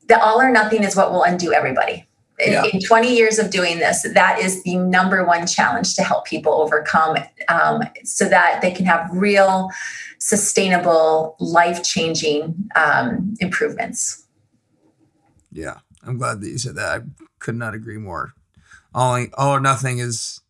The 0.08 0.20
all 0.20 0.40
or 0.40 0.50
nothing 0.50 0.82
is 0.82 0.96
what 0.96 1.12
will 1.12 1.22
undo 1.22 1.52
everybody. 1.52 2.06
In, 2.42 2.52
yeah. 2.52 2.64
in, 2.72 2.80
20 2.80 3.14
years 3.14 3.38
of 3.38 3.50
doing 3.50 3.78
this, 3.78 4.02
that 4.14 4.38
is 4.38 4.62
the 4.64 4.76
number 4.76 5.24
one 5.24 5.46
challenge 5.46 5.94
to 5.94 6.02
help 6.02 6.26
people 6.26 6.52
overcome 6.54 7.16
um, 7.48 7.82
so 8.04 8.28
that 8.28 8.60
they 8.60 8.70
can 8.70 8.84
have 8.86 9.08
real 9.12 9.70
sustainable, 10.18 11.36
life 11.40 11.82
changing 11.82 12.70
um, 12.74 13.34
improvements. 13.40 14.26
Yeah, 15.52 15.78
I'm 16.04 16.18
glad 16.18 16.40
that 16.40 16.48
you 16.48 16.58
said 16.58 16.76
that. 16.76 17.00
I 17.00 17.04
could 17.38 17.56
not 17.56 17.74
agree 17.74 17.98
more. 17.98 18.34
All, 18.94 19.26
all 19.34 19.56
or 19.56 19.60
nothing 19.60 19.98
is. 19.98 20.40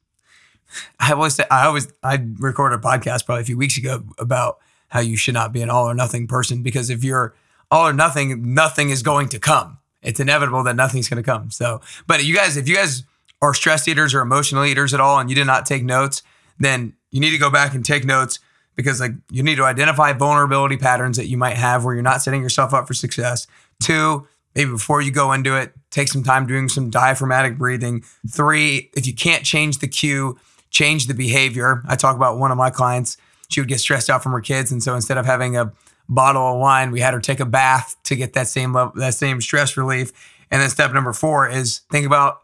I 0.99 1.13
always 1.13 1.35
say, 1.35 1.45
I 1.51 1.67
always 1.67 1.89
I 2.03 2.25
recorded 2.39 2.77
a 2.77 2.83
podcast 2.83 3.27
probably 3.27 3.43
a 3.43 3.45
few 3.45 3.59
weeks 3.59 3.77
ago 3.77 4.05
about 4.19 4.59
how 4.89 5.01
you 5.01 5.17
should 5.17 5.35
not 5.35 5.53
be 5.53 5.61
an 5.61 5.71
all 5.71 5.89
or 5.89 5.95
nothing 5.95 6.27
person 6.27 6.63
because 6.63 6.89
if 6.89 7.05
you're 7.05 7.35
all 7.71 7.89
or 7.89 7.93
nothing, 7.93 8.55
nothing 8.55 8.91
is 8.91 9.03
going 9.03 9.29
to 9.31 9.39
come. 9.39 9.79
It's 10.03 10.21
inevitable 10.21 10.63
that 10.65 10.77
nothing's 10.77 11.09
going 11.09 11.23
to 11.23 11.29
come. 11.29 11.51
So, 11.51 11.81
but 12.07 12.25
you 12.25 12.35
guys, 12.35 12.57
if 12.57 12.69
you 12.69 12.75
guys 12.75 13.05
are 13.41 13.55
stress 13.55 13.87
eaters 13.89 14.15
or 14.15 14.21
emotional 14.21 14.65
eaters 14.65 14.95
at 14.95 15.01
all, 15.01 15.19
and 15.19 15.29
you 15.29 15.37
did 15.37 15.47
not 15.47 15.67
take 15.67 15.85
notes, 15.85 16.23
then 16.59 16.95
you 17.11 17.21
need 17.21 17.31
to 17.31 17.39
go 17.39 17.51
back 17.51 17.75
and 17.75 17.85
take 17.85 18.05
notes 18.05 18.39
because 18.77 19.01
like 19.01 19.13
you 19.31 19.43
need 19.43 19.57
to 19.57 19.65
identify 19.65 20.13
vulnerability 20.13 20.77
patterns 20.77 21.17
that 21.17 21.27
you 21.27 21.37
might 21.37 21.57
have 21.57 21.85
where 21.85 21.95
you're 21.95 22.03
not 22.03 22.23
setting 22.23 22.43
yourself 22.43 22.73
up 22.73 22.87
for 22.87 22.95
success. 22.95 23.47
Two, 23.83 24.27
maybe 24.55 24.71
before 24.71 25.03
you 25.03 25.11
go 25.11 25.33
into 25.33 25.57
it, 25.57 25.73
take 25.91 26.09
some 26.09 26.23
time 26.23 26.47
doing 26.47 26.69
some 26.69 26.91
diaphragmatic 26.91 27.59
breathing. 27.59 28.03
Three, 28.29 28.91
if 28.95 29.07
you 29.07 29.15
can't 29.15 29.45
change 29.45 29.79
the 29.79 29.89
cue, 29.89 30.39
change 30.71 31.07
the 31.07 31.15
behavior. 31.15 31.83
I 31.87 31.97
talk 31.97 32.17
about 32.17 32.39
one 32.39 32.51
of 32.51 32.57
my 32.57 32.71
clients, 32.71 33.17
she 33.49 33.61
would 33.61 33.69
get 33.69 33.81
stressed 33.81 34.09
out 34.09 34.23
from 34.23 34.33
her 34.33 34.41
kids. 34.41 34.73
And 34.73 34.83
so 34.83 34.95
instead 34.95 35.19
of 35.19 35.27
having 35.27 35.57
a 35.57 35.73
bottle 36.15 36.55
of 36.55 36.59
wine, 36.59 36.91
we 36.91 37.01
had 37.01 37.15
her 37.15 37.21
take 37.21 37.41
a 37.41 37.47
bath 37.47 37.97
to 38.05 38.17
get 38.17 38.33
that 38.35 38.49
same 38.49 38.73
level, 38.73 38.93
that 38.97 39.15
same 39.15 39.41
stress 39.41 39.77
relief. 39.77 40.13
And 40.51 40.61
then 40.61 40.71
step 40.71 40.93
number 40.93 41.13
four 41.13 41.49
is 41.49 41.81
think 41.91 42.07
about 42.07 42.43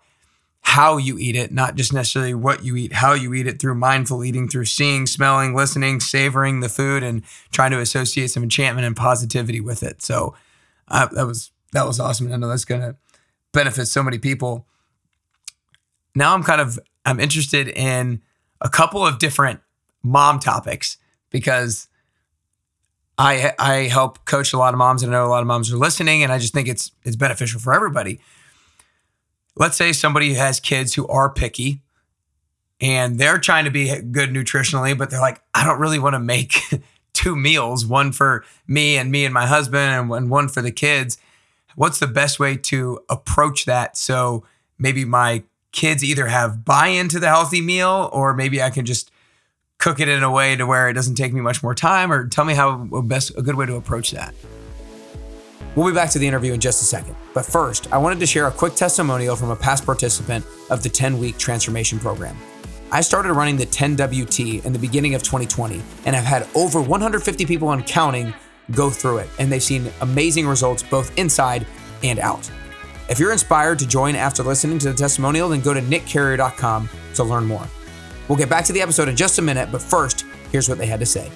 how 0.63 0.97
you 0.97 1.19
eat 1.19 1.37
it, 1.37 1.53
not 1.53 1.77
just 1.77 1.93
necessarily 1.93 2.35
what 2.35 2.65
you 2.65 2.77
eat, 2.77 2.93
how 2.93 3.15
you 3.15 3.33
eat 3.35 3.47
it 3.47 3.61
through 3.61 3.75
mindful 3.75 4.25
eating, 4.25 4.49
through 4.49 4.65
seeing, 4.65 5.07
smelling, 5.07 5.55
listening, 5.55 6.01
savoring 6.01 6.61
the 6.61 6.69
food, 6.69 7.03
and 7.03 7.23
trying 7.53 7.71
to 7.71 7.81
associate 7.81 8.31
some 8.31 8.43
enchantment 8.43 8.87
and 8.87 8.97
positivity 8.97 9.61
with 9.61 9.83
it. 9.83 10.03
So 10.03 10.35
uh, 10.89 11.07
that 11.13 11.27
was 11.27 11.51
that 11.73 11.87
was 11.87 12.01
awesome. 12.01 12.27
And 12.27 12.35
I 12.35 12.39
know 12.39 12.49
that's 12.49 12.65
to 12.65 12.97
benefit 13.53 13.87
so 13.87 14.03
many 14.03 14.19
people. 14.19 14.67
Now 16.15 16.35
I'm 16.35 16.43
kind 16.43 16.61
of 16.61 16.79
I'm 17.05 17.21
interested 17.21 17.69
in 17.69 18.23
a 18.61 18.69
couple 18.69 19.07
of 19.07 19.19
different 19.19 19.61
mom 20.03 20.39
topics 20.39 20.97
because 21.31 21.88
I 23.19 23.53
I 23.59 23.75
help 23.89 24.25
coach 24.25 24.53
a 24.53 24.59
lot 24.59 24.73
of 24.73 24.79
moms 24.79 25.03
and 25.03 25.15
I 25.15 25.19
know 25.19 25.27
a 25.27 25.29
lot 25.29 25.41
of 25.41 25.47
moms 25.47 25.73
are 25.73 25.77
listening 25.77 26.23
and 26.23 26.33
I 26.33 26.39
just 26.39 26.55
think 26.55 26.69
it's 26.69 26.93
it's 27.05 27.17
beneficial 27.17 27.61
for 27.61 27.75
everybody 27.75 28.21
let's 29.59 29.77
say 29.77 29.93
somebody 29.93 30.35
has 30.35 30.61
kids 30.61 30.95
who 30.95 31.07
are 31.09 31.29
picky 31.29 31.83
and 32.81 33.19
they're 33.19 33.39
trying 33.39 33.65
to 33.65 33.71
be 33.71 34.01
good 34.01 34.31
nutritionally, 34.31 34.97
but 34.97 35.11
they're 35.11 35.21
like, 35.21 35.43
I 35.53 35.65
don't 35.65 35.81
really 35.81 35.99
want 35.99 36.15
to 36.15 36.21
make 36.21 36.61
two 37.13 37.35
meals, 37.35 37.85
one 37.85 38.13
for 38.13 38.45
me 38.69 38.97
and 38.97 39.11
me 39.11 39.25
and 39.25 39.35
my 39.35 39.47
husband, 39.47 40.13
and 40.13 40.31
one 40.31 40.49
for 40.49 40.63
the 40.63 40.71
kids. 40.71 41.19
What's 41.75 41.99
the 41.99 42.07
best 42.07 42.39
way 42.39 42.57
to 42.57 43.01
approach 43.09 43.65
that? 43.65 43.97
So 43.97 44.45
maybe 44.79 45.05
my 45.05 45.43
kids 45.73 46.05
either 46.05 46.29
have 46.29 46.65
buy 46.65 46.89
into 46.89 47.19
the 47.19 47.29
healthy 47.29 47.61
meal, 47.61 48.09
or 48.13 48.35
maybe 48.35 48.63
I 48.63 48.71
can 48.71 48.87
just 48.87 49.11
cook 49.79 50.01
it 50.01 50.09
in 50.09 50.23
a 50.23 50.31
way 50.31 50.57
to 50.57 50.67
where 50.67 50.89
it 50.89 50.95
doesn't 50.95 51.15
take 51.15 51.33
me 51.33 51.41
much 51.41 51.63
more 51.63 51.75
time 51.75 52.13
or 52.13 52.27
tell 52.27 52.45
me 52.45 52.55
how 52.55 52.89
a 52.93 53.03
best 53.03 53.37
a 53.37 53.43
good 53.43 53.55
way 53.55 53.67
to 53.67 53.77
approach 53.77 54.11
that 54.11 54.35
We'll 55.79 55.87
be 55.87 55.95
back 55.95 56.11
to 56.11 56.19
the 56.19 56.27
interview 56.27 56.53
in 56.55 56.59
just 56.59 56.83
a 56.83 56.85
second. 56.85 57.15
But 57.35 57.47
first, 57.47 57.93
I 57.93 57.99
wanted 57.99 58.19
to 58.19 58.27
share 58.27 58.49
a 58.49 58.51
quick 58.51 58.75
testimonial 58.75 59.37
from 59.37 59.51
a 59.51 59.57
past 59.57 59.87
participant 59.87 60.45
of 60.71 60.83
the 60.83 60.89
10 60.89 61.21
week 61.21 61.39
transformation 61.39 62.01
program. 62.01 62.37
I 62.91 63.01
started 63.01 63.33
running 63.35 63.57
the 63.57 63.67
10WT 63.67 64.65
in 64.65 64.73
the 64.73 64.79
beginning 64.81 65.15
of 65.15 65.23
2020 65.23 65.81
and 66.05 66.17
I've 66.17 66.25
had 66.25 66.49
over 66.57 66.83
150 66.83 67.47
people 67.47 67.69
on 67.69 67.85
counting 67.85 68.35
go 68.73 68.91
through 68.91 69.19
it, 69.19 69.29
and 69.39 69.53
they've 69.53 69.63
seen 69.63 69.91
amazing 70.01 70.49
results 70.49 70.83
both 70.83 71.17
inside 71.17 71.65
and 72.03 72.19
out. 72.19 72.51
If 73.09 73.21
you're 73.21 73.33
inspired 73.33 73.79
to 73.79 73.87
join 73.87 74.17
after 74.17 74.43
listening 74.43 74.81
to 74.81 74.91
the 74.91 74.95
testimonial, 74.95 75.49
then 75.49 75.61
go 75.61 75.73
to 75.73 75.81
nickcarrier.com 75.81 76.89
to 77.15 77.23
learn 77.23 77.47
more. 77.47 77.67
We'll 78.29 78.37
get 78.37 78.51
back 78.51 78.67
to 78.67 78.75
the 78.75 78.83
episode 78.83 79.09
in 79.09 79.17
just 79.17 79.39
a 79.39 79.43
minute, 79.43 79.73
but 79.73 79.81
first, 79.81 80.27
here's 80.53 80.69
what 80.69 80.77
they 80.77 80.87
had 80.87 81.01
to 81.01 81.07
say. 81.07 81.31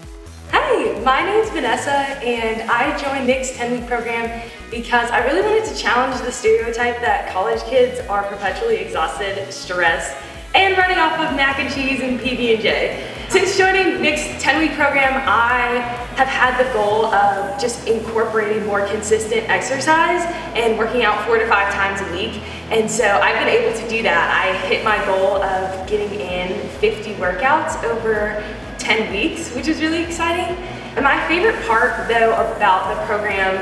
Hi, 0.51 1.01
my 1.01 1.25
name's 1.25 1.49
Vanessa, 1.49 1.91
and 1.91 2.71
I 2.71 2.97
joined 2.99 3.27
Nick's 3.27 3.57
10 3.57 3.73
week 3.73 3.87
program 3.87 4.47
because 4.71 5.11
I 5.11 5.25
really 5.25 5.41
wanted 5.41 5.65
to 5.73 5.75
challenge 5.75 6.21
the 6.21 6.31
stereotype 6.31 7.01
that 7.01 7.33
college 7.33 7.63
kids 7.63 8.07
are 8.09 8.23
perpetually 8.25 8.77
exhausted, 8.77 9.51
stressed, 9.51 10.15
and 10.55 10.77
running 10.77 10.99
off 10.99 11.19
of 11.19 11.35
mac 11.35 11.59
and 11.59 11.73
cheese 11.73 12.01
and 12.03 12.21
PB&J. 12.21 13.09
Since 13.31 13.57
joining 13.57 14.03
Nick's 14.03 14.27
10 14.43 14.59
week 14.59 14.73
program, 14.73 15.15
I 15.27 15.81
have 16.17 16.29
had 16.29 16.63
the 16.63 16.71
goal 16.75 17.07
of 17.07 17.59
just 17.59 17.89
incorporating 17.89 18.67
more 18.67 18.87
consistent 18.87 19.49
exercise 19.49 20.23
and 20.55 20.79
working 20.79 21.05
out 21.05 21.25
four 21.25 21.39
to 21.39 21.47
five 21.47 21.73
times 21.73 22.03
a 22.03 22.13
week. 22.13 22.43
And 22.71 22.91
so 22.91 23.05
I've 23.05 23.39
been 23.39 23.49
able 23.49 23.75
to 23.79 23.89
do 23.89 24.03
that. 24.03 24.29
I 24.45 24.55
hit 24.67 24.85
my 24.85 25.03
goal 25.07 25.43
of 25.43 25.89
getting 25.89 26.21
in 26.21 26.42
50 26.83 27.15
workouts 27.15 27.81
over 27.85 28.43
10 28.79 29.13
weeks, 29.13 29.55
which 29.55 29.69
is 29.69 29.81
really 29.81 30.03
exciting. 30.03 30.57
And 30.97 31.05
my 31.05 31.17
favorite 31.29 31.65
part, 31.65 32.09
though, 32.09 32.33
about 32.57 32.93
the 32.93 33.07
program 33.07 33.55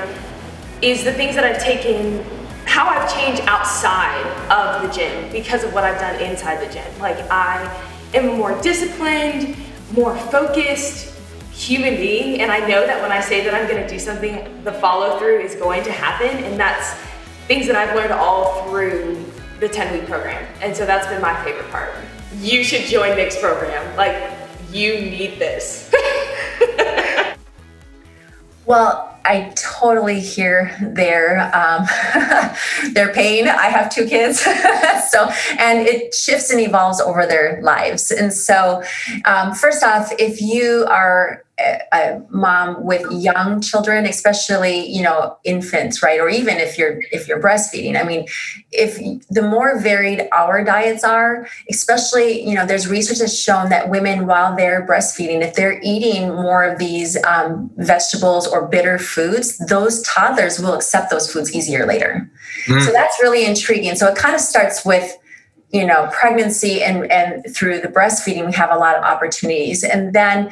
is 0.80 1.04
the 1.04 1.12
things 1.12 1.34
that 1.34 1.44
I've 1.44 1.62
taken 1.62 2.24
how 2.64 2.88
I've 2.88 3.12
changed 3.12 3.42
outside 3.46 4.24
of 4.48 4.82
the 4.82 4.96
gym 4.96 5.30
because 5.32 5.64
of 5.64 5.74
what 5.74 5.82
I've 5.82 5.98
done 5.98 6.22
inside 6.22 6.66
the 6.66 6.72
gym. 6.72 6.86
Like 7.00 7.18
I 7.30 7.68
am 8.14 8.38
more 8.38 8.58
disciplined, 8.62 9.56
more 9.92 10.16
focused 10.16 11.18
human 11.52 11.96
being, 11.96 12.40
and 12.40 12.50
I 12.50 12.60
know 12.60 12.86
that 12.86 13.02
when 13.02 13.10
I 13.10 13.20
say 13.20 13.44
that 13.44 13.52
I'm 13.52 13.68
going 13.68 13.82
to 13.82 13.88
do 13.88 13.98
something, 13.98 14.62
the 14.62 14.72
follow 14.72 15.18
through 15.18 15.40
is 15.40 15.56
going 15.56 15.82
to 15.82 15.92
happen, 15.92 16.44
and 16.44 16.58
that's 16.58 16.94
things 17.48 17.66
that 17.66 17.76
I've 17.76 17.94
learned 17.94 18.12
all 18.12 18.64
through 18.64 19.22
the 19.58 19.68
10 19.68 19.92
week 19.92 20.08
program. 20.08 20.46
And 20.62 20.74
so 20.74 20.86
that's 20.86 21.06
been 21.08 21.20
my 21.20 21.34
favorite 21.44 21.68
part. 21.70 21.92
You 22.40 22.64
should 22.64 22.86
join 22.86 23.16
Nick's 23.16 23.38
program. 23.38 23.96
Like 23.96 24.32
you 24.72 24.94
need 24.94 25.38
this. 25.38 25.92
well, 28.64 29.18
I 29.26 29.52
totally 29.56 30.20
hear 30.20 30.74
their 30.80 31.54
um, 31.54 31.86
their 32.94 33.12
pain. 33.12 33.46
I 33.46 33.66
have 33.66 33.90
two 33.90 34.06
kids, 34.06 34.40
so 35.10 35.30
and 35.58 35.86
it 35.86 36.14
shifts 36.14 36.50
and 36.50 36.60
evolves 36.60 37.00
over 37.00 37.26
their 37.26 37.60
lives. 37.60 38.10
And 38.10 38.32
so, 38.32 38.82
um, 39.26 39.54
first 39.54 39.82
off, 39.82 40.10
if 40.18 40.40
you 40.40 40.86
are 40.88 41.44
a 41.92 42.20
mom 42.30 42.84
with 42.84 43.04
young 43.10 43.60
children 43.60 44.06
especially 44.06 44.86
you 44.86 45.02
know 45.02 45.36
infants 45.44 46.02
right? 46.02 46.20
Or 46.20 46.28
even 46.28 46.58
if 46.58 46.78
you're 46.78 47.00
if 47.12 47.28
you're 47.28 47.40
breastfeeding. 47.40 48.00
I 48.00 48.04
mean 48.04 48.26
if 48.70 48.98
the 49.28 49.42
more 49.42 49.80
varied 49.80 50.28
our 50.32 50.64
diets 50.64 51.04
are 51.04 51.46
especially 51.70 52.46
you 52.46 52.54
know 52.54 52.66
there's 52.66 52.88
research 52.88 53.18
that's 53.18 53.36
shown 53.38 53.68
that 53.70 53.88
women 53.88 54.26
while 54.26 54.56
they're 54.56 54.86
breastfeeding 54.86 55.42
if 55.42 55.54
they're 55.54 55.80
eating 55.82 56.28
more 56.28 56.64
of 56.64 56.78
these 56.78 57.22
um, 57.24 57.70
vegetables 57.76 58.46
or 58.46 58.66
bitter 58.66 58.98
foods 58.98 59.58
those 59.66 60.02
toddlers 60.02 60.58
will 60.58 60.74
accept 60.74 61.10
those 61.10 61.30
foods 61.32 61.54
easier 61.54 61.86
later. 61.86 62.30
Mm. 62.66 62.84
so 62.84 62.92
that's 62.92 63.20
really 63.20 63.44
intriguing. 63.44 63.94
So 63.94 64.06
it 64.08 64.16
kind 64.16 64.34
of 64.34 64.40
starts 64.40 64.84
with 64.84 65.16
you 65.72 65.86
know 65.86 66.08
pregnancy 66.12 66.82
and 66.82 67.10
and 67.10 67.44
through 67.54 67.80
the 67.80 67.88
breastfeeding 67.88 68.46
we 68.46 68.52
have 68.52 68.70
a 68.70 68.76
lot 68.76 68.96
of 68.96 69.04
opportunities 69.04 69.84
and 69.84 70.12
then 70.12 70.50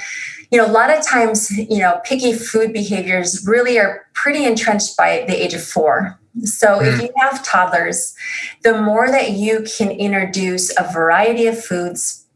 you 0.51 0.59
know, 0.59 0.67
a 0.67 0.73
lot 0.73 0.91
of 0.91 1.05
times, 1.05 1.51
you 1.57 1.79
know, 1.79 2.01
picky 2.05 2.33
food 2.33 2.73
behaviors 2.73 3.47
really 3.47 3.79
are 3.79 4.07
pretty 4.15 4.45
entrenched 4.45 4.97
by 4.97 5.25
the 5.29 5.43
age 5.43 5.53
of 5.53 5.63
four. 5.63 6.19
So 6.43 6.79
mm. 6.79 6.87
if 6.87 7.03
you 7.03 7.11
have 7.19 7.45
toddlers, 7.45 8.15
the 8.63 8.81
more 8.81 9.11
that 9.11 9.33
you 9.33 9.65
can 9.77 9.91
introduce 9.91 10.75
a 10.79 10.91
variety 10.91 11.47
of 11.47 11.63
foods, 11.63 12.27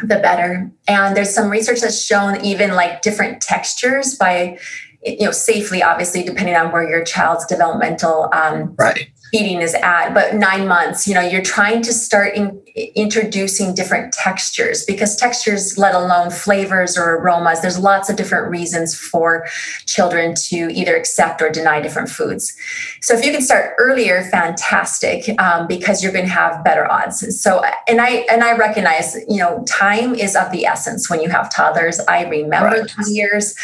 the 0.00 0.18
better. 0.18 0.70
And 0.88 1.16
there's 1.16 1.32
some 1.32 1.48
research 1.48 1.80
that's 1.80 2.02
shown 2.04 2.44
even 2.44 2.74
like 2.74 3.02
different 3.02 3.40
textures 3.40 4.16
by, 4.16 4.58
you 5.04 5.26
know, 5.26 5.30
safely, 5.30 5.80
obviously, 5.80 6.24
depending 6.24 6.56
on 6.56 6.72
where 6.72 6.88
your 6.88 7.04
child's 7.04 7.46
developmental 7.46 8.28
um, 8.32 8.74
right 8.76 9.10
feeding 9.34 9.60
is 9.60 9.74
at 9.74 10.14
but 10.14 10.36
nine 10.36 10.68
months 10.68 11.08
you 11.08 11.14
know 11.14 11.20
you're 11.20 11.42
trying 11.42 11.82
to 11.82 11.92
start 11.92 12.36
in, 12.36 12.62
introducing 12.94 13.74
different 13.74 14.12
textures 14.12 14.84
because 14.84 15.16
textures 15.16 15.76
let 15.76 15.92
alone 15.92 16.30
flavors 16.30 16.96
or 16.96 17.16
aromas 17.16 17.60
there's 17.60 17.76
lots 17.76 18.08
of 18.08 18.14
different 18.14 18.48
reasons 18.48 18.96
for 18.96 19.44
children 19.86 20.34
to 20.36 20.72
either 20.72 20.94
accept 20.94 21.42
or 21.42 21.50
deny 21.50 21.80
different 21.80 22.08
foods. 22.08 22.54
So 23.00 23.16
if 23.16 23.24
you 23.24 23.32
can 23.32 23.42
start 23.42 23.74
earlier 23.78 24.22
fantastic 24.22 25.28
um, 25.40 25.66
because 25.66 26.00
you're 26.00 26.12
going 26.12 26.26
to 26.26 26.30
have 26.30 26.62
better 26.62 26.90
odds. 26.90 27.42
So 27.42 27.64
and 27.88 28.00
i 28.00 28.24
and 28.30 28.44
i 28.44 28.56
recognize 28.56 29.16
you 29.28 29.38
know 29.38 29.64
time 29.64 30.14
is 30.14 30.36
of 30.36 30.52
the 30.52 30.64
essence 30.64 31.10
when 31.10 31.20
you 31.20 31.28
have 31.28 31.52
toddlers. 31.52 31.98
I 32.06 32.24
remember 32.24 32.68
right. 32.68 32.92
those 32.96 33.10
years 33.10 33.56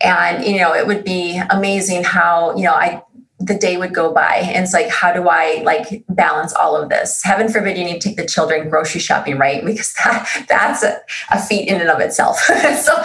and 0.00 0.44
you 0.44 0.58
know 0.58 0.74
it 0.74 0.86
would 0.86 1.04
be 1.04 1.40
amazing 1.50 2.02
how 2.02 2.56
you 2.56 2.64
know 2.64 2.72
i 2.72 3.02
the 3.40 3.54
day 3.54 3.78
would 3.78 3.94
go 3.94 4.12
by. 4.12 4.34
And 4.36 4.62
it's 4.62 4.74
like 4.74 4.90
how 4.90 5.12
do 5.12 5.28
i 5.28 5.62
like 5.64 6.04
balance 6.10 6.52
all 6.52 6.76
of 6.76 6.90
this? 6.90 7.22
Heaven 7.24 7.48
forbid 7.48 7.78
you 7.78 7.84
need 7.84 8.00
to 8.00 8.08
take 8.08 8.16
the 8.16 8.26
children 8.26 8.68
grocery 8.68 9.00
shopping 9.00 9.38
right? 9.38 9.64
Because 9.70 9.94
that 10.04 10.46
that's 10.48 10.82
a, 10.82 11.00
a 11.30 11.40
feat 11.40 11.68
in 11.68 11.80
and 11.80 11.90
of 11.90 12.00
itself. 12.00 12.38
So 12.80 13.02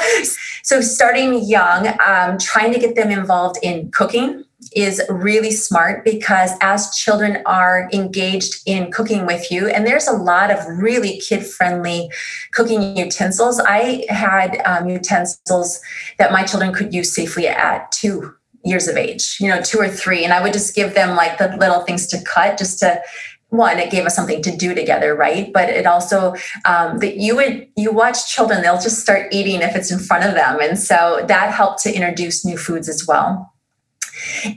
so 0.64 0.82
starting 0.82 1.44
young 1.44 1.88
um, 2.06 2.38
trying 2.38 2.74
to 2.74 2.80
get 2.80 2.96
them 2.96 3.12
involved 3.12 3.58
in 3.62 3.92
cooking 3.92 4.44
is 4.76 5.02
really 5.10 5.52
smart 5.52 6.04
because 6.04 6.52
as 6.62 6.96
children 6.96 7.42
are 7.46 7.90
engaged 7.94 8.62
in 8.66 8.92
cooking 8.92 9.26
with 9.26 9.52
you 9.52 9.68
and 9.68 9.86
there's 9.86 10.08
a 10.08 10.14
lot 10.14 10.50
of 10.50 10.60
really 10.80 11.20
kid 11.20 11.46
friendly 11.46 12.10
cooking 12.52 12.98
utensils. 12.98 13.60
I 13.60 14.06
had 14.10 14.62
um, 14.66 14.90
utensils 14.90 15.82
that 16.18 16.32
my 16.32 16.44
children 16.44 16.74
could 16.74 16.94
use 16.94 17.14
safely 17.14 17.48
at 17.48 17.92
two 17.92 18.34
years 18.66 18.88
of 18.88 18.98
age, 18.98 19.38
you 19.40 19.48
know, 19.48 19.62
two 19.62 19.80
or 19.80 19.88
three. 19.88 20.24
And 20.24 20.34
I 20.34 20.42
would 20.42 20.54
just 20.54 20.76
give 20.76 20.94
them 20.94 21.16
like 21.16 21.38
the 21.38 21.56
little 21.58 21.82
things 21.82 22.08
to 22.08 22.22
cut 22.24 22.58
just 22.58 22.80
to 22.80 23.02
one 23.50 23.78
it 23.78 23.92
gave 23.92 24.06
us 24.06 24.16
something 24.16 24.42
to 24.42 24.56
do 24.56 24.74
together 24.74 25.16
right? 25.16 25.54
But 25.54 25.70
it 25.70 25.86
also 25.86 26.36
um, 26.66 26.98
that 27.00 27.18
you 27.18 27.36
would 27.36 27.68
you 27.78 27.92
watch 27.92 28.28
children 28.30 28.62
they'll 28.62 28.82
just 28.82 29.00
start 29.00 29.34
eating 29.34 29.62
if 29.62 29.76
it's 29.76 29.92
in 29.92 30.00
front 30.00 30.26
of 30.26 30.34
them. 30.34 30.60
And 30.60 30.78
so 30.78 31.24
that 31.28 31.54
helped 31.54 31.82
to 31.84 31.94
introduce 31.94 32.44
new 32.44 32.58
foods 32.58 32.90
as 32.90 33.06
well. 33.08 33.54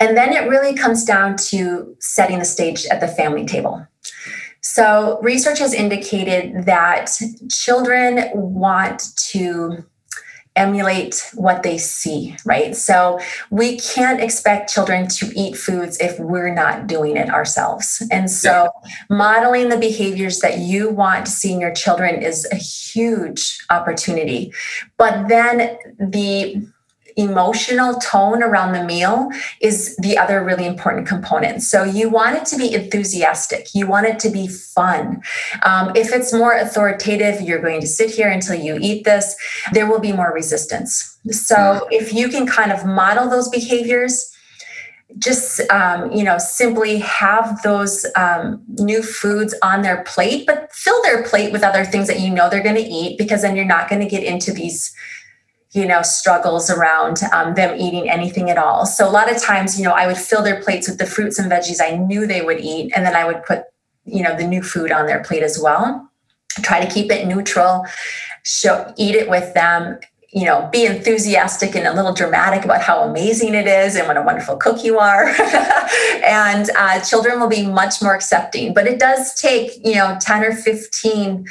And 0.00 0.16
then 0.16 0.32
it 0.32 0.48
really 0.48 0.74
comes 0.74 1.04
down 1.04 1.36
to 1.48 1.96
setting 2.00 2.38
the 2.38 2.44
stage 2.44 2.86
at 2.86 3.00
the 3.00 3.08
family 3.08 3.44
table. 3.44 3.86
So 4.60 5.18
research 5.22 5.58
has 5.60 5.72
indicated 5.72 6.64
that 6.66 7.10
children 7.50 8.30
want 8.34 9.02
to 9.30 9.84
emulate 10.58 11.30
what 11.34 11.62
they 11.62 11.78
see, 11.78 12.36
right? 12.44 12.74
So 12.76 13.20
we 13.50 13.78
can't 13.78 14.20
expect 14.20 14.72
children 14.72 15.08
to 15.08 15.32
eat 15.34 15.56
foods 15.56 15.96
if 16.00 16.18
we're 16.18 16.52
not 16.52 16.86
doing 16.86 17.16
it 17.16 17.30
ourselves. 17.30 18.02
And 18.10 18.30
so 18.30 18.70
yeah. 18.84 18.90
modeling 19.08 19.68
the 19.68 19.78
behaviors 19.78 20.40
that 20.40 20.58
you 20.58 20.90
want 20.90 21.26
to 21.26 21.32
see 21.32 21.52
in 21.52 21.60
your 21.60 21.72
children 21.72 22.22
is 22.22 22.46
a 22.50 22.56
huge 22.56 23.58
opportunity. 23.70 24.52
But 24.96 25.28
then 25.28 25.78
the 25.98 26.66
emotional 27.18 27.96
tone 27.96 28.42
around 28.42 28.72
the 28.72 28.84
meal 28.84 29.28
is 29.60 29.96
the 29.96 30.16
other 30.16 30.42
really 30.42 30.64
important 30.64 31.06
component. 31.06 31.62
So 31.62 31.82
you 31.82 32.08
want 32.08 32.36
it 32.36 32.46
to 32.46 32.56
be 32.56 32.72
enthusiastic, 32.72 33.74
you 33.74 33.86
want 33.86 34.06
it 34.06 34.18
to 34.20 34.30
be 34.30 34.46
fun. 34.46 35.22
Um, 35.62 35.92
if 35.96 36.12
it's 36.12 36.32
more 36.32 36.52
authoritative, 36.52 37.42
you're 37.42 37.60
going 37.60 37.80
to 37.80 37.86
sit 37.86 38.10
here 38.10 38.30
until 38.30 38.54
you 38.54 38.78
eat 38.80 39.04
this, 39.04 39.36
there 39.72 39.90
will 39.90 40.00
be 40.00 40.12
more 40.12 40.32
resistance. 40.32 41.18
So 41.30 41.56
mm. 41.56 41.80
if 41.90 42.14
you 42.14 42.28
can 42.28 42.46
kind 42.46 42.72
of 42.72 42.86
model 42.86 43.28
those 43.28 43.48
behaviors, 43.48 44.32
just 45.16 45.60
um, 45.70 46.12
you 46.12 46.22
know 46.22 46.36
simply 46.36 46.98
have 46.98 47.62
those 47.62 48.04
um, 48.14 48.62
new 48.78 49.02
foods 49.02 49.54
on 49.62 49.80
their 49.80 50.04
plate 50.04 50.46
but 50.46 50.70
fill 50.72 51.00
their 51.02 51.22
plate 51.22 51.50
with 51.50 51.62
other 51.62 51.84
things 51.84 52.08
that 52.08 52.20
you 52.20 52.30
know 52.30 52.50
they're 52.50 52.62
going 52.62 52.74
to 52.74 52.82
eat 52.82 53.16
because 53.16 53.40
then 53.40 53.56
you're 53.56 53.64
not 53.64 53.88
going 53.88 54.02
to 54.02 54.08
get 54.08 54.22
into 54.22 54.52
these 54.52 54.94
you 55.72 55.86
know 55.86 56.02
struggles 56.02 56.70
around 56.70 57.20
um, 57.32 57.54
them 57.54 57.78
eating 57.78 58.08
anything 58.08 58.50
at 58.50 58.58
all 58.58 58.86
so 58.86 59.08
a 59.08 59.10
lot 59.10 59.30
of 59.30 59.40
times 59.40 59.78
you 59.78 59.84
know 59.84 59.92
i 59.92 60.06
would 60.06 60.16
fill 60.16 60.42
their 60.42 60.62
plates 60.62 60.88
with 60.88 60.98
the 60.98 61.06
fruits 61.06 61.38
and 61.38 61.50
veggies 61.50 61.80
i 61.80 61.96
knew 61.96 62.26
they 62.26 62.42
would 62.42 62.60
eat 62.60 62.92
and 62.94 63.04
then 63.04 63.14
i 63.14 63.24
would 63.24 63.42
put 63.44 63.64
you 64.04 64.22
know 64.22 64.36
the 64.36 64.46
new 64.46 64.62
food 64.62 64.90
on 64.90 65.06
their 65.06 65.22
plate 65.22 65.42
as 65.42 65.58
well 65.62 66.10
try 66.62 66.84
to 66.84 66.92
keep 66.92 67.10
it 67.10 67.26
neutral 67.26 67.84
show 68.42 68.92
eat 68.96 69.14
it 69.14 69.28
with 69.28 69.52
them 69.54 69.98
you 70.30 70.44
know, 70.44 70.68
be 70.70 70.84
enthusiastic 70.84 71.74
and 71.74 71.86
a 71.86 71.94
little 71.94 72.12
dramatic 72.12 72.64
about 72.64 72.82
how 72.82 73.00
amazing 73.02 73.54
it 73.54 73.66
is 73.66 73.96
and 73.96 74.06
what 74.06 74.16
a 74.16 74.22
wonderful 74.22 74.56
cook 74.56 74.84
you 74.84 74.98
are. 74.98 75.24
and 76.24 76.68
uh, 76.76 77.00
children 77.00 77.40
will 77.40 77.48
be 77.48 77.66
much 77.66 78.02
more 78.02 78.14
accepting. 78.14 78.74
But 78.74 78.86
it 78.86 78.98
does 78.98 79.34
take, 79.40 79.72
you 79.82 79.94
know, 79.94 80.18
10 80.20 80.44
or 80.44 80.52
15, 80.52 81.46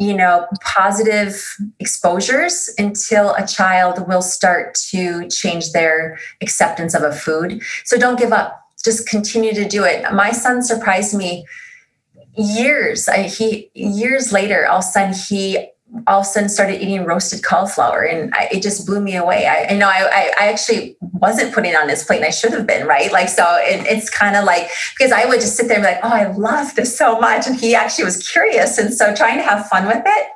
you 0.00 0.16
know, 0.16 0.46
positive 0.62 1.44
exposures 1.78 2.70
until 2.78 3.34
a 3.34 3.46
child 3.46 4.08
will 4.08 4.22
start 4.22 4.74
to 4.74 5.28
change 5.28 5.72
their 5.72 6.18
acceptance 6.40 6.94
of 6.94 7.02
a 7.02 7.12
food. 7.12 7.62
So 7.84 7.98
don't 7.98 8.18
give 8.18 8.32
up. 8.32 8.58
Just 8.82 9.06
continue 9.06 9.52
to 9.52 9.68
do 9.68 9.84
it. 9.84 10.10
My 10.14 10.32
son 10.32 10.62
surprised 10.62 11.14
me 11.14 11.44
years. 12.34 13.10
I, 13.10 13.24
he 13.24 13.70
years 13.74 14.32
later, 14.32 14.66
all 14.66 14.78
of 14.78 14.84
a 14.84 14.86
sudden 14.86 15.12
he 15.12 15.68
all 16.06 16.20
of 16.20 16.22
a 16.22 16.24
sudden 16.24 16.48
started 16.48 16.80
eating 16.80 17.04
roasted 17.04 17.42
cauliflower 17.42 18.02
and 18.02 18.32
I, 18.34 18.48
it 18.52 18.62
just 18.62 18.86
blew 18.86 19.00
me 19.00 19.16
away. 19.16 19.46
I, 19.46 19.74
know 19.74 19.88
I, 19.88 20.32
I, 20.38 20.48
actually 20.48 20.96
wasn't 21.00 21.52
putting 21.52 21.74
on 21.74 21.88
his 21.88 22.04
plate 22.04 22.18
and 22.18 22.26
I 22.26 22.30
should 22.30 22.52
have 22.52 22.66
been, 22.66 22.86
right? 22.86 23.10
Like, 23.10 23.28
so 23.28 23.44
it, 23.60 23.86
it's 23.86 24.08
kind 24.08 24.36
of 24.36 24.44
like, 24.44 24.68
because 24.96 25.10
I 25.10 25.26
would 25.26 25.40
just 25.40 25.56
sit 25.56 25.66
there 25.66 25.78
and 25.78 25.84
be 25.84 25.90
like, 25.92 26.00
oh, 26.04 26.08
I 26.08 26.32
love 26.32 26.74
this 26.76 26.96
so 26.96 27.18
much. 27.18 27.46
And 27.46 27.56
he 27.56 27.74
actually 27.74 28.04
was 28.04 28.28
curious. 28.30 28.78
And 28.78 28.94
so 28.94 29.14
trying 29.14 29.38
to 29.38 29.42
have 29.42 29.66
fun 29.66 29.86
with 29.86 30.02
it 30.04 30.28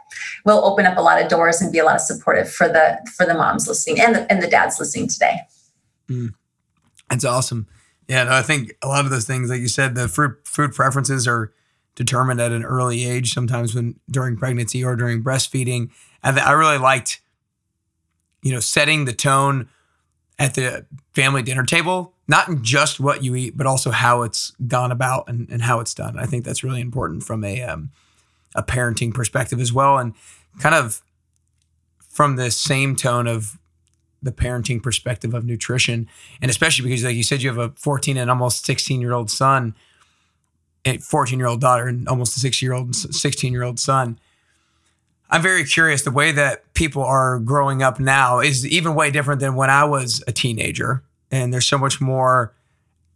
will 0.45 0.65
open 0.65 0.87
up 0.87 0.99
a 0.99 1.01
lot 1.01 1.23
of 1.23 1.29
doors 1.29 1.61
and 1.61 1.73
be 1.73 1.79
a 1.79 1.85
lot 1.85 1.97
of 1.97 2.03
supportive 2.03 2.51
for 2.51 2.69
the, 2.69 2.99
for 3.17 3.25
the 3.25 3.35
moms 3.35 3.69
listening 3.69 4.01
and 4.01 4.15
the, 4.15 4.33
and 4.33 4.43
the 4.43 4.49
dads 4.49 4.81
listening 4.81 5.09
today. 5.09 5.39
Mm. 6.09 6.35
That's 7.11 7.25
awesome. 7.25 7.69
Yeah, 8.09 8.25
no, 8.25 8.33
I 8.33 8.43
think 8.43 8.75
a 8.83 8.89
lot 8.89 9.05
of 9.05 9.11
those 9.11 9.25
things, 9.25 9.51
like 9.51 9.61
you 9.61 9.69
said, 9.69 9.95
the 9.95 10.09
food, 10.09 10.35
food 10.45 10.73
preferences 10.73 11.29
are, 11.29 11.53
determined 11.95 12.40
at 12.40 12.53
an 12.53 12.64
early 12.64 13.05
age, 13.05 13.32
sometimes 13.32 13.74
when 13.74 13.99
during 14.11 14.36
pregnancy 14.36 14.84
or 14.84 14.97
during 14.97 15.22
breastfeeding. 15.22 15.90
And 16.22 16.38
I 16.38 16.53
really 16.53 16.78
liked, 16.78 17.20
you 18.42 18.53
know, 18.53 18.61
setting 18.61 19.05
the 19.05 19.12
tone 19.12 19.68
at 20.38 20.55
the 20.55 20.84
family 21.14 21.42
dinner 21.42 21.64
table, 21.64 22.12
not 22.26 22.49
in 22.49 22.64
just 22.64 22.99
what 22.99 23.22
you 23.22 23.34
eat, 23.36 23.57
but 23.57 23.66
also 23.66 23.90
how 23.90 24.22
it's 24.22 24.53
gone 24.66 24.90
about 24.90 25.28
and, 25.28 25.49
and 25.51 25.62
how 25.62 25.80
it's 25.80 25.95
done. 25.95 26.18
I 26.18 26.26
think 26.26 26.45
that's 26.45 26.64
really 26.64 26.80
important 26.80 27.22
from 27.22 27.45
a 27.45 27.62
um, 27.62 27.90
a 28.57 28.62
parenting 28.62 29.12
perspective 29.12 29.61
as 29.61 29.72
well, 29.72 29.99
and 29.99 30.14
kind 30.61 30.74
of 30.74 31.03
from 32.09 32.36
the 32.36 32.51
same 32.51 32.97
tone 32.97 33.26
of 33.26 33.59
the 34.22 34.32
parenting 34.32 34.82
perspective 34.82 35.34
of 35.34 35.45
nutrition, 35.45 36.09
and 36.40 36.51
especially 36.51 36.84
because, 36.88 37.05
like 37.05 37.16
you 37.16 37.22
said, 37.22 37.42
you 37.42 37.49
have 37.49 37.59
a 37.59 37.74
14 37.76 38.16
and 38.16 38.30
almost 38.30 38.64
16 38.64 39.01
year 39.01 39.12
old 39.12 39.30
son 39.30 39.74
14 41.03 41.39
year 41.39 41.49
old 41.49 41.61
daughter 41.61 41.87
and 41.87 42.09
almost 42.09 42.37
a 42.37 42.41
six 42.41 42.61
year 42.62 42.72
old, 42.72 42.95
16 42.95 43.53
year 43.53 43.62
old 43.62 43.78
son. 43.78 44.18
I'm 45.30 45.43
very 45.43 45.64
curious. 45.64 46.03
The 46.03 46.11
way 46.11 46.32
that 46.32 46.72
people 46.74 47.03
are 47.03 47.39
growing 47.39 47.82
up 47.82 47.99
now 47.99 48.41
is 48.41 48.66
even 48.66 48.95
way 48.95 49.11
different 49.11 49.41
than 49.41 49.55
when 49.55 49.70
I 49.70 49.85
was 49.85 50.22
a 50.26 50.32
teenager. 50.32 51.03
And 51.30 51.53
there's 51.53 51.66
so 51.66 51.78
much 51.78 52.01
more 52.01 52.55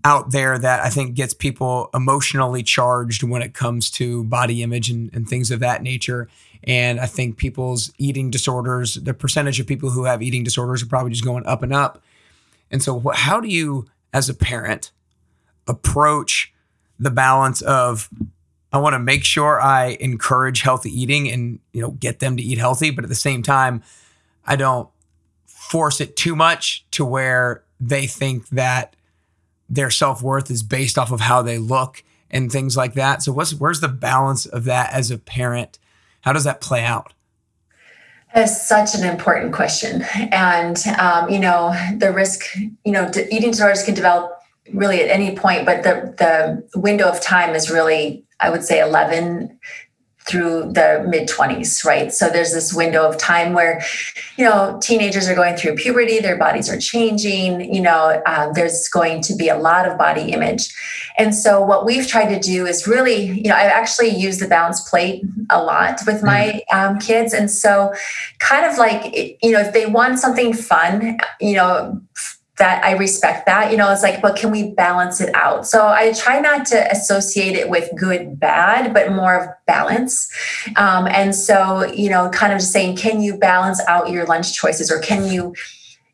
out 0.05 0.31
there 0.31 0.59
that 0.59 0.81
I 0.81 0.89
think 0.89 1.15
gets 1.15 1.35
people 1.35 1.91
emotionally 1.93 2.63
charged 2.63 3.23
when 3.23 3.43
it 3.43 3.53
comes 3.53 3.91
to 3.93 4.25
body 4.25 4.63
image 4.63 4.91
and, 4.91 5.11
and 5.13 5.29
things 5.29 5.51
of 5.51 5.61
that 5.61 5.83
nature. 5.83 6.29
And 6.65 6.99
I 6.99 7.07
think 7.07 7.37
people's 7.37 7.93
eating 7.99 8.31
disorders, 8.31 8.95
the 8.95 9.15
percentage 9.15 9.61
of 9.61 9.67
people 9.67 9.91
who 9.91 10.05
have 10.05 10.23
eating 10.23 10.45
disorders 10.45 10.83
are 10.83 10.87
probably 10.87 11.13
just 11.13 11.25
going 11.25 11.47
up 11.47 11.63
and 11.63 11.73
up. 11.73 12.03
And 12.71 12.83
so, 12.83 13.01
how 13.15 13.41
do 13.41 13.49
you, 13.49 13.87
as 14.13 14.29
a 14.29 14.35
parent, 14.35 14.91
approach 15.67 16.53
the 16.99 17.11
balance 17.11 17.63
of 17.63 18.09
I 18.73 18.79
want 18.79 18.95
to 18.95 18.99
make 18.99 19.25
sure 19.25 19.61
I 19.61 19.97
encourage 20.01 20.61
healthy 20.63 20.91
eating 20.91 21.29
and 21.29 21.59
you 21.73 21.81
know 21.81 21.93
get 21.93 22.21
them 22.21 22.37
to 22.37 22.43
eat 22.43 22.59
healthy, 22.59 22.91
but 22.91 23.05
at 23.05 23.09
the 23.09 23.17
same 23.17 23.43
time, 23.43 23.83
I 24.47 24.57
don't 24.57 24.89
force 25.47 26.01
it 26.01 26.17
too 26.17 26.35
much 26.37 26.85
to 26.93 27.05
where 27.05 27.63
they 27.81 28.07
think 28.07 28.49
that 28.49 28.95
their 29.69 29.91
self-worth 29.91 30.51
is 30.51 30.63
based 30.63 30.99
off 30.99 31.13
of 31.13 31.21
how 31.21 31.43
they 31.43 31.59
look 31.59 32.03
and 32.31 32.51
things 32.51 32.77
like 32.77 32.95
that. 32.95 33.23
So 33.23 33.33
what's 33.33 33.55
where's 33.55 33.81
the 33.81 33.89
balance 33.89 34.47
of 34.47 34.65
that 34.65 34.93
as 34.93 35.11
a 35.11 35.19
parent? 35.19 35.79
How 36.23 36.33
does 36.33 36.45
that 36.45 36.61
play 36.61 36.85
out? 36.85 37.13
That's 38.35 38.67
such 38.67 38.95
an 38.95 39.09
important 39.09 39.55
question. 39.55 40.03
And, 40.33 40.77
um, 40.99 41.31
you 41.31 41.39
know, 41.39 41.75
the 41.97 42.13
risk, 42.13 42.45
you 42.57 42.93
know, 42.93 43.11
eating 43.31 43.53
disorders 43.53 43.83
can 43.83 43.95
develop 43.95 44.38
really 44.73 45.03
at 45.03 45.11
any 45.11 45.37
point, 45.37 45.67
but 45.67 45.83
the 45.83 46.15
the 46.19 46.79
window 46.79 47.09
of 47.09 47.21
time 47.21 47.55
is 47.55 47.71
really, 47.71 48.25
I 48.41 48.51
would 48.51 48.65
say, 48.65 48.81
11 48.81 49.59
through 50.29 50.73
the 50.75 51.05
mid 51.09 51.27
20s, 51.27 51.85
right? 51.85 52.13
So 52.13 52.29
there's 52.29 52.53
this 52.53 52.75
window 52.75 53.09
of 53.09 53.17
time 53.17 53.55
where, 53.55 53.81
you 54.37 54.45
know, 54.45 54.79
teenagers 54.83 55.27
are 55.27 55.35
going 55.35 55.57
through 55.57 55.77
puberty, 55.77 56.21
their 56.21 56.37
bodies 56.37 56.69
are 56.69 56.79
changing, 56.79 57.73
you 57.75 57.81
know, 57.81 58.23
um, 58.27 58.53
there's 58.53 58.89
going 58.89 59.23
to 59.23 59.35
be 59.35 59.49
a 59.49 59.57
lot 59.57 59.89
of 59.89 59.97
body 59.97 60.33
image. 60.33 60.73
And 61.17 61.35
so 61.35 61.63
what 61.63 61.87
we've 61.87 62.07
tried 62.07 62.29
to 62.35 62.39
do 62.39 62.67
is 62.67 62.87
really, 62.87 63.25
you 63.25 63.49
know, 63.49 63.57
I 63.57 63.63
actually 63.63 64.11
use 64.11 64.39
the 64.39 64.49
balance 64.49 64.87
plate 64.89 65.25
a 65.49 65.63
lot 65.63 66.01
with 66.07 66.23
my 66.23 66.63
mm. 66.71 66.77
um, 66.77 66.99
kids. 66.99 67.33
And 67.33 67.51
so 67.51 67.95
kind 68.39 68.67
of 68.67 68.77
like, 68.77 69.15
you 69.43 69.51
know, 69.51 69.61
if 69.61 69.73
they 69.73 69.87
want 69.87 70.19
something 70.19 70.53
fun, 70.53 71.19
you 71.41 71.55
know, 71.55 72.01
that 72.59 72.85
I 72.85 72.93
respect 72.93 73.47
that. 73.47 73.71
You 73.71 73.77
know, 73.77 73.91
it's 73.91 74.03
like, 74.03 74.21
but 74.21 74.37
can 74.37 74.51
we 74.51 74.73
balance 74.73 75.21
it 75.21 75.35
out? 75.35 75.67
So 75.67 75.89
I 75.89 76.13
try 76.13 76.41
not 76.41 76.67
to 76.67 76.91
associate 76.91 77.55
it 77.57 77.71
with 77.71 77.91
good, 77.97 78.39
bad, 78.39 78.93
but 78.93 79.13
more 79.13 79.35
of 79.35 79.49
balance. 79.67 80.31
Um, 80.77 81.07
and 81.07 81.35
so, 81.35 81.85
you 81.87 82.11
know, 82.11 82.29
kind 82.31 82.53
of 82.53 82.59
just 82.59 82.73
saying, 82.73 82.97
can 82.97 83.21
you 83.21 83.37
balance 83.37 83.81
out 83.89 84.11
your 84.11 84.27
lunch 84.27 84.55
choices 84.55 84.91
or 84.91 85.01
can 85.01 85.31
you? 85.31 85.55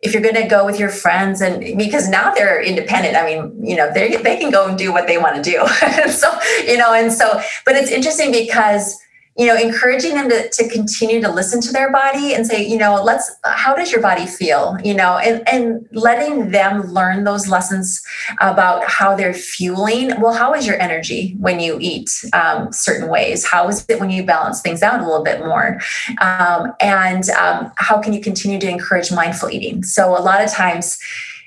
If 0.03 0.13
you're 0.13 0.21
going 0.21 0.35
to 0.35 0.47
go 0.47 0.67
with 0.67 0.79
your 0.79 0.91
friends, 0.91 1.41
and 1.41 1.79
because 1.79 2.11
now 2.11 2.35
they're 2.35 2.63
independent, 2.63 3.17
I 3.17 3.25
mean, 3.25 3.65
you 3.65 3.75
know, 3.75 3.91
they 3.91 4.17
they 4.17 4.37
can 4.37 4.51
go 4.51 4.69
and 4.69 4.77
do 4.77 4.93
what 4.93 5.07
they 5.07 5.17
want 5.17 5.43
to 5.43 5.51
do. 5.51 5.67
so, 6.11 6.31
you 6.67 6.77
know, 6.77 6.93
and 6.93 7.11
so, 7.11 7.41
but 7.65 7.75
it's 7.75 7.91
interesting 7.91 8.31
because 8.31 8.99
you 9.37 9.47
know 9.47 9.57
encouraging 9.57 10.15
them 10.15 10.29
to, 10.29 10.49
to 10.51 10.69
continue 10.69 11.21
to 11.21 11.31
listen 11.31 11.61
to 11.61 11.73
their 11.73 11.91
body 11.91 12.35
and 12.35 12.47
say 12.47 12.67
you 12.67 12.79
know 12.79 13.03
let's 13.03 13.31
how 13.45 13.75
does 13.75 13.91
your 13.91 14.01
body 14.01 14.27
feel? 14.27 14.77
You 14.85 14.95
know 14.95 15.19
and 15.19 15.47
and 15.49 15.89
letting 15.93 16.51
them 16.51 16.83
learn 16.83 17.25
those 17.25 17.49
lessons 17.49 18.03
about 18.41 18.85
how 18.89 19.15
they're 19.15 19.35
fueling. 19.35 20.21
Well 20.21 20.33
how 20.33 20.55
is 20.55 20.67
your 20.67 20.81
energy 20.81 21.35
when 21.39 21.61
you 21.61 21.79
eat 21.81 22.11
um, 22.33 22.73
certain 22.73 23.09
ways? 23.09 23.45
How 23.45 23.69
is 23.69 23.85
it 23.89 24.01
when 24.01 24.11
you 24.11 24.23
balance 24.23 24.61
things 24.63 24.83
out 24.83 25.01
a 25.01 25.05
little 25.05 25.25
bit 25.25 25.41
more? 25.41 25.81
Um, 26.21 26.73
and 26.81 27.29
um, 27.31 27.73
how 27.77 28.01
can 28.01 28.13
you 28.13 28.21
continue 28.21 28.61
to 28.61 28.69
encourage 28.69 29.11
mindful 29.11 29.51
eating? 29.51 29.83
So 29.83 30.17
a 30.17 30.23
lot 30.23 30.43
of 30.43 30.51
times 30.51 30.99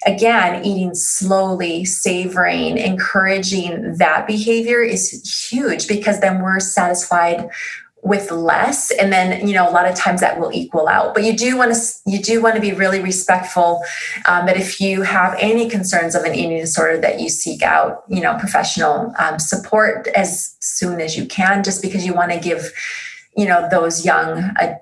again, 0.07 0.65
eating 0.65 0.95
slowly, 0.95 1.85
savoring, 1.85 2.77
encouraging 2.77 3.97
that 3.97 4.25
behavior 4.25 4.81
is 4.81 5.49
huge 5.51 5.87
because 5.87 6.21
then 6.21 6.41
we're 6.41 6.61
satisfied 6.61 7.49
with 8.03 8.31
less. 8.31 8.89
And 8.91 9.11
then 9.11 9.45
you 9.45 9.53
know 9.53 9.69
a 9.69 9.71
lot 9.71 9.85
of 9.85 9.95
times 9.95 10.21
that 10.21 10.39
will 10.39 10.51
equal 10.53 10.87
out. 10.87 11.13
But 11.13 11.23
you 11.23 11.35
do 11.35 11.57
want 11.57 11.73
to 11.73 11.81
you 12.05 12.19
do 12.19 12.41
want 12.41 12.55
to 12.55 12.61
be 12.61 12.71
really 12.71 13.01
respectful 13.01 13.81
um, 14.25 14.45
that 14.45 14.55
if 14.55 14.79
you 14.79 15.01
have 15.01 15.35
any 15.39 15.69
concerns 15.69 16.15
of 16.15 16.23
an 16.23 16.33
eating 16.33 16.57
disorder 16.57 16.97
that 17.01 17.19
you 17.19 17.27
seek 17.27 17.61
out 17.61 18.03
you 18.07 18.21
know 18.21 18.37
professional 18.37 19.13
um, 19.19 19.39
support 19.39 20.07
as 20.15 20.55
soon 20.61 21.01
as 21.01 21.17
you 21.17 21.25
can 21.25 21.63
just 21.63 21.81
because 21.81 22.05
you 22.05 22.13
want 22.13 22.31
to 22.31 22.39
give 22.39 22.71
you 23.35 23.45
know 23.45 23.67
those 23.69 24.05
young 24.05 24.51
uh, 24.59 24.75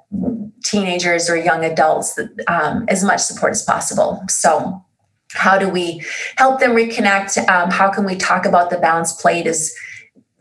teenagers 0.64 1.30
or 1.30 1.38
young 1.38 1.64
adults 1.64 2.20
um, 2.48 2.86
as 2.90 3.04
much 3.04 3.22
support 3.22 3.52
as 3.52 3.64
possible. 3.64 4.22
So 4.30 4.85
how 5.34 5.58
do 5.58 5.70
we 5.70 6.04
help 6.38 6.60
them 6.60 6.72
reconnect? 6.72 7.38
Um, 7.50 7.72
how 7.72 7.92
can 7.92 8.06
we 8.06 8.16
talk 8.16 8.46
about 8.46 8.70
the 8.70 8.78
balanced 8.78 9.20
plate 9.20 9.48
is 9.48 9.76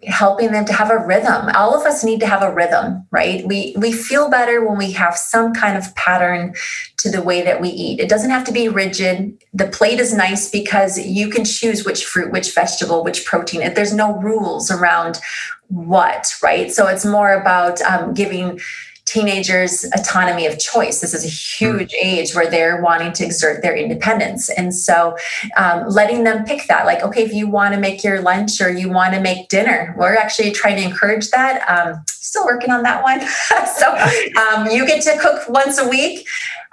helping 0.07 0.53
them 0.53 0.65
to 0.67 0.73
have 0.73 0.91
a 0.91 0.99
rhythm. 0.99 1.49
All 1.55 1.75
of 1.75 1.87
us 1.87 2.05
need 2.05 2.21
to 2.21 2.27
have 2.27 2.43
a 2.43 2.53
rhythm 2.53 3.07
right? 3.11 3.47
We 3.47 3.75
we 3.79 3.93
feel 3.93 4.29
better 4.31 4.67
when 4.67 4.79
we 4.79 4.93
have 4.93 5.17
some 5.17 5.53
kind 5.53 5.77
of 5.77 5.95
pattern 5.95 6.55
to 6.99 7.11
the 7.11 7.23
way 7.23 7.43
that 7.43 7.61
we 7.61 7.69
eat. 7.69 8.01
It 8.01 8.09
doesn't 8.09 8.31
have 8.31 8.45
to 8.45 8.53
be 8.53 8.69
rigid. 8.69 9.43
The 9.53 9.69
plate 9.69 10.01
is 10.01 10.15
nice 10.15 10.51
because 10.51 10.99
you 10.99 11.29
can 11.29 11.45
choose 11.45 11.85
which 11.85 12.05
fruit 12.05 12.33
which 12.33 12.55
vegetable 12.55 13.05
which 13.05 13.25
protein. 13.25 13.73
There's 13.75 13.95
no 13.95 14.17
rules 14.19 14.71
around 14.71 15.21
what 15.69 16.35
right? 16.43 16.73
So 16.73 16.87
it's 16.87 17.05
more 17.05 17.33
about 17.33 17.81
um, 17.83 18.15
giving 18.15 18.61
teenagers 19.07 19.85
autonomy 19.95 20.47
of 20.47 20.59
choice. 20.59 21.01
This 21.01 21.13
is 21.13 21.25
a 21.25 21.29
huge 21.29 21.93
mm. 21.93 22.03
age 22.03 22.35
where 22.35 22.51
they're 22.51 22.81
wanting 22.81 23.13
to 23.13 23.25
exert 23.25 23.63
their 23.63 23.77
independence. 23.77 24.49
And 24.51 24.75
so 24.75 25.17
um, 25.57 25.89
letting 25.89 26.25
them 26.25 26.45
pick 26.45 26.67
that, 26.69 26.87
like, 26.87 27.03
okay, 27.03 27.23
if 27.23 27.33
you 27.33 27.49
want 27.49 27.75
to 27.75 27.81
make 27.81 28.03
your 28.03 28.21
lunch 28.23 28.61
or 28.61 28.71
you 28.71 28.89
want 28.89 29.15
to 29.15 29.21
make 29.21 29.49
dinner, 29.49 29.95
we're 29.99 30.17
actually 30.17 30.53
trying 30.53 30.77
to 30.77 30.83
encourage 30.83 31.31
that. 31.31 31.69
Um, 31.69 32.03
still 32.07 32.45
working 32.47 32.71
on 32.71 32.83
that 32.83 33.03
one. 33.03 33.21
so 33.77 33.93
um, 34.43 34.67
you 34.69 34.87
get 34.87 35.03
to 35.05 35.19
cook 35.21 35.49
once 35.49 35.79
a 35.79 35.89
week. 35.89 36.27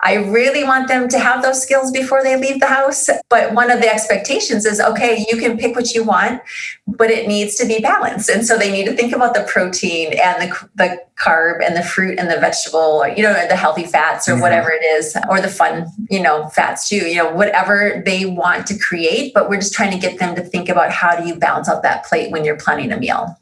I 0.03 0.15
really 0.15 0.63
want 0.63 0.87
them 0.87 1.07
to 1.09 1.19
have 1.19 1.43
those 1.43 1.61
skills 1.61 1.91
before 1.91 2.23
they 2.23 2.35
leave 2.35 2.59
the 2.59 2.65
house. 2.65 3.09
But 3.29 3.53
one 3.53 3.69
of 3.69 3.81
the 3.81 3.87
expectations 3.87 4.65
is 4.65 4.79
okay, 4.79 5.25
you 5.29 5.37
can 5.37 5.57
pick 5.57 5.75
what 5.75 5.93
you 5.93 6.03
want, 6.03 6.41
but 6.87 7.11
it 7.11 7.27
needs 7.27 7.55
to 7.57 7.67
be 7.67 7.79
balanced. 7.79 8.29
And 8.29 8.45
so 8.45 8.57
they 8.57 8.71
need 8.71 8.85
to 8.85 8.93
think 8.93 9.13
about 9.13 9.33
the 9.33 9.43
protein 9.43 10.13
and 10.19 10.41
the, 10.41 10.69
the 10.75 11.03
carb 11.23 11.63
and 11.63 11.75
the 11.75 11.83
fruit 11.83 12.17
and 12.17 12.31
the 12.31 12.39
vegetable, 12.39 12.79
or, 12.79 13.09
you 13.09 13.21
know, 13.21 13.33
the 13.47 13.55
healthy 13.55 13.85
fats 13.85 14.27
or 14.27 14.33
mm-hmm. 14.33 14.41
whatever 14.41 14.71
it 14.71 14.83
is, 14.83 15.15
or 15.29 15.39
the 15.39 15.47
fun, 15.47 15.85
you 16.09 16.19
know, 16.19 16.49
fats 16.49 16.89
too, 16.89 17.07
you 17.07 17.15
know, 17.15 17.31
whatever 17.31 18.01
they 18.03 18.25
want 18.25 18.65
to 18.67 18.77
create. 18.77 19.33
But 19.33 19.49
we're 19.49 19.59
just 19.59 19.73
trying 19.73 19.91
to 19.91 19.99
get 19.99 20.19
them 20.19 20.35
to 20.35 20.41
think 20.41 20.67
about 20.67 20.91
how 20.91 21.15
do 21.15 21.27
you 21.27 21.35
balance 21.35 21.69
out 21.69 21.83
that 21.83 22.05
plate 22.05 22.31
when 22.31 22.43
you're 22.43 22.57
planning 22.57 22.91
a 22.91 22.97
meal. 22.97 23.37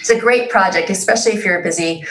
It's 0.00 0.10
a 0.10 0.18
great 0.18 0.50
project, 0.50 0.90
especially 0.90 1.32
if 1.32 1.44
you're 1.44 1.62
busy 1.62 2.04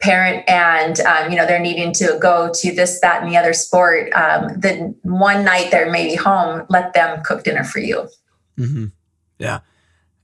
parent 0.00 0.48
and 0.48 1.00
um, 1.00 1.30
you 1.30 1.36
know 1.36 1.46
they're 1.46 1.60
needing 1.60 1.92
to 1.94 2.18
go 2.20 2.50
to 2.52 2.74
this, 2.74 3.00
that, 3.00 3.22
and 3.22 3.30
the 3.30 3.36
other 3.36 3.52
sport. 3.52 4.12
Um, 4.12 4.60
the 4.60 4.94
one 5.02 5.44
night 5.44 5.70
they're 5.70 5.90
maybe 5.90 6.14
home, 6.14 6.66
let 6.68 6.92
them 6.94 7.22
cook 7.24 7.44
dinner 7.44 7.64
for 7.64 7.78
you. 7.78 8.08
Mm-hmm. 8.58 8.86
Yeah, 9.38 9.60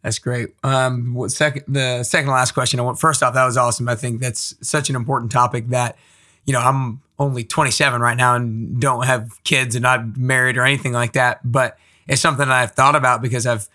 that's 0.03 0.19
great. 0.19 0.51
Um, 0.63 1.15
what 1.15 1.31
second? 1.31 1.65
The 1.69 2.03
second 2.05 2.31
last 2.31 2.53
question. 2.53 2.81
I 2.81 2.83
want 2.83 2.99
first 2.99 3.23
off, 3.23 3.35
that 3.35 3.45
was 3.45 3.57
awesome. 3.57 3.89
I 3.89 3.95
think 3.95 4.21
that's 4.21 4.55
such 4.67 4.91
an 4.91 4.97
important 4.97 5.33
topic 5.33 5.69
that 5.69 5.97
you 6.45 6.53
know 6.53 6.61
I'm 6.61 7.03
only 7.19 7.45
27 7.45 8.01
right 8.01 8.17
now 8.17 8.35
and 8.35 8.81
don't 8.81 9.07
have 9.07 9.43
kids 9.45 9.77
and 9.77 9.83
not 9.83 10.17
married 10.17 10.57
or 10.57 10.65
anything 10.65 10.93
like 10.93 11.13
that, 11.13 11.41
but 11.45 11.79
it's 12.09 12.21
something 12.21 12.49
that 12.49 12.55
I've 12.55 12.73
thought 12.73 12.97
about 12.97 13.23
because 13.23 13.47
I've 13.47 13.69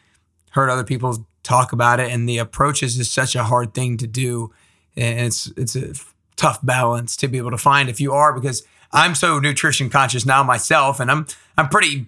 heard 0.52 0.70
other 0.70 0.84
people 0.84 1.26
talk 1.44 1.72
about 1.72 2.00
it 2.00 2.12
and 2.12 2.28
the 2.28 2.40
approaches 2.40 3.00
is 3.00 3.10
such 3.10 3.36
a 3.36 3.44
hard 3.46 3.74
thing 3.74 3.96
to 3.98 4.08
do 4.08 4.52
and 4.98 5.28
it's 5.28 5.52
it's 5.56 5.76
a 5.76 5.94
tough 6.36 6.60
balance 6.64 7.16
to 7.18 7.28
be 7.28 7.38
able 7.38 7.52
to 7.52 7.58
find 7.58 7.90
if 7.90 8.00
you 8.00 8.14
are 8.14 8.34
because 8.34 8.64
I'm 8.92 9.16
so 9.16 9.40
nutrition 9.40 9.90
conscious 9.90 10.26
now 10.26 10.44
myself 10.44 11.00
and 11.00 11.12
I'm 11.12 11.28
I'm 11.58 11.70
pretty 11.70 12.08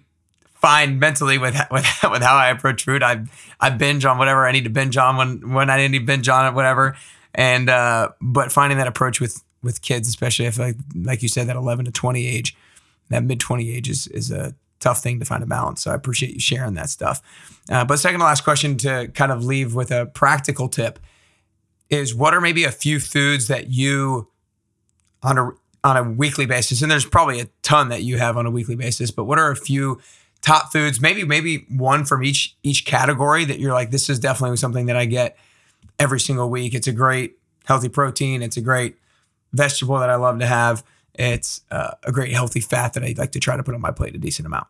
fine 0.54 0.98
mentally 0.98 1.38
with 1.38 1.54
with, 1.70 1.86
with 2.10 2.22
how 2.22 2.36
I 2.36 2.48
approach 2.48 2.84
food. 2.84 3.02
I 3.02 3.24
I 3.60 3.70
binge 3.70 4.04
on 4.04 4.18
whatever 4.18 4.46
I 4.46 4.52
need 4.52 4.64
to 4.64 4.70
binge 4.70 4.96
on 4.96 5.16
when 5.16 5.52
when 5.54 5.70
I 5.70 5.86
need 5.86 5.98
to 5.98 6.04
binge 6.04 6.28
on 6.28 6.46
it, 6.46 6.54
whatever. 6.54 6.96
And 7.34 7.70
uh, 7.70 8.10
but 8.20 8.52
finding 8.52 8.78
that 8.78 8.86
approach 8.86 9.20
with 9.20 9.42
with 9.62 9.82
kids, 9.82 10.08
especially 10.08 10.46
if 10.46 10.58
like 10.58 10.76
like 10.94 11.22
you 11.22 11.28
said, 11.28 11.46
that 11.48 11.56
11 11.56 11.84
to 11.84 11.90
20 11.90 12.26
age, 12.26 12.56
that 13.08 13.22
mid 13.22 13.40
20 13.40 13.70
age 13.70 13.88
is 13.88 14.06
is 14.08 14.30
a 14.30 14.54
tough 14.80 15.02
thing 15.02 15.18
to 15.20 15.26
find 15.26 15.42
a 15.42 15.46
balance. 15.46 15.82
So 15.82 15.90
I 15.90 15.94
appreciate 15.94 16.32
you 16.32 16.40
sharing 16.40 16.74
that 16.74 16.88
stuff. 16.88 17.20
Uh, 17.68 17.84
but 17.84 17.98
second 17.98 18.20
to 18.20 18.24
last 18.24 18.44
question 18.44 18.78
to 18.78 19.08
kind 19.14 19.30
of 19.30 19.44
leave 19.44 19.74
with 19.74 19.90
a 19.90 20.06
practical 20.06 20.68
tip 20.68 20.98
is 21.90 22.14
what 22.14 22.32
are 22.32 22.40
maybe 22.40 22.64
a 22.64 22.70
few 22.70 23.00
foods 23.00 23.48
that 23.48 23.70
you 23.70 24.28
on 25.22 25.36
a 25.36 25.50
on 25.82 25.96
a 25.96 26.02
weekly 26.02 26.46
basis, 26.46 26.82
and 26.82 26.90
there's 26.90 27.06
probably 27.06 27.40
a 27.40 27.48
ton 27.62 27.88
that 27.88 28.02
you 28.02 28.18
have 28.18 28.36
on 28.36 28.46
a 28.46 28.50
weekly 28.50 28.76
basis, 28.76 29.10
but 29.10 29.24
what 29.24 29.38
are 29.38 29.50
a 29.50 29.56
few 29.56 30.00
top 30.42 30.72
foods, 30.72 31.00
maybe 31.00 31.24
maybe 31.24 31.66
one 31.68 32.04
from 32.04 32.22
each 32.22 32.56
each 32.62 32.84
category 32.84 33.44
that 33.44 33.58
you're 33.58 33.72
like, 33.72 33.90
this 33.90 34.08
is 34.08 34.18
definitely 34.18 34.56
something 34.56 34.86
that 34.86 34.96
I 34.96 35.04
get 35.04 35.36
every 35.98 36.20
single 36.20 36.48
week. 36.48 36.74
It's 36.74 36.86
a 36.86 36.92
great 36.92 37.38
healthy 37.64 37.88
protein. 37.88 38.42
It's 38.42 38.56
a 38.56 38.62
great 38.62 38.96
vegetable 39.52 39.98
that 39.98 40.10
I 40.10 40.16
love 40.16 40.38
to 40.38 40.46
have. 40.46 40.84
It's 41.14 41.62
uh, 41.70 41.92
a 42.04 42.12
great 42.12 42.32
healthy 42.32 42.60
fat 42.60 42.94
that 42.94 43.02
I 43.02 43.14
like 43.18 43.32
to 43.32 43.40
try 43.40 43.56
to 43.56 43.62
put 43.62 43.74
on 43.74 43.80
my 43.80 43.90
plate 43.90 44.14
a 44.14 44.18
decent 44.18 44.46
amount. 44.46 44.66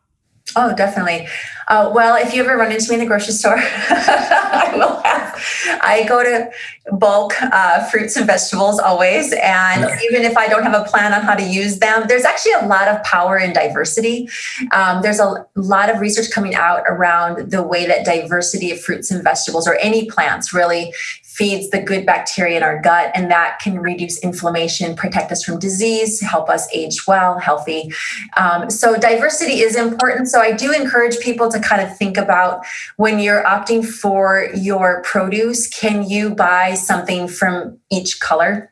Oh, 0.55 0.75
definitely. 0.75 1.27
Uh, 1.67 1.89
well, 1.93 2.15
if 2.15 2.33
you 2.33 2.43
ever 2.43 2.57
run 2.57 2.71
into 2.71 2.89
me 2.89 2.95
in 2.95 2.99
the 2.99 3.05
grocery 3.05 3.33
store, 3.33 3.55
I 3.59 4.73
will 4.75 5.01
have. 5.03 5.79
I 5.81 6.05
go 6.07 6.23
to 6.23 6.51
bulk 6.97 7.33
uh, 7.41 7.85
fruits 7.89 8.17
and 8.17 8.27
vegetables 8.27 8.79
always, 8.79 9.33
and 9.33 9.89
even 10.03 10.23
if 10.23 10.35
I 10.35 10.47
don't 10.47 10.63
have 10.63 10.73
a 10.73 10.83
plan 10.89 11.13
on 11.13 11.21
how 11.21 11.35
to 11.35 11.43
use 11.43 11.79
them, 11.79 12.05
there's 12.07 12.25
actually 12.25 12.53
a 12.53 12.67
lot 12.67 12.87
of 12.87 13.01
power 13.03 13.37
in 13.37 13.53
diversity. 13.53 14.27
Um, 14.73 15.01
there's 15.01 15.19
a 15.19 15.45
lot 15.55 15.89
of 15.89 16.01
research 16.01 16.31
coming 16.31 16.55
out 16.55 16.83
around 16.87 17.51
the 17.51 17.63
way 17.63 17.85
that 17.85 18.05
diversity 18.05 18.71
of 18.71 18.81
fruits 18.81 19.09
and 19.09 19.23
vegetables, 19.23 19.67
or 19.67 19.75
any 19.75 20.09
plants, 20.09 20.53
really 20.53 20.93
feeds 21.33 21.69
the 21.69 21.81
good 21.81 22.05
bacteria 22.05 22.57
in 22.57 22.63
our 22.63 22.81
gut, 22.81 23.09
and 23.15 23.31
that 23.31 23.59
can 23.59 23.79
reduce 23.79 24.19
inflammation, 24.19 24.95
protect 24.95 25.31
us 25.31 25.43
from 25.43 25.57
disease, 25.59 26.19
help 26.19 26.49
us 26.49 26.67
age 26.73 27.07
well, 27.07 27.39
healthy. 27.39 27.91
Um, 28.35 28.69
so, 28.69 28.97
diversity 28.97 29.61
is 29.61 29.75
important. 29.75 30.27
So, 30.27 30.41
I 30.41 30.51
do 30.51 30.73
encourage 30.73 31.19
people 31.19 31.49
to 31.49 31.59
kind 31.59 31.81
of 31.81 31.97
think 31.97 32.17
about 32.17 32.65
when 32.97 33.17
you're 33.19 33.43
opting 33.43 33.85
for 33.85 34.49
your 34.53 35.01
produce, 35.03 35.67
can 35.67 36.07
you 36.07 36.35
buy 36.35 36.73
something 36.73 37.27
from 37.27 37.77
each 37.89 38.19
color? 38.19 38.71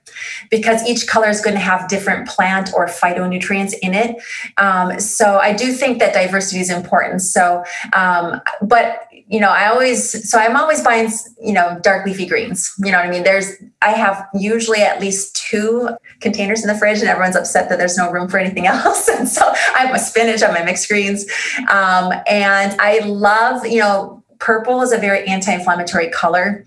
Because 0.51 0.85
each 0.87 1.07
color 1.07 1.29
is 1.29 1.39
going 1.39 1.55
to 1.55 1.61
have 1.61 1.87
different 1.87 2.27
plant 2.27 2.71
or 2.75 2.87
phytonutrients 2.87 3.73
in 3.81 3.93
it. 3.93 4.17
Um, 4.57 4.99
so, 4.99 5.37
I 5.37 5.53
do 5.53 5.71
think 5.71 5.99
that 5.99 6.13
diversity 6.13 6.59
is 6.59 6.69
important. 6.69 7.21
So, 7.21 7.63
um, 7.93 8.41
but 8.61 9.07
you 9.29 9.39
know, 9.39 9.49
I 9.49 9.67
always, 9.67 10.27
so 10.27 10.39
I'm 10.39 10.57
always 10.57 10.83
buying, 10.83 11.11
you 11.39 11.53
know, 11.53 11.79
dark 11.83 12.03
leafy 12.03 12.25
greens. 12.25 12.73
You 12.79 12.91
know 12.91 12.97
what 12.97 13.05
I 13.05 13.11
mean? 13.11 13.23
There's, 13.23 13.53
I 13.83 13.91
have 13.91 14.27
usually 14.33 14.81
at 14.81 14.99
least 14.99 15.35
two 15.35 15.89
containers 16.19 16.63
in 16.63 16.67
the 16.67 16.75
fridge, 16.75 16.99
and 16.99 17.07
everyone's 17.07 17.35
upset 17.35 17.69
that 17.69 17.77
there's 17.77 17.95
no 17.95 18.11
room 18.11 18.27
for 18.27 18.39
anything 18.39 18.65
else. 18.67 19.07
And 19.07 19.29
so 19.29 19.47
I 19.47 19.81
have 19.81 19.91
my 19.91 19.99
spinach, 19.99 20.41
have 20.41 20.51
my 20.51 20.63
mixed 20.63 20.87
greens. 20.87 21.25
Um, 21.69 22.11
and 22.27 22.75
I 22.81 23.01
love, 23.05 23.67
you 23.67 23.79
know, 23.79 24.23
purple 24.39 24.81
is 24.81 24.91
a 24.91 24.97
very 24.97 25.27
anti 25.27 25.53
inflammatory 25.53 26.09
color. 26.09 26.65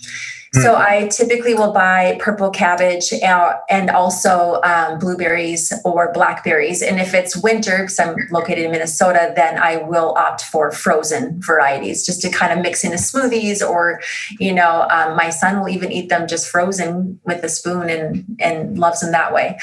So 0.54 0.74
mm-hmm. 0.74 0.82
I 0.82 1.08
typically 1.08 1.54
will 1.54 1.72
buy 1.72 2.18
purple 2.20 2.50
cabbage 2.50 3.10
and 3.22 3.88
also 3.90 4.60
um, 4.62 4.98
blueberries 4.98 5.72
or 5.82 6.12
blackberries. 6.12 6.82
And 6.82 7.00
if 7.00 7.14
it's 7.14 7.34
winter, 7.42 7.78
because 7.78 7.98
I'm 7.98 8.16
located 8.30 8.64
in 8.64 8.70
Minnesota, 8.70 9.32
then 9.34 9.58
I 9.58 9.78
will 9.78 10.14
opt 10.18 10.42
for 10.42 10.70
frozen 10.70 11.40
varieties 11.40 12.04
just 12.04 12.20
to 12.22 12.30
kind 12.30 12.52
of 12.52 12.58
mix 12.58 12.84
into 12.84 12.98
smoothies. 12.98 13.66
Or, 13.66 14.02
you 14.38 14.52
know, 14.52 14.86
um, 14.90 15.16
my 15.16 15.30
son 15.30 15.58
will 15.58 15.70
even 15.70 15.90
eat 15.90 16.10
them 16.10 16.28
just 16.28 16.48
frozen 16.48 17.18
with 17.24 17.42
a 17.42 17.48
spoon 17.48 17.88
and 17.88 18.26
and 18.38 18.78
loves 18.78 19.00
them 19.00 19.12
that 19.12 19.32
way 19.32 19.58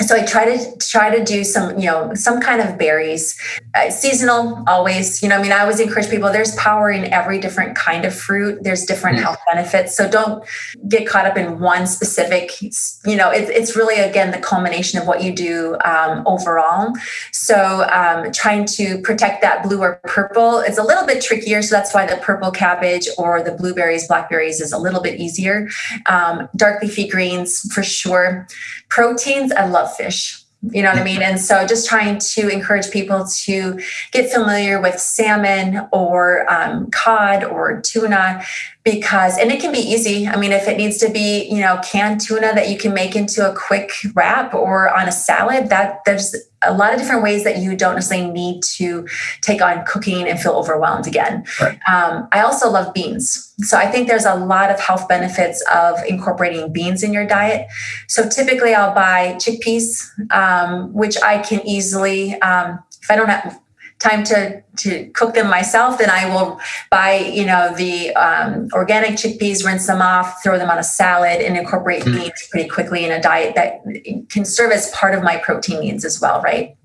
so 0.00 0.16
I 0.16 0.24
try 0.24 0.56
to 0.56 0.76
try 0.78 1.14
to 1.14 1.22
do 1.24 1.44
some, 1.44 1.78
you 1.78 1.86
know, 1.86 2.14
some 2.14 2.40
kind 2.40 2.60
of 2.60 2.78
berries, 2.78 3.38
uh, 3.74 3.90
seasonal 3.90 4.64
always. 4.66 5.22
You 5.22 5.28
know, 5.28 5.36
I 5.36 5.42
mean, 5.42 5.52
I 5.52 5.60
always 5.60 5.80
encourage 5.80 6.08
people. 6.08 6.32
There's 6.32 6.54
power 6.56 6.90
in 6.90 7.12
every 7.12 7.38
different 7.38 7.76
kind 7.76 8.04
of 8.04 8.14
fruit. 8.14 8.62
There's 8.62 8.84
different 8.84 9.16
mm-hmm. 9.16 9.24
health 9.24 9.38
benefits. 9.52 9.96
So 9.96 10.08
don't 10.08 10.44
get 10.88 11.06
caught 11.06 11.26
up 11.26 11.36
in 11.36 11.60
one 11.60 11.86
specific. 11.86 12.60
You 12.62 13.16
know, 13.16 13.30
it, 13.30 13.48
it's 13.50 13.76
really 13.76 14.00
again 14.00 14.30
the 14.30 14.38
culmination 14.38 14.98
of 14.98 15.06
what 15.06 15.22
you 15.22 15.34
do 15.34 15.76
um, 15.84 16.26
overall. 16.26 16.92
So 17.32 17.86
um, 17.90 18.32
trying 18.32 18.64
to 18.66 19.00
protect 19.02 19.42
that 19.42 19.62
blue 19.62 19.80
or 19.80 20.00
purple 20.04 20.60
is 20.60 20.78
a 20.78 20.82
little 20.82 21.06
bit 21.06 21.22
trickier. 21.22 21.62
So 21.62 21.76
that's 21.76 21.92
why 21.92 22.06
the 22.06 22.16
purple 22.16 22.50
cabbage 22.50 23.06
or 23.18 23.42
the 23.42 23.52
blueberries, 23.52 24.08
blackberries 24.08 24.60
is 24.60 24.72
a 24.72 24.78
little 24.78 25.02
bit 25.02 25.20
easier. 25.20 25.68
Um, 26.06 26.48
dark 26.56 26.82
leafy 26.82 27.06
greens 27.08 27.60
for 27.72 27.82
sure. 27.82 28.46
Proteins, 28.88 29.52
I 29.52 29.66
love 29.66 29.89
fish. 29.96 30.42
You 30.62 30.82
know 30.82 30.90
what 30.90 30.98
I 30.98 31.04
mean? 31.04 31.22
And 31.22 31.40
so 31.40 31.66
just 31.66 31.88
trying 31.88 32.18
to 32.18 32.48
encourage 32.48 32.90
people 32.90 33.26
to 33.44 33.80
get 34.12 34.30
familiar 34.30 34.78
with 34.78 35.00
salmon 35.00 35.88
or 35.90 36.50
um, 36.52 36.90
cod 36.90 37.44
or 37.44 37.80
tuna 37.80 38.44
because, 38.82 39.36
and 39.36 39.50
it 39.52 39.60
can 39.60 39.72
be 39.72 39.78
easy. 39.78 40.26
I 40.26 40.36
mean, 40.36 40.52
if 40.52 40.66
it 40.66 40.76
needs 40.78 40.98
to 40.98 41.10
be, 41.10 41.46
you 41.50 41.60
know, 41.60 41.80
canned 41.84 42.20
tuna 42.20 42.54
that 42.54 42.70
you 42.70 42.78
can 42.78 42.94
make 42.94 43.14
into 43.14 43.48
a 43.48 43.54
quick 43.54 43.92
wrap 44.14 44.54
or 44.54 44.88
on 44.88 45.06
a 45.06 45.12
salad, 45.12 45.68
that 45.68 46.00
there's 46.06 46.34
a 46.62 46.74
lot 46.74 46.92
of 46.92 46.98
different 46.98 47.22
ways 47.22 47.44
that 47.44 47.58
you 47.58 47.76
don't 47.76 47.94
necessarily 47.94 48.30
need 48.30 48.62
to 48.62 49.06
take 49.42 49.62
on 49.62 49.84
cooking 49.86 50.28
and 50.28 50.40
feel 50.40 50.52
overwhelmed 50.52 51.06
again. 51.06 51.44
Right. 51.60 51.78
Um, 51.90 52.28
I 52.32 52.40
also 52.40 52.70
love 52.70 52.92
beans. 52.94 53.54
So 53.60 53.76
I 53.76 53.86
think 53.90 54.08
there's 54.08 54.26
a 54.26 54.34
lot 54.34 54.70
of 54.70 54.80
health 54.80 55.08
benefits 55.08 55.62
of 55.72 55.98
incorporating 56.06 56.72
beans 56.72 57.02
in 57.02 57.12
your 57.12 57.26
diet. 57.26 57.66
So 58.08 58.28
typically 58.28 58.74
I'll 58.74 58.94
buy 58.94 59.34
chickpeas, 59.34 60.06
um, 60.30 60.92
which 60.92 61.16
I 61.22 61.38
can 61.38 61.66
easily, 61.66 62.40
um, 62.40 62.78
if 63.02 63.10
I 63.10 63.16
don't 63.16 63.28
have 63.28 63.60
time 64.00 64.24
to 64.24 64.62
to 64.76 65.10
cook 65.10 65.34
them 65.34 65.48
myself, 65.48 65.98
then 65.98 66.10
I 66.10 66.26
will 66.34 66.58
buy 66.90 67.16
you 67.16 67.46
know 67.46 67.72
the 67.76 68.14
um, 68.14 68.68
organic 68.72 69.12
chickpeas, 69.12 69.64
rinse 69.64 69.86
them 69.86 70.02
off, 70.02 70.42
throw 70.42 70.58
them 70.58 70.70
on 70.70 70.78
a 70.78 70.84
salad, 70.84 71.40
and 71.40 71.56
incorporate 71.56 72.02
mm. 72.02 72.14
beans 72.14 72.48
pretty 72.50 72.68
quickly 72.68 73.04
in 73.04 73.12
a 73.12 73.20
diet 73.20 73.54
that 73.54 73.82
can 74.30 74.44
serve 74.44 74.72
as 74.72 74.90
part 74.90 75.14
of 75.14 75.22
my 75.22 75.36
protein 75.36 75.80
needs 75.80 76.04
as 76.04 76.20
well, 76.20 76.40
right? 76.42 76.76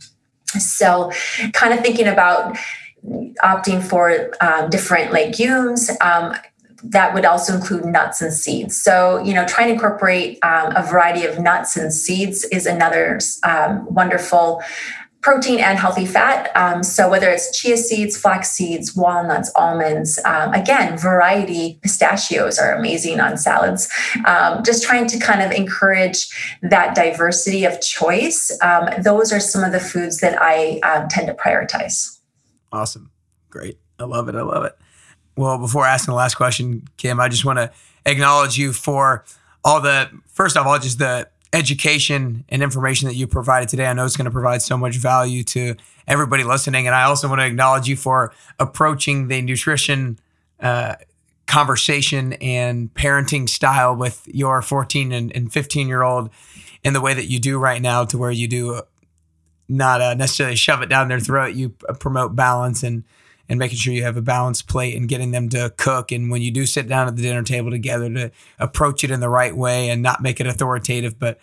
So, 0.60 1.12
kind 1.54 1.74
of 1.74 1.80
thinking 1.80 2.08
about 2.08 2.58
opting 3.44 3.82
for 3.84 4.32
um, 4.42 4.70
different 4.70 5.12
legumes. 5.12 5.90
Um, 6.02 6.36
that 6.84 7.16
would 7.16 7.26
also 7.26 7.56
include 7.56 7.86
nuts 7.86 8.22
and 8.22 8.32
seeds. 8.32 8.80
So, 8.80 9.18
you 9.24 9.34
know, 9.34 9.46
trying 9.48 9.70
to 9.70 9.74
incorporate 9.74 10.38
um, 10.44 10.76
a 10.76 10.84
variety 10.84 11.26
of 11.26 11.40
nuts 11.40 11.76
and 11.76 11.92
seeds 11.92 12.44
is 12.46 12.68
another 12.68 13.20
um, 13.44 13.92
wonderful 13.92 14.62
protein 15.26 15.60
and 15.60 15.80
healthy 15.80 16.06
fat. 16.06 16.56
Um, 16.56 16.84
so 16.84 17.10
whether 17.10 17.32
it's 17.32 17.50
chia 17.60 17.78
seeds, 17.78 18.16
flax 18.16 18.52
seeds, 18.52 18.96
walnuts, 18.96 19.52
almonds, 19.56 20.20
um, 20.24 20.54
again, 20.54 21.00
variety. 21.00 21.80
Pistachios 21.82 22.60
are 22.60 22.76
amazing 22.76 23.20
on 23.20 23.36
salads. 23.36 23.92
Um, 24.28 24.64
just 24.64 24.84
trying 24.84 25.08
to 25.08 25.18
kind 25.18 25.42
of 25.42 25.52
encourage 25.52 26.28
that 26.62 26.94
diversity 26.94 27.66
of 27.66 27.82
choice. 27.82 28.56
Um, 28.62 28.88
those 29.02 29.34
are 29.34 29.40
some 29.40 29.64
of 29.64 29.72
the 29.72 29.80
foods 29.80 30.20
that 30.20 30.40
I 30.40 30.80
um, 30.82 31.08
tend 31.08 31.26
to 31.26 31.34
prioritize. 31.34 32.20
Awesome, 32.72 33.10
great. 33.50 33.80
I 33.98 34.04
love 34.04 34.30
it. 34.30 34.36
I 34.36 34.44
love 34.44 34.64
it. 34.64 34.78
Well, 35.36 35.58
before 35.58 35.88
asking 35.88 36.12
the 36.12 36.18
last 36.18 36.36
question, 36.36 36.88
Kim, 36.98 37.20
I 37.20 37.30
just 37.30 37.46
want 37.46 37.58
to 37.58 37.72
acknowledge 38.06 38.60
you 38.60 38.74
for 38.74 39.26
all 39.64 39.82
the 39.82 40.08
first 40.28 40.56
of 40.56 40.68
all, 40.68 40.78
just 40.78 41.00
the 41.00 41.28
education 41.56 42.44
and 42.50 42.62
information 42.62 43.08
that 43.08 43.16
you 43.16 43.28
provided 43.28 43.70
today. 43.70 43.88
I 43.88 43.94
know 43.94 44.04
it's 44.04 44.18
going 44.18 44.26
to 44.26 44.32
provide 44.32 44.62
so 44.62 44.78
much 44.78 44.98
value 44.98 45.42
to 45.46 45.76
everybody 46.06 46.44
listening. 46.44 46.86
And 46.86 46.94
I 46.94 47.04
also 47.04 47.30
want 47.30 47.40
to 47.40 47.46
acknowledge 47.46 47.88
you 47.88 47.96
for 47.96 48.34
approaching 48.60 49.30
the 49.30 49.42
nutrition 49.42 50.20
uh, 50.60 50.96
conversation 51.48 52.34
and 52.34 52.94
parenting 52.94 53.48
style 53.48 53.96
with 53.96 54.28
your 54.28 54.62
14 54.62 55.14
and, 55.14 55.54
15 55.54 55.88
year 55.88 56.04
old 56.04 56.30
in 56.84 56.92
the 56.92 57.02
way 57.02 57.14
that 57.14 57.26
you 57.26 57.40
do 57.40 57.58
right 57.58 57.82
now, 57.82 58.04
to 58.04 58.18
where 58.18 58.32
you 58.32 58.48
do 58.48 58.82
not 59.70 60.02
uh, 60.02 60.14
necessarily 60.14 60.58
shove 60.58 60.82
it 60.82 60.90
down 60.90 61.08
their 61.08 61.22
throat. 61.22 61.56
You 61.56 61.70
promote 61.70 62.36
balance 62.36 62.84
and 62.84 63.06
and 63.48 63.60
making 63.60 63.78
sure 63.78 63.94
you 63.94 64.04
have 64.04 64.18
a 64.18 64.22
balanced 64.22 64.68
plate 64.68 64.96
and 64.96 65.08
getting 65.08 65.32
them 65.32 65.50
to 65.50 65.74
cook. 65.78 66.12
And 66.12 66.32
when 66.32 66.42
you 66.42 66.52
do 66.52 66.66
sit 66.66 66.88
down 66.88 67.08
at 67.08 67.16
the 67.16 67.22
dinner 67.22 67.44
table 67.44 67.72
together, 67.72 68.10
to 68.10 68.32
approach 68.60 69.04
it 69.04 69.12
in 69.12 69.20
the 69.20 69.30
right 69.30 69.56
way 69.56 69.90
and 69.90 70.02
not 70.02 70.22
make 70.22 70.40
it 70.40 70.48
authoritative, 70.48 71.20
but 71.20 71.40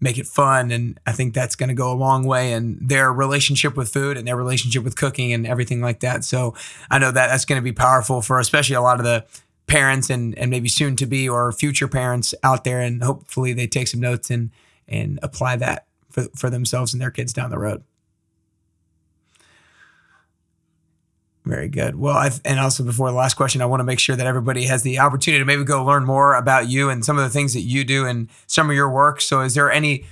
make 0.00 0.18
it 0.18 0.26
fun. 0.26 0.70
And 0.70 0.98
I 1.06 1.12
think 1.12 1.34
that's 1.34 1.56
going 1.56 1.68
to 1.68 1.74
go 1.74 1.92
a 1.92 1.94
long 1.94 2.24
way 2.24 2.52
in 2.52 2.78
their 2.80 3.12
relationship 3.12 3.76
with 3.76 3.92
food 3.92 4.16
and 4.16 4.26
their 4.26 4.36
relationship 4.36 4.82
with 4.82 4.96
cooking 4.96 5.32
and 5.32 5.46
everything 5.46 5.80
like 5.80 6.00
that. 6.00 6.24
So 6.24 6.54
I 6.90 6.98
know 6.98 7.10
that 7.10 7.26
that's 7.26 7.44
going 7.44 7.60
to 7.60 7.64
be 7.64 7.72
powerful 7.72 8.22
for 8.22 8.38
especially 8.38 8.76
a 8.76 8.80
lot 8.80 8.98
of 8.98 9.04
the 9.04 9.26
parents 9.66 10.10
and, 10.10 10.36
and 10.38 10.50
maybe 10.50 10.68
soon 10.68 10.96
to 10.96 11.06
be 11.06 11.28
or 11.28 11.52
future 11.52 11.86
parents 11.86 12.34
out 12.42 12.64
there. 12.64 12.80
And 12.80 13.02
hopefully 13.02 13.52
they 13.52 13.66
take 13.66 13.88
some 13.88 14.00
notes 14.00 14.30
and, 14.30 14.50
and 14.88 15.18
apply 15.22 15.56
that 15.56 15.86
for, 16.10 16.24
for 16.34 16.50
themselves 16.50 16.92
and 16.92 17.00
their 17.00 17.10
kids 17.10 17.32
down 17.32 17.50
the 17.50 17.58
road. 17.58 17.84
Very 21.50 21.68
good. 21.68 21.96
Well, 21.96 22.16
I've, 22.16 22.40
and 22.44 22.60
also 22.60 22.84
before 22.84 23.10
the 23.10 23.16
last 23.16 23.34
question, 23.34 23.60
I 23.60 23.66
want 23.66 23.80
to 23.80 23.84
make 23.84 23.98
sure 23.98 24.14
that 24.14 24.24
everybody 24.24 24.66
has 24.66 24.84
the 24.84 25.00
opportunity 25.00 25.40
to 25.40 25.44
maybe 25.44 25.64
go 25.64 25.84
learn 25.84 26.04
more 26.04 26.36
about 26.36 26.68
you 26.68 26.90
and 26.90 27.04
some 27.04 27.18
of 27.18 27.24
the 27.24 27.28
things 27.28 27.54
that 27.54 27.62
you 27.62 27.82
do 27.82 28.06
and 28.06 28.28
some 28.46 28.70
of 28.70 28.76
your 28.76 28.88
work. 28.88 29.20
So, 29.20 29.40
is 29.40 29.54
there 29.54 29.68
any 29.68 30.04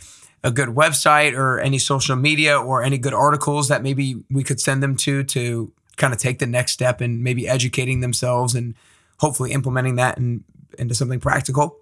a 0.43 0.51
good 0.51 0.71
website 0.71 1.35
or 1.35 1.61
any 1.61 1.79
social 1.79 2.17
media 2.17 2.59
or 2.59 2.83
any 2.83 2.99
good 2.99 3.15
articles 3.15 3.69
that 3.69 3.85
maybe 3.85 4.17
we 4.29 4.43
could 4.43 4.61
send 4.61 4.83
them 4.83 4.97
to 4.97 5.23
to 5.23 5.73
kind 5.97 6.13
of 6.13 6.19
take 6.19 6.41
the 6.41 6.47
next 6.47 6.73
step 6.73 7.01
and 7.01 7.23
maybe 7.23 7.47
educating 7.47 8.01
themselves 8.01 8.57
and 8.57 8.75
hopefully 9.21 9.53
implementing 9.53 9.95
that 9.95 10.19
in, 10.19 10.43
into 10.77 10.93
something 10.93 11.21
practical? 11.21 11.77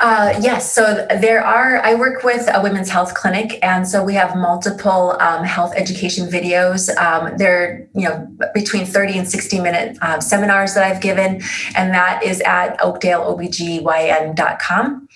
Uh, 0.00 0.38
yes, 0.42 0.74
so 0.74 1.06
there 1.20 1.44
are. 1.44 1.78
I 1.78 1.94
work 1.94 2.22
with 2.22 2.46
a 2.52 2.62
women's 2.62 2.90
health 2.90 3.14
clinic, 3.14 3.58
and 3.62 3.88
so 3.88 4.04
we 4.04 4.12
have 4.14 4.36
multiple 4.36 5.16
um, 5.20 5.42
health 5.42 5.72
education 5.74 6.28
videos. 6.28 6.94
Um, 6.96 7.34
they're 7.38 7.88
you 7.94 8.06
know 8.08 8.28
between 8.52 8.84
thirty 8.84 9.16
and 9.18 9.26
sixty 9.26 9.58
minute 9.58 9.96
uh, 10.02 10.20
seminars 10.20 10.74
that 10.74 10.84
I've 10.84 11.00
given, 11.00 11.40
and 11.74 11.94
that 11.94 12.22
is 12.22 12.42
at 12.42 12.78
oakdaleobgyn.com. 12.78 15.08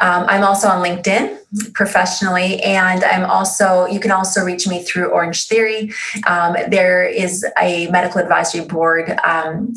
I'm 0.00 0.44
also 0.44 0.68
on 0.68 0.84
LinkedIn 0.84 1.40
professionally, 1.74 2.62
and 2.62 3.02
I'm 3.04 3.28
also 3.28 3.86
you 3.86 3.98
can 3.98 4.12
also 4.12 4.44
reach 4.44 4.68
me 4.68 4.80
through 4.82 5.08
Orange 5.08 5.48
Theory. 5.48 5.90
Um, 6.26 6.54
there 6.68 7.02
is 7.04 7.44
a 7.60 7.88
medical 7.88 8.20
advisory 8.20 8.64
board 8.64 9.18
um, 9.24 9.74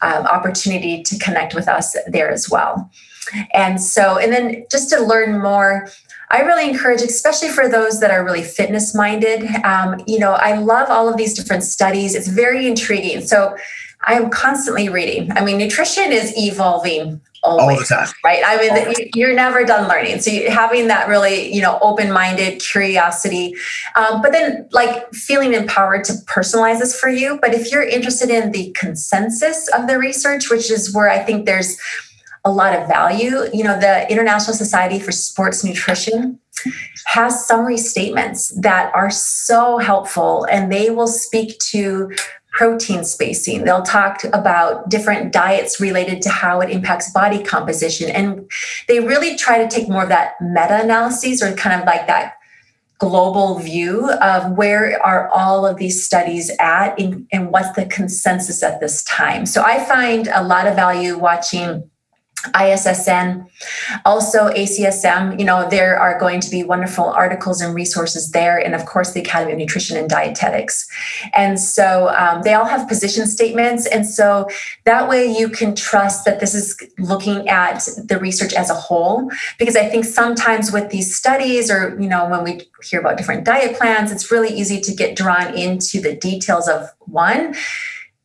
um, 0.00 0.24
opportunity 0.26 1.02
to 1.02 1.18
connect 1.18 1.54
with 1.54 1.66
us 1.68 1.96
there 2.06 2.30
as 2.30 2.48
well. 2.48 2.88
And 3.52 3.80
so, 3.80 4.18
and 4.18 4.32
then 4.32 4.64
just 4.70 4.90
to 4.90 5.00
learn 5.00 5.40
more, 5.40 5.88
I 6.30 6.42
really 6.42 6.68
encourage, 6.68 7.00
especially 7.00 7.48
for 7.48 7.68
those 7.68 8.00
that 8.00 8.10
are 8.10 8.24
really 8.24 8.42
fitness 8.42 8.94
minded. 8.94 9.46
Um, 9.64 10.00
you 10.06 10.18
know, 10.18 10.32
I 10.32 10.58
love 10.58 10.90
all 10.90 11.08
of 11.08 11.16
these 11.16 11.34
different 11.34 11.62
studies. 11.62 12.14
It's 12.14 12.28
very 12.28 12.66
intriguing. 12.66 13.22
So 13.22 13.56
I'm 14.02 14.30
constantly 14.30 14.88
reading. 14.88 15.32
I 15.32 15.44
mean, 15.44 15.58
nutrition 15.58 16.12
is 16.12 16.32
evolving 16.36 17.20
always, 17.42 17.76
all 17.76 17.78
the 17.78 17.84
time, 17.84 18.08
right? 18.24 18.42
I 18.44 18.56
mean, 18.56 19.10
you're 19.14 19.34
never 19.34 19.64
done 19.64 19.88
learning. 19.88 20.20
So 20.20 20.30
having 20.50 20.88
that 20.88 21.08
really, 21.08 21.52
you 21.52 21.62
know, 21.62 21.78
open-minded 21.80 22.60
curiosity, 22.60 23.54
um, 23.96 24.22
but 24.22 24.32
then 24.32 24.68
like 24.72 25.12
feeling 25.12 25.54
empowered 25.54 26.04
to 26.04 26.12
personalize 26.26 26.78
this 26.78 26.98
for 26.98 27.08
you. 27.08 27.38
But 27.40 27.54
if 27.54 27.72
you're 27.72 27.82
interested 27.86 28.30
in 28.30 28.52
the 28.52 28.70
consensus 28.72 29.68
of 29.68 29.86
the 29.86 29.98
research, 29.98 30.50
which 30.50 30.70
is 30.70 30.94
where 30.94 31.08
I 31.08 31.20
think 31.20 31.46
there's 31.46 31.76
a 32.48 32.50
lot 32.50 32.74
of 32.74 32.88
value. 32.88 33.44
You 33.52 33.64
know, 33.64 33.78
the 33.78 34.10
International 34.10 34.54
Society 34.56 34.98
for 34.98 35.12
Sports 35.12 35.62
Nutrition 35.64 36.40
has 37.06 37.46
summary 37.46 37.76
statements 37.76 38.48
that 38.60 38.92
are 38.94 39.10
so 39.10 39.78
helpful 39.78 40.44
and 40.50 40.72
they 40.72 40.90
will 40.90 41.06
speak 41.06 41.58
to 41.58 42.10
protein 42.50 43.04
spacing. 43.04 43.64
They'll 43.64 43.82
talk 43.82 44.24
about 44.32 44.88
different 44.88 45.32
diets 45.32 45.80
related 45.80 46.20
to 46.22 46.30
how 46.30 46.60
it 46.60 46.70
impacts 46.70 47.12
body 47.12 47.42
composition. 47.42 48.10
And 48.10 48.50
they 48.88 48.98
really 48.98 49.36
try 49.36 49.62
to 49.62 49.68
take 49.68 49.88
more 49.88 50.02
of 50.02 50.08
that 50.08 50.32
meta 50.40 50.82
analyses 50.82 51.40
or 51.40 51.52
kind 51.52 51.80
of 51.80 51.86
like 51.86 52.08
that 52.08 52.34
global 52.98 53.60
view 53.60 54.10
of 54.10 54.56
where 54.56 55.00
are 55.06 55.28
all 55.28 55.64
of 55.64 55.76
these 55.76 56.04
studies 56.04 56.50
at 56.58 56.98
and, 56.98 57.28
and 57.30 57.52
what's 57.52 57.70
the 57.76 57.86
consensus 57.86 58.62
at 58.62 58.80
this 58.80 59.04
time. 59.04 59.46
So 59.46 59.62
I 59.62 59.84
find 59.84 60.28
a 60.34 60.42
lot 60.42 60.66
of 60.66 60.74
value 60.74 61.16
watching 61.16 61.88
ISSN, 62.54 63.46
also 64.04 64.48
ACSM. 64.50 65.38
You 65.38 65.44
know, 65.44 65.68
there 65.68 65.98
are 65.98 66.18
going 66.18 66.40
to 66.40 66.50
be 66.50 66.62
wonderful 66.62 67.04
articles 67.04 67.60
and 67.60 67.74
resources 67.74 68.30
there, 68.30 68.58
and 68.58 68.74
of 68.74 68.86
course, 68.86 69.12
the 69.12 69.20
Academy 69.20 69.52
of 69.52 69.58
Nutrition 69.58 69.96
and 69.96 70.08
Dietetics. 70.08 70.88
And 71.34 71.58
so 71.58 72.08
um, 72.16 72.42
they 72.42 72.54
all 72.54 72.64
have 72.64 72.88
position 72.88 73.26
statements. 73.26 73.86
And 73.86 74.06
so 74.06 74.48
that 74.84 75.08
way 75.08 75.26
you 75.26 75.48
can 75.48 75.74
trust 75.74 76.24
that 76.24 76.40
this 76.40 76.54
is 76.54 76.76
looking 76.98 77.48
at 77.48 77.88
the 78.04 78.18
research 78.18 78.52
as 78.52 78.70
a 78.70 78.74
whole. 78.74 79.30
Because 79.58 79.76
I 79.76 79.88
think 79.88 80.04
sometimes 80.04 80.72
with 80.72 80.90
these 80.90 81.14
studies, 81.14 81.70
or, 81.70 82.00
you 82.00 82.08
know, 82.08 82.28
when 82.28 82.44
we 82.44 82.68
hear 82.82 83.00
about 83.00 83.16
different 83.16 83.44
diet 83.44 83.76
plans, 83.76 84.12
it's 84.12 84.30
really 84.30 84.50
easy 84.50 84.80
to 84.80 84.94
get 84.94 85.16
drawn 85.16 85.56
into 85.56 86.00
the 86.00 86.14
details 86.14 86.68
of 86.68 86.88
one 87.00 87.54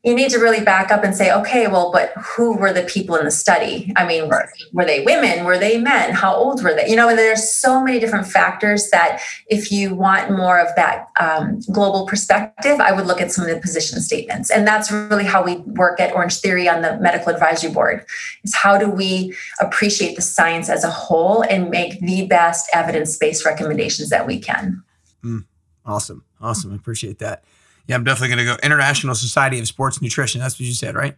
you 0.03 0.13
need 0.13 0.29
to 0.29 0.37
really 0.37 0.59
back 0.59 0.91
up 0.91 1.05
and 1.05 1.15
say, 1.15 1.31
okay, 1.31 1.67
well, 1.67 1.89
but 1.89 2.11
who 2.17 2.57
were 2.57 2.73
the 2.73 2.83
people 2.83 3.15
in 3.15 3.23
the 3.23 3.31
study? 3.31 3.93
I 3.95 4.05
mean, 4.05 4.27
right. 4.27 4.49
were 4.73 4.83
they 4.83 5.01
women? 5.01 5.45
Were 5.45 5.57
they 5.57 5.77
men? 5.77 6.11
How 6.11 6.35
old 6.35 6.61
were 6.61 6.73
they? 6.73 6.89
You 6.89 6.97
know, 6.97 7.07
and 7.07 7.17
there's 7.17 7.49
so 7.49 7.81
many 7.81 7.99
different 7.99 8.27
factors 8.27 8.89
that 8.89 9.21
if 9.47 9.71
you 9.71 9.95
want 9.95 10.29
more 10.31 10.59
of 10.59 10.67
that 10.75 11.07
um, 11.21 11.61
global 11.71 12.05
perspective, 12.05 12.81
I 12.81 12.91
would 12.91 13.07
look 13.07 13.21
at 13.21 13.31
some 13.31 13.45
of 13.45 13.55
the 13.55 13.61
position 13.61 14.01
statements. 14.01 14.51
And 14.51 14.67
that's 14.67 14.91
really 14.91 15.23
how 15.23 15.41
we 15.41 15.57
work 15.57 16.01
at 16.01 16.13
Orange 16.13 16.37
Theory 16.41 16.67
on 16.67 16.81
the 16.81 16.97
Medical 16.97 17.29
Advisory 17.29 17.71
Board 17.71 18.05
is 18.43 18.53
how 18.53 18.77
do 18.77 18.89
we 18.89 19.33
appreciate 19.61 20.17
the 20.17 20.21
science 20.21 20.67
as 20.67 20.83
a 20.83 20.91
whole 20.91 21.43
and 21.43 21.69
make 21.69 22.01
the 22.01 22.27
best 22.27 22.69
evidence-based 22.73 23.45
recommendations 23.45 24.09
that 24.09 24.27
we 24.27 24.37
can. 24.37 24.83
Mm, 25.23 25.45
awesome. 25.85 26.25
Awesome. 26.41 26.73
I 26.73 26.75
appreciate 26.75 27.19
that. 27.19 27.45
Yeah, 27.87 27.95
I'm 27.95 28.03
definitely 28.03 28.35
going 28.35 28.47
to 28.47 28.53
go 28.53 28.57
International 28.63 29.15
Society 29.15 29.59
of 29.59 29.67
Sports 29.67 30.01
Nutrition. 30.01 30.39
That's 30.39 30.55
what 30.55 30.61
you 30.61 30.73
said, 30.73 30.95
right? 30.95 31.15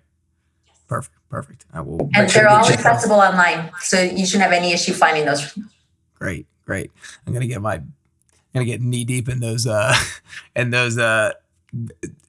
Perfect. 0.87 1.15
Perfect. 1.29 1.65
I 1.73 1.81
will. 1.81 2.09
And 2.15 2.29
they're 2.29 2.47
all 2.47 2.65
accessible 2.65 3.15
online, 3.17 3.71
so 3.81 4.01
you 4.01 4.25
shouldn't 4.25 4.43
have 4.43 4.53
any 4.53 4.71
issue 4.71 4.93
finding 4.93 5.25
those. 5.25 5.57
Great, 6.15 6.47
great. 6.65 6.91
I'm 7.25 7.33
gonna 7.33 7.47
get 7.47 7.61
my, 7.61 7.73
I'm 7.75 7.93
gonna 8.53 8.65
get 8.65 8.81
knee 8.81 9.03
deep 9.03 9.27
in 9.27 9.39
those, 9.39 9.67
uh, 9.67 9.93
in 10.55 10.69
those 10.69 10.97
uh, 10.97 11.33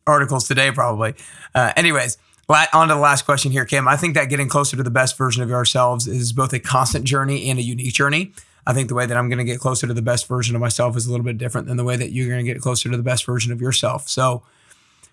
articles 0.07 0.49
today, 0.49 0.73
probably. 0.73 1.15
Uh, 1.55 1.73
anyways, 1.77 2.19
on 2.49 2.89
to 2.89 2.95
the 2.95 3.01
last 3.01 3.25
question 3.25 3.53
here, 3.53 3.65
Kim. 3.65 3.87
I 3.89 3.97
think 3.97 4.15
that 4.15 4.29
getting 4.29 4.49
closer 4.49 4.77
to 4.77 4.83
the 4.83 4.91
best 4.91 5.17
version 5.17 5.43
of 5.43 5.51
ourselves 5.53 6.07
is 6.07 6.33
both 6.33 6.53
a 6.53 6.59
constant 6.59 7.05
journey 7.05 7.51
and 7.51 7.59
a 7.59 7.63
unique 7.63 7.93
journey. 7.93 8.33
I 8.67 8.73
think 8.73 8.89
the 8.89 8.95
way 8.95 9.07
that 9.07 9.17
I'm 9.17 9.29
going 9.29 9.39
to 9.39 9.45
get 9.45 9.61
closer 9.61 9.87
to 9.87 9.95
the 9.95 10.03
best 10.03 10.27
version 10.27 10.57
of 10.57 10.61
myself 10.61 10.97
is 10.97 11.07
a 11.07 11.11
little 11.11 11.25
bit 11.25 11.39
different 11.39 11.69
than 11.69 11.77
the 11.77 11.85
way 11.85 11.97
that 11.97 12.11
you're 12.11 12.29
going 12.29 12.45
to 12.45 12.53
get 12.53 12.61
closer 12.61 12.91
to 12.91 12.97
the 12.97 13.03
best 13.03 13.25
version 13.25 13.53
of 13.53 13.61
yourself. 13.61 14.09
So, 14.09 14.43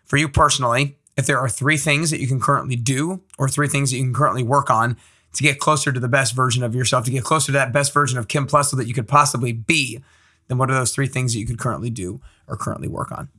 for 0.05 0.17
you 0.17 0.27
personally, 0.27 0.97
if 1.15 1.27
there 1.27 1.39
are 1.39 1.49
three 1.49 1.77
things 1.77 2.09
that 2.11 2.19
you 2.19 2.27
can 2.27 2.39
currently 2.39 2.75
do 2.75 3.21
or 3.37 3.47
three 3.47 3.67
things 3.67 3.91
that 3.91 3.97
you 3.97 4.03
can 4.03 4.13
currently 4.13 4.43
work 4.43 4.69
on 4.69 4.97
to 5.33 5.43
get 5.43 5.59
closer 5.59 5.91
to 5.91 5.99
the 5.99 6.07
best 6.07 6.35
version 6.35 6.63
of 6.63 6.75
yourself, 6.75 7.05
to 7.05 7.11
get 7.11 7.23
closer 7.23 7.47
to 7.47 7.51
that 7.53 7.71
best 7.71 7.93
version 7.93 8.17
of 8.17 8.27
Kim 8.27 8.47
Plessel 8.47 8.77
that 8.77 8.87
you 8.87 8.93
could 8.93 9.07
possibly 9.07 9.53
be, 9.53 10.03
then 10.47 10.57
what 10.57 10.69
are 10.69 10.73
those 10.73 10.93
three 10.93 11.07
things 11.07 11.33
that 11.33 11.39
you 11.39 11.45
could 11.45 11.59
currently 11.59 11.89
do 11.89 12.21
or 12.47 12.57
currently 12.57 12.87
work 12.87 13.11
on? 13.11 13.29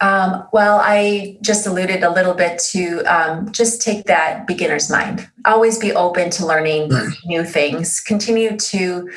Um, 0.00 0.46
well, 0.52 0.80
I 0.82 1.38
just 1.40 1.66
alluded 1.66 2.02
a 2.02 2.10
little 2.10 2.34
bit 2.34 2.58
to 2.70 3.02
um, 3.04 3.50
just 3.52 3.80
take 3.80 4.04
that 4.04 4.46
beginner's 4.46 4.90
mind. 4.90 5.28
Always 5.44 5.78
be 5.78 5.92
open 5.92 6.30
to 6.30 6.46
learning 6.46 6.90
new 7.24 7.44
things. 7.44 8.00
Continue 8.00 8.56
to 8.56 9.08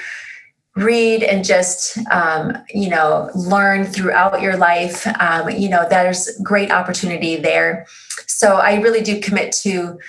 read 0.75 1.23
and 1.23 1.43
just 1.43 1.97
um, 2.11 2.57
you 2.73 2.89
know 2.89 3.29
learn 3.35 3.85
throughout 3.85 4.41
your 4.41 4.55
life 4.55 5.05
um, 5.19 5.49
you 5.49 5.69
know 5.69 5.85
there's 5.89 6.29
great 6.43 6.71
opportunity 6.71 7.35
there 7.35 7.85
so 8.27 8.57
i 8.57 8.75
really 8.75 9.01
do 9.01 9.19
commit 9.19 9.51
to 9.51 9.99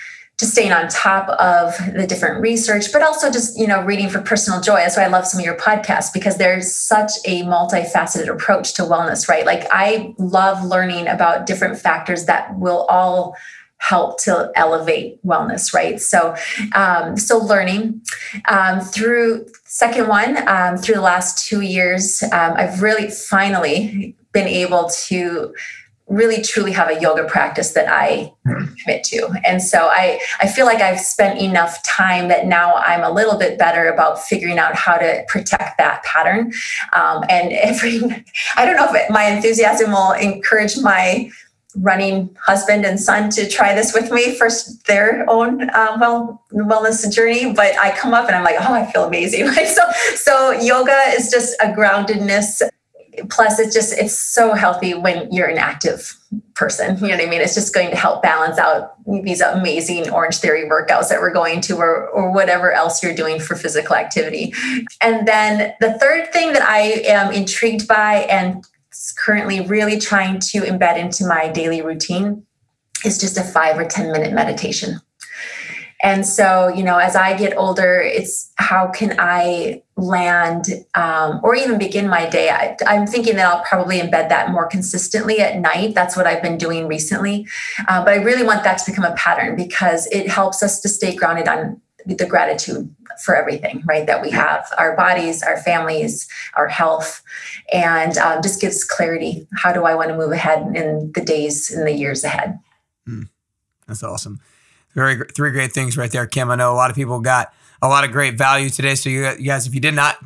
staying 0.47 0.72
on 0.72 0.88
top 0.88 1.28
of 1.41 1.74
the 1.95 2.07
different 2.07 2.41
research 2.41 2.93
but 2.93 3.03
also 3.03 3.30
just 3.30 3.59
you 3.59 3.66
know 3.66 3.82
reading 3.82 4.09
for 4.09 4.20
personal 4.20 4.61
joy. 4.61 4.76
That's 4.76 4.97
why 4.97 5.05
i 5.05 5.09
love 5.09 5.26
some 5.26 5.41
of 5.41 5.45
your 5.45 5.57
podcasts 5.57 6.12
because 6.12 6.36
there's 6.36 6.74
such 6.74 7.12
a 7.24 7.43
multifaceted 7.43 8.28
approach 8.28 8.74
to 8.74 8.82
wellness 8.82 9.28
right? 9.28 9.45
Like 9.47 9.66
i 9.70 10.14
love 10.18 10.64
learning 10.64 11.09
about 11.09 11.47
different 11.47 11.78
factors 11.78 12.26
that 12.26 12.59
will 12.59 12.86
all 12.86 13.36
help 13.78 14.20
to 14.22 14.53
elevate 14.57 15.24
wellness 15.24 15.72
right? 15.72 16.01
So 16.01 16.34
um, 16.74 17.16
so 17.16 17.38
learning 17.38 18.03
um, 18.47 18.80
through 18.80 19.47
second 19.64 20.09
one 20.09 20.47
um, 20.49 20.76
through 20.76 20.97
the 20.97 21.01
last 21.01 21.47
two 21.47 21.61
years 21.61 22.22
um, 22.32 22.55
i've 22.57 22.82
really 22.82 23.09
finally 23.09 24.16
been 24.32 24.49
able 24.49 24.91
to 25.07 25.55
really 26.11 26.42
truly 26.42 26.72
have 26.72 26.90
a 26.90 27.00
yoga 27.00 27.24
practice 27.24 27.72
that 27.72 27.86
i 27.88 28.30
commit 28.82 29.04
to. 29.04 29.30
And 29.46 29.62
so 29.62 29.88
i 29.90 30.20
i 30.40 30.48
feel 30.48 30.66
like 30.66 30.80
i've 30.80 31.00
spent 31.00 31.40
enough 31.40 31.82
time 31.84 32.28
that 32.28 32.46
now 32.46 32.74
i'm 32.74 33.02
a 33.02 33.11
little 33.11 33.38
bit 33.38 33.58
better 33.58 33.88
about 33.88 34.20
figuring 34.22 34.58
out 34.58 34.74
how 34.74 34.96
to 34.96 35.24
protect 35.28 35.78
that 35.78 36.02
pattern. 36.02 36.52
Um, 36.92 37.24
and 37.30 37.52
every 37.70 38.00
i 38.56 38.66
don't 38.66 38.76
know 38.76 38.88
if 38.88 38.94
it, 38.94 39.11
my 39.11 39.24
enthusiasm 39.24 39.92
will 39.92 40.12
encourage 40.12 40.76
my 40.78 41.30
running 41.76 42.36
husband 42.42 42.84
and 42.84 42.98
son 42.98 43.30
to 43.30 43.48
try 43.48 43.72
this 43.72 43.94
with 43.94 44.11
me 44.11 44.34
for 44.36 44.48
their 44.88 45.24
own 45.30 45.70
uh, 45.70 45.96
well 46.00 46.44
wellness 46.52 47.08
journey 47.14 47.52
but 47.52 47.78
i 47.78 47.96
come 47.96 48.12
up 48.12 48.26
and 48.26 48.34
i'm 48.34 48.42
like 48.42 48.56
oh 48.58 48.74
i 48.74 48.90
feel 48.90 49.04
amazing. 49.04 49.48
So 49.70 49.82
so 50.16 50.50
yoga 50.50 50.98
is 51.14 51.30
just 51.30 51.54
a 51.61 51.66
groundedness 51.66 52.61
plus 53.28 53.58
it's 53.58 53.74
just 53.74 53.92
it's 53.98 54.16
so 54.16 54.54
healthy 54.54 54.94
when 54.94 55.30
you're 55.32 55.48
an 55.48 55.58
active 55.58 56.16
person 56.54 56.96
you 56.98 57.08
know 57.08 57.16
what 57.16 57.26
i 57.26 57.28
mean 57.28 57.40
it's 57.40 57.54
just 57.54 57.74
going 57.74 57.90
to 57.90 57.96
help 57.96 58.22
balance 58.22 58.58
out 58.58 58.92
these 59.22 59.40
amazing 59.40 60.08
orange 60.10 60.38
theory 60.38 60.68
workouts 60.68 61.08
that 61.08 61.20
we're 61.20 61.32
going 61.32 61.60
to 61.60 61.76
or, 61.76 62.08
or 62.08 62.30
whatever 62.32 62.72
else 62.72 63.02
you're 63.02 63.14
doing 63.14 63.40
for 63.40 63.56
physical 63.56 63.96
activity 63.96 64.52
and 65.00 65.26
then 65.26 65.74
the 65.80 65.92
third 65.98 66.32
thing 66.32 66.52
that 66.52 66.62
i 66.62 67.02
am 67.06 67.32
intrigued 67.32 67.88
by 67.88 68.26
and 68.30 68.64
currently 69.18 69.60
really 69.66 69.98
trying 69.98 70.38
to 70.38 70.60
embed 70.62 70.96
into 70.96 71.26
my 71.26 71.48
daily 71.48 71.82
routine 71.82 72.44
is 73.04 73.18
just 73.18 73.38
a 73.38 73.42
five 73.42 73.78
or 73.78 73.86
10 73.86 74.12
minute 74.12 74.32
meditation. 74.32 75.00
And 76.02 76.26
so, 76.26 76.68
you 76.68 76.82
know, 76.82 76.96
as 76.96 77.14
I 77.14 77.36
get 77.36 77.56
older, 77.56 78.00
it's 78.00 78.52
how 78.56 78.88
can 78.88 79.16
I 79.18 79.82
land 80.01 80.66
um, 80.94 81.40
or 81.42 81.55
even 81.55 81.78
begin 81.78 82.09
my 82.09 82.28
day? 82.28 82.51
I, 82.51 82.76
am 82.94 83.07
thinking 83.07 83.36
that 83.36 83.46
I'll 83.46 83.64
probably 83.64 83.98
embed 83.98 84.28
that 84.28 84.51
more 84.51 84.66
consistently 84.66 85.40
at 85.40 85.59
night. 85.59 85.94
That's 85.94 86.16
what 86.16 86.26
I've 86.26 86.42
been 86.42 86.59
doing 86.59 86.88
recently. 86.88 87.46
Uh, 87.88 88.05
but 88.05 88.14
I 88.14 88.16
really 88.16 88.44
want 88.44 88.64
that 88.64 88.78
to 88.78 88.90
become 88.90 89.05
a 89.05 89.14
pattern 89.14 89.57
because 89.57 90.07
it 90.09 90.28
helps 90.28 90.62
us 90.62 90.80
to 90.80 90.88
stay 90.88 91.14
grounded 91.14 91.48
on 91.48 91.80
the 92.07 92.26
gratitude 92.26 92.94
for 93.22 93.36
everything, 93.36 93.82
right? 93.86 94.07
That 94.07 94.22
we 94.22 94.30
have 94.30 94.66
our 94.78 94.96
bodies, 94.96 95.42
our 95.42 95.59
families, 95.59 96.28
our 96.55 96.68
health, 96.68 97.22
and 97.72 98.16
um, 98.18 98.42
just 98.42 98.61
gives 98.61 98.84
clarity. 98.84 99.46
How 99.55 99.72
do 99.72 99.84
I 99.84 99.94
want 99.94 100.09
to 100.09 100.16
move 100.16 100.32
ahead 100.32 100.74
in 100.74 101.12
the 101.14 101.20
days 101.20 101.70
and 101.70 101.86
the 101.86 101.92
years 101.92 102.24
ahead? 102.24 102.59
Mm, 103.09 103.28
that's 103.86 104.03
awesome. 104.03 104.40
Very 104.94 105.22
three 105.34 105.53
great 105.53 105.72
things 105.72 105.96
right 105.96 106.11
there, 106.11 106.26
Kim. 106.26 106.51
I 106.51 106.57
know 106.57 106.72
a 106.72 106.74
lot 106.74 106.90
of 106.90 106.96
people 106.96 107.20
got 107.20 107.53
a 107.83 107.89
lot 107.89 108.05
of 108.05 108.12
great 108.12 108.37
value 108.37 108.70
today. 108.70 108.95
So 108.95 109.09
you 109.09 109.35
guys, 109.45 109.66
if 109.66 109.74
you 109.74 109.81
did 109.81 109.95
not 109.95 110.18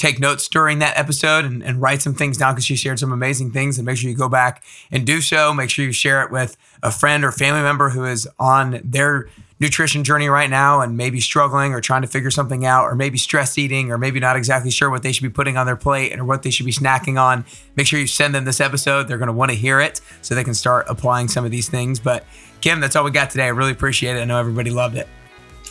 take 0.00 0.18
notes 0.18 0.48
during 0.48 0.78
that 0.78 0.98
episode 0.98 1.44
and, 1.44 1.62
and 1.62 1.80
write 1.80 2.00
some 2.00 2.14
things 2.14 2.38
down 2.38 2.54
because 2.54 2.64
she 2.64 2.74
shared 2.74 2.98
some 2.98 3.12
amazing 3.12 3.50
things 3.50 3.78
and 3.78 3.84
make 3.84 3.98
sure 3.98 4.08
you 4.08 4.16
go 4.16 4.30
back 4.30 4.64
and 4.90 5.06
do 5.06 5.20
so. 5.20 5.52
Make 5.52 5.68
sure 5.68 5.84
you 5.84 5.92
share 5.92 6.22
it 6.22 6.30
with 6.30 6.56
a 6.82 6.90
friend 6.90 7.22
or 7.22 7.30
family 7.30 7.60
member 7.60 7.90
who 7.90 8.06
is 8.06 8.26
on 8.38 8.80
their 8.82 9.28
nutrition 9.60 10.02
journey 10.02 10.26
right 10.26 10.48
now 10.48 10.80
and 10.80 10.96
maybe 10.96 11.20
struggling 11.20 11.74
or 11.74 11.82
trying 11.82 12.00
to 12.00 12.08
figure 12.08 12.30
something 12.30 12.64
out 12.64 12.86
or 12.86 12.94
maybe 12.94 13.18
stress 13.18 13.58
eating 13.58 13.92
or 13.92 13.98
maybe 13.98 14.18
not 14.18 14.36
exactly 14.36 14.70
sure 14.70 14.88
what 14.88 15.02
they 15.02 15.12
should 15.12 15.22
be 15.22 15.28
putting 15.28 15.58
on 15.58 15.66
their 15.66 15.76
plate 15.76 16.18
or 16.18 16.24
what 16.24 16.42
they 16.42 16.50
should 16.50 16.64
be 16.64 16.72
snacking 16.72 17.20
on, 17.20 17.44
make 17.76 17.86
sure 17.86 18.00
you 18.00 18.06
send 18.06 18.34
them 18.34 18.46
this 18.46 18.58
episode. 18.58 19.06
They're 19.06 19.18
going 19.18 19.26
to 19.26 19.34
want 19.34 19.50
to 19.50 19.56
hear 19.56 19.80
it 19.80 20.00
so 20.22 20.34
they 20.34 20.44
can 20.44 20.54
start 20.54 20.86
applying 20.88 21.28
some 21.28 21.44
of 21.44 21.50
these 21.50 21.68
things. 21.68 22.00
But 22.00 22.24
Kim, 22.62 22.80
that's 22.80 22.96
all 22.96 23.04
we 23.04 23.10
got 23.10 23.28
today. 23.28 23.44
I 23.44 23.48
really 23.48 23.72
appreciate 23.72 24.16
it. 24.16 24.20
I 24.20 24.24
know 24.24 24.40
everybody 24.40 24.70
loved 24.70 24.96
it. 24.96 25.06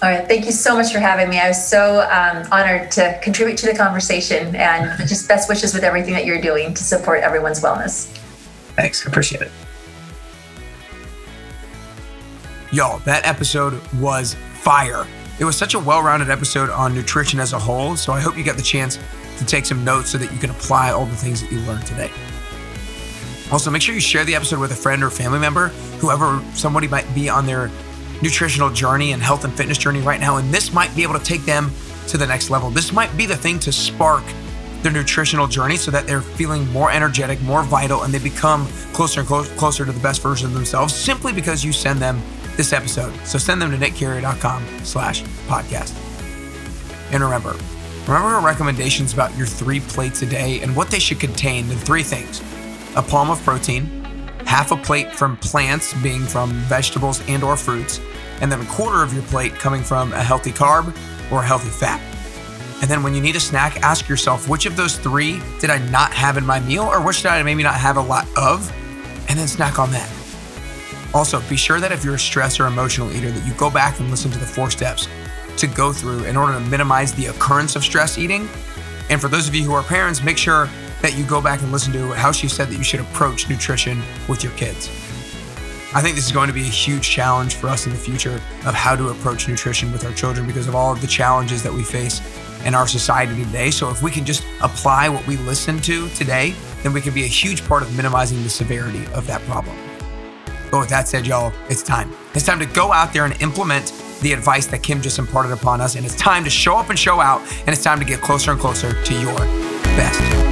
All 0.02 0.10
right. 0.10 0.26
Thank 0.26 0.46
you 0.46 0.54
so 0.54 0.76
much 0.76 0.94
for 0.94 1.00
having 1.00 1.30
me. 1.30 1.40
I 1.40 1.50
was 1.50 1.68
so 1.68 2.08
um, 2.10 2.48
honored 2.54 2.90
to 2.92 3.20
contribute 3.22 3.58
to 3.58 3.66
the 3.66 3.76
conversation 3.76 4.56
and 4.56 4.98
just 5.10 5.28
best 5.28 5.50
wishes 5.50 5.74
with 5.74 5.84
everything 5.84 6.14
that 6.14 6.26
you're 6.26 6.40
doing 6.40 6.74
to 6.74 6.84
support 6.84 7.22
everyone's 7.22 7.62
wellness. 7.62 8.06
Thanks. 8.78 9.06
Appreciate 9.06 9.42
it. 9.42 9.52
Y'all, 12.72 13.00
that 13.00 13.28
episode 13.28 13.82
was 13.96 14.36
fire. 14.54 15.06
It 15.38 15.44
was 15.44 15.58
such 15.58 15.74
a 15.74 15.80
well 15.80 16.02
rounded 16.02 16.30
episode 16.30 16.70
on 16.70 16.96
nutrition 16.96 17.42
as 17.42 17.52
a 17.52 17.60
whole, 17.60 17.98
so 17.98 18.14
I 18.14 18.22
hope 18.22 18.38
you 18.38 18.44
got 18.46 18.56
the 18.56 18.64
chance 18.64 18.98
to 19.38 19.46
take 19.46 19.66
some 19.66 19.84
notes 19.84 20.12
so 20.12 20.18
that 20.18 20.32
you 20.32 20.38
can 20.38 20.50
apply 20.50 20.92
all 20.92 21.06
the 21.06 21.16
things 21.16 21.42
that 21.42 21.52
you 21.52 21.60
learned 21.62 21.86
today. 21.86 22.12
Also, 23.52 23.70
make 23.70 23.82
sure 23.82 23.96
you 23.96 24.02
share 24.02 24.24
the 24.24 24.36
episode 24.36 24.60
with 24.60 24.72
a 24.72 24.76
friend 24.76 25.04
or 25.04 25.10
family 25.10 25.40
member, 25.40 25.70
whoever 26.00 26.42
somebody 26.54 26.88
might 26.88 27.14
be 27.16 27.28
on 27.28 27.46
their 27.46 27.70
nutritional 28.22 28.70
journey 28.70 29.12
and 29.14 29.22
health 29.22 29.44
and 29.44 29.54
fitness 29.54 29.78
journey 29.78 30.02
right 30.02 30.20
now, 30.20 30.38
and 30.38 30.54
this 30.54 30.74
might 30.74 30.96
be 30.96 31.04
able 31.04 31.18
to 31.18 31.24
take 31.24 31.46
them 31.46 31.72
to 32.08 32.18
the 32.18 32.28
next 32.28 32.50
level. 32.50 32.70
This 32.70 32.92
might 32.92 33.16
be 33.16 33.26
the 33.26 33.38
thing 33.38 33.60
to 33.60 33.72
spark 33.72 34.24
their 34.82 34.92
nutritional 34.92 35.48
journey 35.48 35.76
so 35.76 35.92
that 35.92 36.08
they're 36.08 36.22
feeling 36.22 36.68
more 36.72 36.92
energetic, 36.92 37.42
more 37.42 37.64
vital, 37.64 38.04
and 38.04 38.14
they 38.14 38.20
become 38.20 38.68
closer 38.94 39.22
and 39.22 39.30
closer 39.30 39.86
to 39.86 39.92
the 39.92 40.00
best 40.00 40.22
version 40.22 40.48
of 40.48 40.54
themselves 40.54 40.94
simply 40.94 41.34
because 41.34 41.64
you 41.64 41.74
send 41.74 42.00
them 42.00 42.22
this 42.56 42.74
episode. 42.74 43.14
So 43.26 43.38
send 43.38 43.62
them 43.62 43.72
to 43.72 43.78
nickcarrier.com 43.78 44.66
slash 44.84 45.24
podcast. 45.48 45.94
And 47.12 47.24
remember, 47.24 47.56
remember 48.08 48.30
our 48.30 48.46
recommendations 48.46 49.14
about 49.14 49.36
your 49.38 49.48
three 49.48 49.80
plates 49.80 50.22
a 50.22 50.26
day 50.26 50.62
and 50.62 50.76
what 50.76 50.90
they 50.90 51.00
should 51.00 51.20
contain 51.20 51.68
the 51.68 51.76
three 51.76 52.04
things. 52.04 52.42
A 52.96 53.02
palm 53.02 53.30
of 53.30 53.42
protein, 53.44 53.99
half 54.50 54.72
a 54.72 54.78
plate 54.78 55.14
from 55.14 55.38
plants 55.38 55.94
being 56.02 56.26
from 56.26 56.50
vegetables 56.68 57.22
and 57.28 57.44
or 57.44 57.56
fruits, 57.56 58.02
and 58.42 58.52
then 58.52 58.60
a 58.60 58.66
quarter 58.66 59.04
of 59.04 59.14
your 59.14 59.22
plate 59.24 59.54
coming 59.54 59.84
from 59.84 60.12
a 60.14 60.24
healthy 60.24 60.50
carb 60.52 60.88
or 61.32 61.44
a 61.44 61.46
healthy 61.46 61.70
fat. 61.70 62.02
And 62.82 62.90
then 62.90 63.04
when 63.04 63.14
you 63.14 63.22
need 63.22 63.36
a 63.36 63.40
snack, 63.40 63.84
ask 63.84 64.10
yourself 64.10 64.50
which 64.50 64.66
of 64.66 64.76
those 64.76 64.98
three 64.98 65.40
did 65.60 65.70
I 65.70 65.78
not 65.90 66.12
have 66.14 66.36
in 66.36 66.44
my 66.48 66.60
meal 66.62 66.86
or 66.86 67.00
which 67.00 67.18
did 67.22 67.28
I 67.28 67.44
maybe 67.44 67.62
not 67.62 67.76
have 67.76 67.98
a 67.98 68.02
lot 68.02 68.26
of? 68.36 68.74
And 69.30 69.38
then 69.38 69.48
snack 69.48 69.78
on 69.78 69.92
that. 69.92 70.12
Also, 71.14 71.42
be 71.48 71.56
sure 71.56 71.80
that 71.80 71.92
if 71.92 72.04
you're 72.04 72.16
a 72.16 72.20
stress 72.20 72.60
or 72.60 72.66
emotional 72.66 73.12
eater, 73.12 73.30
that 73.30 73.46
you 73.46 73.54
go 73.54 73.70
back 73.70 74.00
and 74.00 74.10
listen 74.10 74.32
to 74.32 74.40
the 74.40 74.48
four 74.48 74.72
steps 74.72 75.08
to 75.58 75.68
go 75.68 75.94
through 75.94 76.24
in 76.24 76.36
order 76.36 76.54
to 76.54 76.60
minimize 76.62 77.14
the 77.14 77.28
occurrence 77.28 77.76
of 77.76 77.84
stress 77.84 78.18
eating. 78.18 78.50
And 79.12 79.22
for 79.22 79.28
those 79.28 79.48
of 79.48 79.54
you 79.54 79.64
who 79.64 79.74
are 79.74 79.84
parents, 79.84 80.24
make 80.24 80.40
sure 80.40 80.68
that 81.02 81.18
you 81.18 81.24
go 81.24 81.42
back 81.42 81.62
and 81.62 81.72
listen 81.72 81.94
to 81.94 82.12
how 82.14 82.32
she 82.32 82.48
said 82.48 82.68
that 82.70 82.78
you 82.78 82.84
should 82.84 83.00
approach 83.00 83.50
nutrition 83.50 84.02
with 84.28 84.44
your 84.44 84.54
kids. 84.54 84.90
I 85.92 86.02
think 86.02 86.16
this 86.16 86.28
is 86.28 86.32
going 86.32 86.48
to 86.48 86.54
be 86.54 86.62
a 86.62 86.66
huge 86.66 87.10
challenge 87.10 87.56
for 87.56 87.68
us 87.68 87.88
in 87.88 87.92
the 87.92 87.98
future 87.98 88.36
of 88.66 88.76
how 88.76 88.96
to 88.96 89.10
approach 89.10 89.48
nutrition 89.48 89.92
with 89.92 90.06
our 90.06 90.14
children 90.14 90.46
because 90.46 90.68
of 90.68 90.76
all 90.76 90.92
of 90.92 91.02
the 91.02 91.08
challenges 91.08 91.64
that 91.64 91.74
we 91.74 91.84
face 91.84 92.22
in 92.64 92.76
our 92.76 92.88
society 92.88 93.44
today. 93.44 93.72
So, 93.72 93.90
if 93.90 94.04
we 94.04 94.12
can 94.12 94.24
just 94.24 94.46
apply 94.62 95.10
what 95.10 95.26
we 95.26 95.38
listen 95.38 95.80
to 95.80 96.08
today, 96.10 96.54
then 96.84 96.94
we 96.94 97.02
can 97.02 97.14
be 97.14 97.24
a 97.24 97.28
huge 97.28 97.68
part 97.68 97.82
of 97.82 97.96
minimizing 97.96 98.44
the 98.44 98.50
severity 98.50 99.06
of 99.14 99.26
that 99.28 99.42
problem. 99.44 99.76
But 100.70 100.80
with 100.80 100.90
that 100.90 101.08
said, 101.08 101.26
y'all, 101.26 101.54
it's 101.70 101.82
time. 101.82 102.12
It's 102.36 102.46
time 102.46 102.60
to 102.60 102.66
go 102.68 102.94
out 102.94 103.12
there 103.12 103.26
and 103.26 103.42
implement 103.42 103.92
the 104.22 104.34
advice 104.34 104.68
that 104.68 104.84
Kim 104.84 105.02
just 105.02 105.18
imparted 105.18 105.52
upon 105.52 105.82
us. 105.82 105.96
And 105.96 106.06
it's 106.06 106.16
time 106.16 106.44
to 106.44 106.50
show 106.50 106.78
up 106.78 106.90
and 106.90 107.00
show 107.00 107.20
out. 107.20 107.42
And 107.62 107.70
it's 107.70 107.84
time 107.84 108.00
to 108.00 108.06
get 108.06 108.22
closer 108.22 108.52
and 108.52 108.60
closer 108.60 109.02
to 109.02 109.20
your 109.20 109.40
best. 109.96 110.49